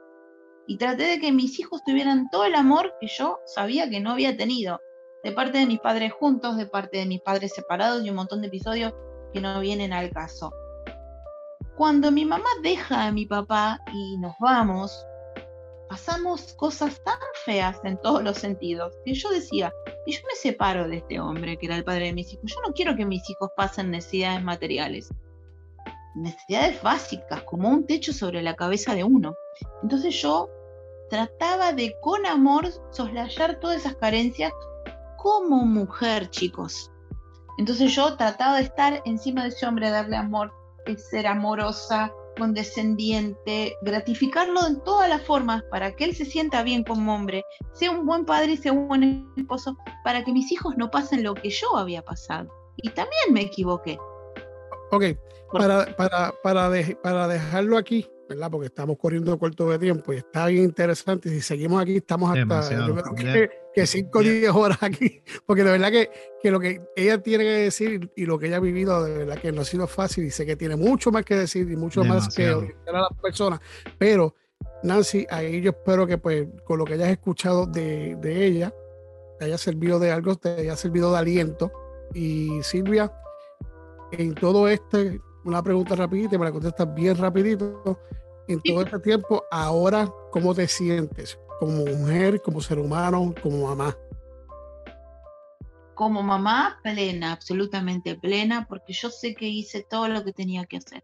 Y 0.66 0.80
traté 0.80 1.04
de 1.04 1.20
que 1.20 1.32
mis 1.32 1.60
hijos 1.60 1.84
tuvieran 1.86 2.28
todo 2.32 2.46
el 2.46 2.56
amor 2.56 2.96
que 3.00 3.06
yo 3.06 3.38
sabía 3.46 3.88
que 3.88 4.00
no 4.00 4.10
había 4.10 4.36
tenido 4.36 4.80
de 5.24 5.32
parte 5.32 5.60
de 5.60 5.68
mis 5.68 5.80
padres 5.80 6.12
juntos, 6.12 6.58
de 6.58 6.66
parte 6.66 6.98
de 6.98 7.06
mis 7.06 7.22
padres 7.22 7.54
separados 7.54 8.04
y 8.04 8.10
un 8.10 8.16
montón 8.16 8.42
de 8.42 8.48
episodios 8.48 8.96
que 9.32 9.42
no 9.42 9.60
vienen 9.60 9.94
al 9.94 10.10
caso. 10.10 10.52
Cuando 11.78 12.12
mi 12.12 12.26
mamá 12.26 12.50
deja 12.64 13.06
a 13.06 13.12
mi 13.12 13.28
papá 13.28 13.80
y 13.94 14.18
nos 14.18 14.34
vamos, 14.40 15.06
pasamos 15.88 16.54
cosas 16.54 17.00
tan 17.04 17.20
feas 17.46 17.78
en 17.84 18.00
todos 18.02 18.24
los 18.24 18.38
sentidos 18.38 18.96
que 19.06 19.14
yo 19.14 19.30
decía, 19.30 19.72
y 20.06 20.14
yo 20.14 20.22
me 20.28 20.36
separo 20.36 20.88
de 20.88 20.98
este 20.98 21.20
hombre 21.20 21.58
que 21.58 21.66
era 21.66 21.76
el 21.76 21.84
padre 21.84 22.06
de 22.06 22.14
mis 22.14 22.34
hijos, 22.34 22.52
yo 22.52 22.62
no 22.66 22.74
quiero 22.74 22.96
que 22.96 23.06
mis 23.06 23.30
hijos 23.30 23.50
pasen 23.56 23.92
necesidades 23.92 24.44
materiales, 24.44 25.10
necesidades 26.16 26.82
básicas, 26.82 27.44
como 27.44 27.70
un 27.70 27.86
techo 27.86 28.14
sobre 28.14 28.42
la 28.42 28.56
cabeza 28.56 28.96
de 28.96 29.04
uno. 29.04 29.36
Entonces 29.84 30.20
yo 30.22 30.50
trataba 31.10 31.74
de 31.74 31.96
con 32.02 32.26
amor 32.26 32.68
soslayar 32.92 33.60
todas 33.60 33.78
esas 33.78 33.96
carencias 33.96 34.52
como 35.18 35.66
mujer, 35.66 36.30
chicos. 36.30 36.92
Entonces 37.58 37.94
yo 37.94 38.16
trataba 38.16 38.58
de 38.58 38.64
estar 38.64 39.02
encima 39.06 39.44
de 39.44 39.50
ese 39.50 39.66
hombre, 39.66 39.90
darle 39.90 40.16
amor, 40.16 40.54
ser 40.98 41.28
amorosa, 41.28 42.14
condescendiente, 42.40 43.76
gratificarlo 43.84 44.66
en 44.66 44.82
todas 44.84 45.08
las 45.10 45.22
formas 45.22 45.64
para 45.70 45.96
que 45.96 46.06
él 46.06 46.16
se 46.16 46.26
sienta 46.26 46.64
bien 46.64 46.84
como 46.84 47.14
hombre, 47.14 47.44
sea 47.74 47.92
un 47.92 48.06
buen 48.06 48.26
padre 48.26 48.54
y 48.54 48.58
sea 48.58 48.74
un 48.74 48.88
buen 48.88 49.32
esposo, 49.38 49.78
para 50.04 50.24
que 50.24 50.32
mis 50.32 50.52
hijos 50.52 50.76
no 50.78 50.90
pasen 50.90 51.24
lo 51.24 51.36
que 51.36 51.50
yo 51.50 51.76
había 51.78 52.02
pasado. 52.02 52.50
Y 52.78 52.90
también 52.90 53.34
me 53.34 53.42
equivoqué. 53.42 54.00
Ok, 54.92 55.04
para, 55.52 55.96
para, 55.96 56.34
para, 56.42 56.72
para 57.04 57.28
dejarlo 57.28 57.78
aquí, 57.78 58.10
¿verdad? 58.28 58.50
Porque 58.50 58.68
estamos 58.68 58.98
corriendo 58.98 59.38
corto 59.38 59.70
de 59.70 59.80
tiempo 59.80 60.14
y 60.14 60.18
está 60.18 60.48
bien 60.48 60.64
interesante. 60.64 61.30
Si 61.30 61.42
seguimos 61.42 61.82
aquí, 61.82 61.98
estamos 61.98 62.36
hasta 62.36 62.88
yo 62.88 62.96
creo 62.96 63.16
que, 63.16 63.50
5 63.86 64.20
o 64.20 64.22
10 64.22 64.52
horas 64.52 64.78
aquí. 64.82 65.22
Porque 65.46 65.64
de 65.64 65.72
verdad 65.72 65.92
que, 65.92 66.10
que, 66.42 66.52
lo 66.52 66.60
que 66.60 66.82
ella 66.96 67.22
tiene 67.22 67.44
que 67.44 67.52
decir 67.52 68.12
y 68.16 68.26
lo 68.26 68.40
que 68.40 68.48
ella 68.48 68.58
ha 68.58 68.62
vivido, 68.62 69.04
de 69.04 69.18
verdad 69.20 69.40
que 69.40 69.52
no 69.52 69.62
ha 69.62 69.66
sido 69.66 69.88
fácil 69.88 70.26
y 70.26 70.32
sé 70.32 70.46
que 70.46 70.56
tiene 70.56 70.76
mucho 70.76 71.12
más 71.12 71.26
que 71.26 71.36
decir 71.36 71.70
y 71.70 71.76
mucho 71.76 72.04
más 72.04 72.34
que 72.34 72.52
orientar 72.52 72.96
a 72.96 73.02
las 73.02 73.20
personas. 73.22 73.60
Pero, 73.98 74.36
Nancy, 74.84 75.26
ahí 75.30 75.62
yo 75.62 75.72
espero 75.72 76.08
que 76.08 76.18
pues 76.18 76.48
con 76.64 76.80
lo 76.80 76.86
que 76.86 76.94
hayas 76.94 77.10
escuchado 77.10 77.66
de, 77.66 78.16
de 78.16 78.46
ella, 78.46 78.74
te 79.38 79.46
haya 79.46 79.58
servido 79.58 80.00
de 80.00 80.12
algo, 80.12 80.36
te 80.36 80.50
haya 80.50 80.76
servido 80.76 81.12
de 81.12 81.20
aliento. 81.20 81.72
Y 82.14 82.62
Silvia, 82.64 83.14
en 84.12 84.34
todo 84.34 84.68
este 84.68 85.22
una 85.46 85.64
pregunta 85.64 85.96
rapidita 85.96 86.36
y 86.36 86.40
me 86.40 86.46
la 86.46 86.52
contestas 86.52 86.94
bien 86.94 87.18
rapidito. 87.18 88.00
En 88.48 88.62
todo 88.62 88.82
este 88.82 89.00
tiempo, 89.00 89.44
ahora, 89.52 90.12
¿cómo 90.32 90.56
te 90.56 90.68
sientes? 90.68 91.38
Como 91.60 91.86
mujer, 91.86 92.42
como 92.42 92.62
ser 92.62 92.80
humano, 92.80 93.34
como 93.42 93.68
mamá. 93.68 93.96
Como 95.96 96.24
mamá, 96.24 96.80
plena, 96.82 97.34
absolutamente 97.34 98.16
plena, 98.16 98.66
porque 98.70 98.94
yo 98.94 99.10
sé 99.10 99.36
que 99.36 99.48
hice 99.48 99.86
todo 99.90 100.08
lo 100.08 100.24
que 100.24 100.32
tenía 100.32 100.66
que 100.66 100.78
hacer. 100.78 101.04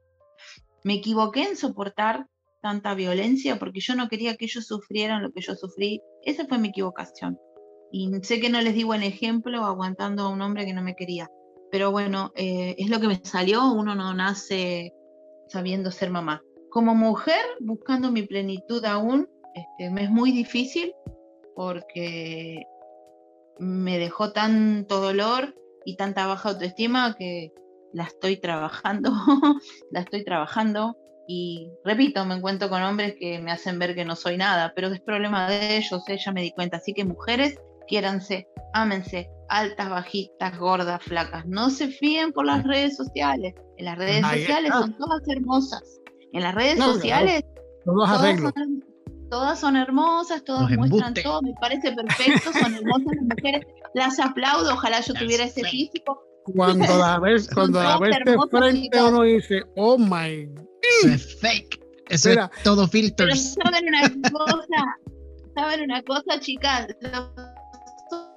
Me 0.83 0.95
equivoqué 0.95 1.43
en 1.43 1.57
soportar 1.57 2.27
tanta 2.61 2.95
violencia 2.95 3.59
porque 3.59 3.79
yo 3.79 3.95
no 3.95 4.07
quería 4.07 4.37
que 4.37 4.45
ellos 4.45 4.65
sufrieran 4.65 5.21
lo 5.21 5.31
que 5.31 5.41
yo 5.41 5.55
sufrí. 5.55 6.01
Esa 6.23 6.47
fue 6.47 6.57
mi 6.57 6.69
equivocación. 6.69 7.37
Y 7.91 8.09
sé 8.23 8.39
que 8.39 8.49
no 8.49 8.61
les 8.61 8.73
digo 8.73 8.93
en 8.93 9.03
ejemplo 9.03 9.65
aguantando 9.65 10.23
a 10.23 10.29
un 10.29 10.41
hombre 10.41 10.65
que 10.65 10.73
no 10.73 10.81
me 10.81 10.95
quería 10.95 11.29
pero 11.75 11.91
bueno, 11.91 12.31
eh, 12.35 12.73
es 12.77 12.89
lo 12.89 13.01
que 13.01 13.07
me 13.09 13.19
salió, 13.21 13.73
uno 13.73 13.95
no 13.95 14.13
nace 14.13 14.93
sabiendo 15.49 15.91
ser 15.91 16.09
mamá. 16.09 16.41
Como 16.69 16.95
mujer, 16.95 17.41
buscando 17.59 18.13
mi 18.13 18.23
plenitud 18.23 18.85
aún, 18.85 19.27
este, 19.55 19.89
me 19.89 20.03
es 20.03 20.11
muy 20.11 20.31
difícil 20.31 20.93
porque 21.55 22.65
me 23.57 23.97
dejó 23.97 24.31
tanto 24.31 25.01
dolor 25.01 25.55
y 25.85 25.95
tanta 25.95 26.27
baja 26.27 26.49
autoestima 26.49 27.15
que 27.17 27.53
la 27.93 28.03
estoy 28.03 28.37
trabajando, 28.37 29.11
la 29.91 30.01
estoy 30.01 30.23
trabajando 30.25 30.97
y 31.27 31.71
repito, 31.83 32.25
me 32.25 32.35
encuentro 32.35 32.69
con 32.69 32.83
hombres 32.83 33.15
que 33.19 33.39
me 33.39 33.51
hacen 33.51 33.79
ver 33.79 33.95
que 33.95 34.05
no 34.05 34.15
soy 34.15 34.37
nada, 34.37 34.73
pero 34.75 34.89
es 34.89 35.01
problema 35.01 35.49
de 35.49 35.77
ellos, 35.77 36.03
ella 36.07 36.31
me 36.31 36.41
di 36.41 36.51
cuenta. 36.51 36.77
Así 36.77 36.93
que 36.93 37.03
mujeres, 37.03 37.57
quiéranse, 37.87 38.47
ámense, 38.73 39.29
altas, 39.49 39.89
bajitas, 39.89 40.59
gordas, 40.59 41.01
flacas. 41.01 41.45
No 41.47 41.69
se 41.69 41.87
fíen 41.87 42.31
por 42.31 42.45
las 42.45 42.63
redes 42.63 42.95
sociales. 42.95 43.55
En 43.77 43.85
las 43.85 43.97
redes 43.97 44.25
sociales 44.25 44.71
son 44.71 44.97
todas 44.97 45.21
hermosas. 45.27 46.01
En 46.33 46.43
las 46.43 46.53
redes 46.53 46.77
sociales 46.77 47.43
arreglos. 48.05 48.53
son, 48.55 48.83
todas 49.35 49.59
son 49.59 49.75
hermosas, 49.75 50.45
todas 50.45 50.71
muestran 50.71 51.13
todo, 51.13 51.41
me 51.41 51.53
parece 51.59 51.91
perfecto, 51.91 52.53
son 52.53 52.73
hermosas 52.73 53.15
las 53.17 53.25
mujeres, 53.25 53.65
las 53.93 54.17
aplaudo, 54.17 54.73
ojalá 54.73 55.01
yo 55.01 55.13
tuviera 55.13 55.43
ese 55.43 55.61
físico. 55.65 56.23
Cuando 56.45 56.97
la 56.97 57.19
ves, 57.19 57.49
cuando 57.53 57.83
la 57.83 57.97
ves 57.97 58.15
de 58.23 58.37
frente, 58.49 59.01
uno 59.03 59.23
dice, 59.23 59.61
oh 59.75 59.97
my 59.97 60.49
Eso 61.01 61.09
es 61.09 61.39
fake. 61.41 61.81
Eso 62.07 62.29
Mira. 62.29 62.49
es 62.55 62.63
todo 62.63 62.87
Pero 62.87 62.91
filters. 62.91 63.55
saben 63.61 63.87
una 63.89 64.09
cosa, 64.31 64.85
saben 65.53 65.81
una 65.81 66.01
cosa, 66.03 66.39
chicas, 66.39 66.87
los, 67.01 67.29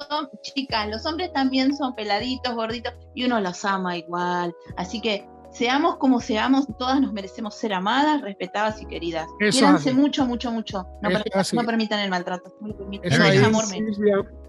son- 0.09 0.29
chicas, 0.43 0.89
los 0.89 1.07
hombres 1.07 1.33
también 1.33 1.77
son 1.77 1.95
peladitos, 1.95 2.55
gorditos, 2.57 2.93
y 3.15 3.25
uno 3.25 3.41
los 3.41 3.65
ama 3.65 3.97
igual. 3.97 4.53
Así 4.77 5.01
que 5.01 5.25
seamos 5.59 5.97
como 5.97 6.21
seamos, 6.21 6.67
todas 6.79 7.01
nos 7.01 7.13
merecemos 7.13 7.55
ser 7.57 7.73
amadas, 7.73 8.23
respetadas 8.23 8.81
y 8.81 8.87
queridas. 8.87 9.27
Eso 9.41 9.67
así. 9.67 9.91
mucho, 9.93 10.25
mucho, 10.25 10.53
mucho. 10.53 10.87
No, 11.03 11.11
no 11.11 11.65
permitan 11.67 11.99
el 12.01 12.11
maltrato. 12.11 12.55
no 12.61 12.75
permitan. 12.77 13.13
Eso 13.13 13.47
amor 13.47 13.69
menos. 13.69 13.99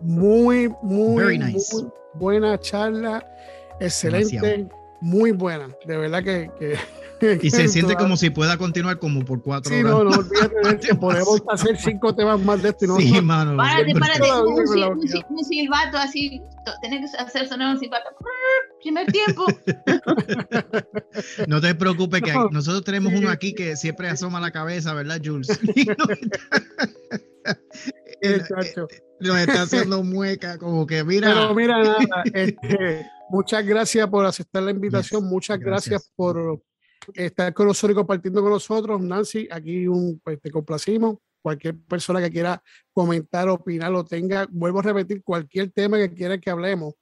Muy, 0.01 0.71
muy, 0.83 1.23
Very 1.23 1.39
nice. 1.39 1.73
muy 1.75 1.87
buena 2.13 2.59
charla, 2.59 3.25
excelente, 3.79 4.35
Demasiado. 4.35 4.69
muy 5.01 5.31
buena, 5.31 5.67
de 5.85 5.97
verdad 5.97 6.23
que... 6.23 6.51
que- 6.59 6.77
Y 7.41 7.49
se 7.49 7.67
siente 7.67 7.95
como 7.95 8.15
si 8.15 8.29
pueda 8.29 8.57
continuar 8.57 8.97
como 8.97 9.25
por 9.25 9.41
cuatro 9.43 9.73
Sí, 9.73 9.81
horas. 9.83 9.91
no, 9.91 10.03
no, 10.05 10.09
olvídate 10.19 10.55
de 10.55 10.61
que 10.61 10.87
Demasiado. 10.87 10.99
podemos 10.99 11.41
hacer 11.49 11.77
cinco 11.77 12.15
temas 12.15 12.39
más 12.41 12.61
de 12.61 12.73
no 12.87 12.95
Sí, 12.95 13.19
mano. 13.21 13.57
Párate, 13.57 13.93
párate, 13.99 14.31
un, 14.31 15.43
silbato 15.45 15.97
así, 15.97 16.41
tenés 16.81 17.11
que 17.11 17.17
hacer 17.17 17.47
sonar 17.49 17.73
un 17.73 17.79
silbato. 17.79 18.09
Primer 18.81 19.11
tiempo. 19.11 19.45
No 21.47 21.61
te 21.61 21.75
preocupes 21.75 22.21
que 22.21 22.33
No. 22.33 22.49
nosotros 22.49 22.83
tenemos 22.83 23.11
Sí. 23.11 23.19
uno 23.19 23.29
aquí 23.29 23.53
que 23.53 23.75
siempre 23.75 24.09
asoma 24.09 24.39
la 24.39 24.51
cabeza, 24.51 24.93
¿verdad, 24.93 25.19
Jules? 25.23 25.47
Eh, 28.21 28.41
chacho. 28.47 28.85
Nos 29.21 29.37
está 29.39 29.61
haciendo 29.61 30.03
mueca, 30.43 30.57
como 30.57 30.85
que 30.85 31.03
mira. 31.05 31.29
Pero 31.29 31.55
mira, 31.55 31.81
nada, 31.81 31.97
este, 32.33 33.05
muchas 33.29 33.65
gracias 33.65 34.07
por 34.09 34.25
aceptar 34.25 34.61
la 34.63 34.71
invitación, 34.71 35.21
Yes, 35.23 35.31
muchas 35.31 35.57
gracias, 35.59 35.89
gracias. 35.91 36.11
por 36.17 36.61
estar 37.13 37.53
con 37.53 37.67
nosotros 37.67 37.93
y 37.93 37.95
compartiendo 37.95 38.41
con 38.41 38.51
nosotros. 38.51 38.99
Nancy, 39.01 39.47
aquí 39.49 39.87
un, 39.87 40.19
pues, 40.23 40.39
te 40.41 40.51
complacimos. 40.51 41.15
Cualquier 41.41 41.77
persona 41.87 42.21
que 42.21 42.29
quiera 42.29 42.61
comentar, 42.91 43.47
opinar 43.47 43.93
o 43.93 44.03
tenga, 44.03 44.45
vuelvo 44.51 44.79
a 44.79 44.83
repetir, 44.83 45.23
cualquier 45.23 45.71
tema 45.71 45.95
que 45.97 46.13
quiera 46.13 46.37
que 46.37 46.49
hablemos, 46.49 46.93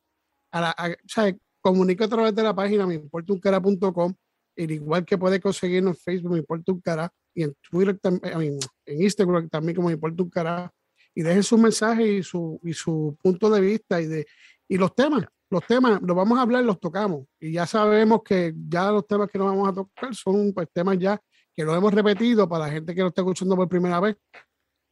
a 0.51 0.61
la, 0.61 0.69
a- 0.77 0.89
o 0.91 1.07
sea, 1.09 1.35
comunica 1.67 2.05
a 2.05 2.07
través 2.07 2.33
de 2.33 2.43
la 2.43 2.55
página 2.55 2.87
me 2.87 2.95
importa 2.95 3.33
un 3.33 3.39
cara.com, 3.39 4.13
igual 4.55 5.05
que 5.05 5.17
puede 5.17 5.41
conseguirnos 5.41 5.97
en 5.97 6.01
Facebook, 6.01 6.31
me 6.31 6.39
importa 6.39 6.71
un 6.71 6.79
cara, 6.79 7.11
y 7.33 7.43
en 7.43 7.53
Twitter 7.69 7.97
también, 7.99 8.57
en 8.85 9.01
Instagram 9.01 9.49
también 9.49 9.75
como 9.75 9.89
me 9.89 9.95
importa 9.95 10.23
un 10.23 10.29
cara, 10.29 10.71
y 11.13 11.23
dejen 11.23 11.43
sus 11.43 11.59
mensajes 11.59 12.07
y 12.07 12.23
su, 12.23 12.59
y 12.63 12.73
su 12.73 13.17
punto 13.21 13.49
de 13.49 13.59
vista 13.59 13.99
y 14.01 14.05
de 14.05 14.25
y 14.69 14.77
los 14.77 14.93
temas, 14.95 15.25
los 15.49 15.65
temas, 15.65 16.01
los 16.01 16.15
vamos 16.15 16.37
a 16.37 16.41
hablar, 16.41 16.63
los 16.63 16.79
tocamos, 16.79 17.25
y 17.39 17.51
ya 17.51 17.65
sabemos 17.65 18.21
que 18.23 18.53
ya 18.69 18.91
los 18.91 19.05
temas 19.05 19.29
que 19.29 19.37
nos 19.37 19.47
vamos 19.47 19.67
a 19.67 19.73
tocar 19.73 20.15
son 20.15 20.53
pues 20.53 20.67
temas 20.73 20.97
ya 20.97 21.21
que 21.53 21.63
lo 21.63 21.75
hemos 21.75 21.93
repetido 21.93 22.47
para 22.47 22.67
la 22.67 22.71
gente 22.71 22.93
que 22.93 23.01
lo 23.01 23.07
está 23.07 23.21
escuchando 23.21 23.55
por 23.55 23.67
primera 23.67 23.99
vez, 23.99 24.15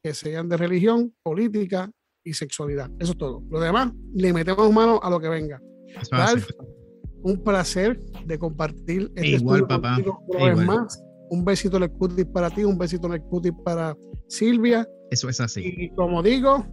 que 0.03 0.13
sean 0.13 0.49
de 0.49 0.57
religión, 0.57 1.15
política 1.23 1.91
y 2.23 2.34
sexualidad. 2.34 2.89
Eso 2.99 3.11
es 3.11 3.17
todo. 3.17 3.43
Lo 3.49 3.59
demás, 3.59 3.93
le 4.15 4.34
metemos 4.34 4.71
mano 4.73 4.99
a 5.01 5.09
lo 5.09 5.19
que 5.19 5.30
venga. 5.30 5.61
Ralph, 6.11 6.49
un 7.26 7.43
placer 7.43 7.99
de 8.26 8.38
compartir 8.38 9.11
este 9.15 9.28
Igual, 9.30 9.61
estudio 9.61 9.67
papá. 9.67 9.95
contigo 9.95 10.23
una 10.28 10.45
vez 10.45 10.61
Igual. 10.61 10.65
más. 10.67 11.03
Un 11.32 11.43
besito 11.43 11.78
en 11.78 11.84
el 11.84 11.91
cutis 11.91 12.26
para 12.26 12.51
ti, 12.51 12.63
un 12.63 12.78
besito 12.78 13.07
en 13.07 13.13
el 13.13 13.21
cutis 13.23 13.51
para 13.63 13.97
Silvia. 14.30 14.88
Eso 15.09 15.28
es 15.28 15.41
así. 15.41 15.73
Y 15.76 15.89
como 15.95 16.21
digo, 16.21 16.67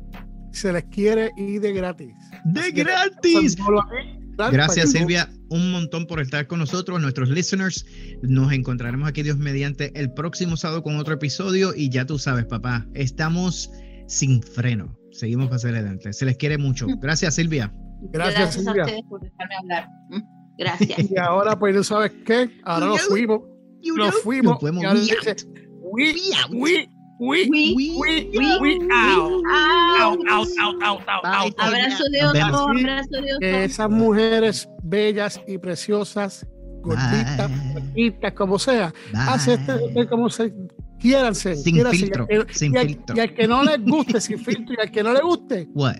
se 0.52 0.70
les 0.74 0.84
quiere 0.84 1.30
y 1.38 1.58
de 1.58 1.72
gratis. 1.72 2.12
¡De 2.44 2.60
Así 2.60 2.72
gratis! 2.72 3.56
Gracias, 4.50 4.92
Silvia, 4.92 5.30
un 5.50 5.72
montón 5.72 6.06
por 6.06 6.20
estar 6.20 6.46
con 6.46 6.58
nosotros, 6.58 7.00
nuestros 7.00 7.30
listeners. 7.30 7.86
Nos 8.22 8.52
encontraremos 8.52 9.08
aquí, 9.08 9.22
Dios 9.22 9.38
mediante, 9.38 9.90
el 9.98 10.12
próximo 10.12 10.56
sábado 10.58 10.82
con 10.82 10.96
otro 10.96 11.14
episodio. 11.14 11.72
Y 11.74 11.88
ya 11.88 12.04
tú 12.04 12.18
sabes, 12.18 12.44
papá, 12.44 12.86
estamos 12.92 13.70
sin 14.06 14.42
freno. 14.42 14.98
Seguimos 15.12 15.46
para 15.46 15.56
hacia 15.56 15.70
adelante. 15.70 16.12
Se 16.12 16.26
les 16.26 16.36
quiere 16.36 16.58
mucho. 16.58 16.86
Gracias, 17.00 17.36
Silvia. 17.36 17.72
Gracias, 18.12 18.56
a 18.56 18.60
Silvia. 18.60 18.84
ustedes 18.84 19.02
por 19.08 19.20
dejarme 19.20 19.54
hablar. 19.62 19.88
Gracias. 20.58 21.10
Y 21.10 21.18
ahora, 21.18 21.58
pues, 21.58 21.74
¿no 21.74 21.82
sabes 21.82 22.12
qué? 22.24 22.50
Ahora 22.64 22.86
nos 22.86 23.02
fuimos. 23.02 23.40
Nos 23.96 24.14
fuimos. 24.22 24.52
Nos 24.52 24.60
fuimos. 24.60 24.82
y 24.82 24.86
ahora 24.86 25.00
We 25.94 26.14
we, 26.50 26.88
we, 27.18 27.48
we, 27.48 27.74
We- 27.74 27.74
we, 27.74 28.38
we- 28.38 28.78
we 28.78 28.88
out. 28.92 29.42
Out, 30.00 30.18
out, 30.30 30.48
out, 30.60 30.82
out, 30.82 31.24
out. 31.24 31.54
Abrazo 31.58 32.04
de 32.10 32.18
vemos. 32.32 32.60
abrazo 32.60 33.08
de 33.10 33.32
oso. 33.34 33.38
esas 33.40 33.90
mujeres 33.90 34.68
bellas 34.82 35.40
y 35.46 35.58
preciosas, 35.58 36.46
gorditas, 36.82 37.50
flaquitas, 37.72 38.32
como 38.32 38.58
sea, 38.58 38.92
hace 39.14 39.54
este, 39.54 39.72
este 39.86 40.08
como 40.08 40.28
se 40.30 40.52
quiéranse. 40.98 41.56
Sin 41.56 41.74
quiéranse, 41.74 41.98
filtro, 41.98 42.26
sin 42.50 42.74
y 42.74 42.78
al- 42.78 42.86
filtro. 42.88 43.16
Y 43.16 43.20
al 43.20 43.34
que 43.34 43.46
no 43.46 43.62
les 43.64 43.84
guste, 43.84 44.20
sin 44.20 44.38
filtro, 44.38 44.74
y 44.78 44.80
al 44.80 44.90
que 44.90 45.02
no 45.02 45.12
le 45.12 45.20
guste, 45.20 45.68
What? 45.74 45.96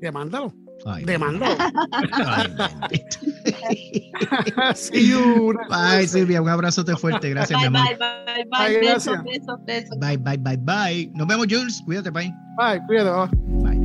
demándalo. 0.00 0.52
Ay, 0.84 1.04
bendito. 1.04 1.46
See 4.74 5.08
you. 5.10 5.54
Bye, 5.68 6.06
Silvia. 6.06 6.40
Un 6.42 6.48
abrazote 6.48 6.96
fuerte. 6.96 7.30
Gracias, 7.30 7.60
mi 7.60 7.68
Bye, 7.68 7.80
amor. 7.80 7.98
bye, 7.98 7.98
bye, 7.98 8.24
Ay, 8.26 8.44
bye. 8.74 8.80
Besos, 8.80 9.14
gracias. 9.14 9.24
besos, 9.24 9.64
besos. 9.64 9.98
Bye, 9.98 10.16
bye, 10.18 10.36
bye, 10.36 10.56
bye. 10.56 11.10
Nos 11.14 11.26
vemos, 11.26 11.46
Jules. 11.48 11.82
Cuídate, 11.84 12.10
bye. 12.10 12.32
Bye, 12.56 12.80
cuídate. 12.86 13.10
bye. 13.10 13.75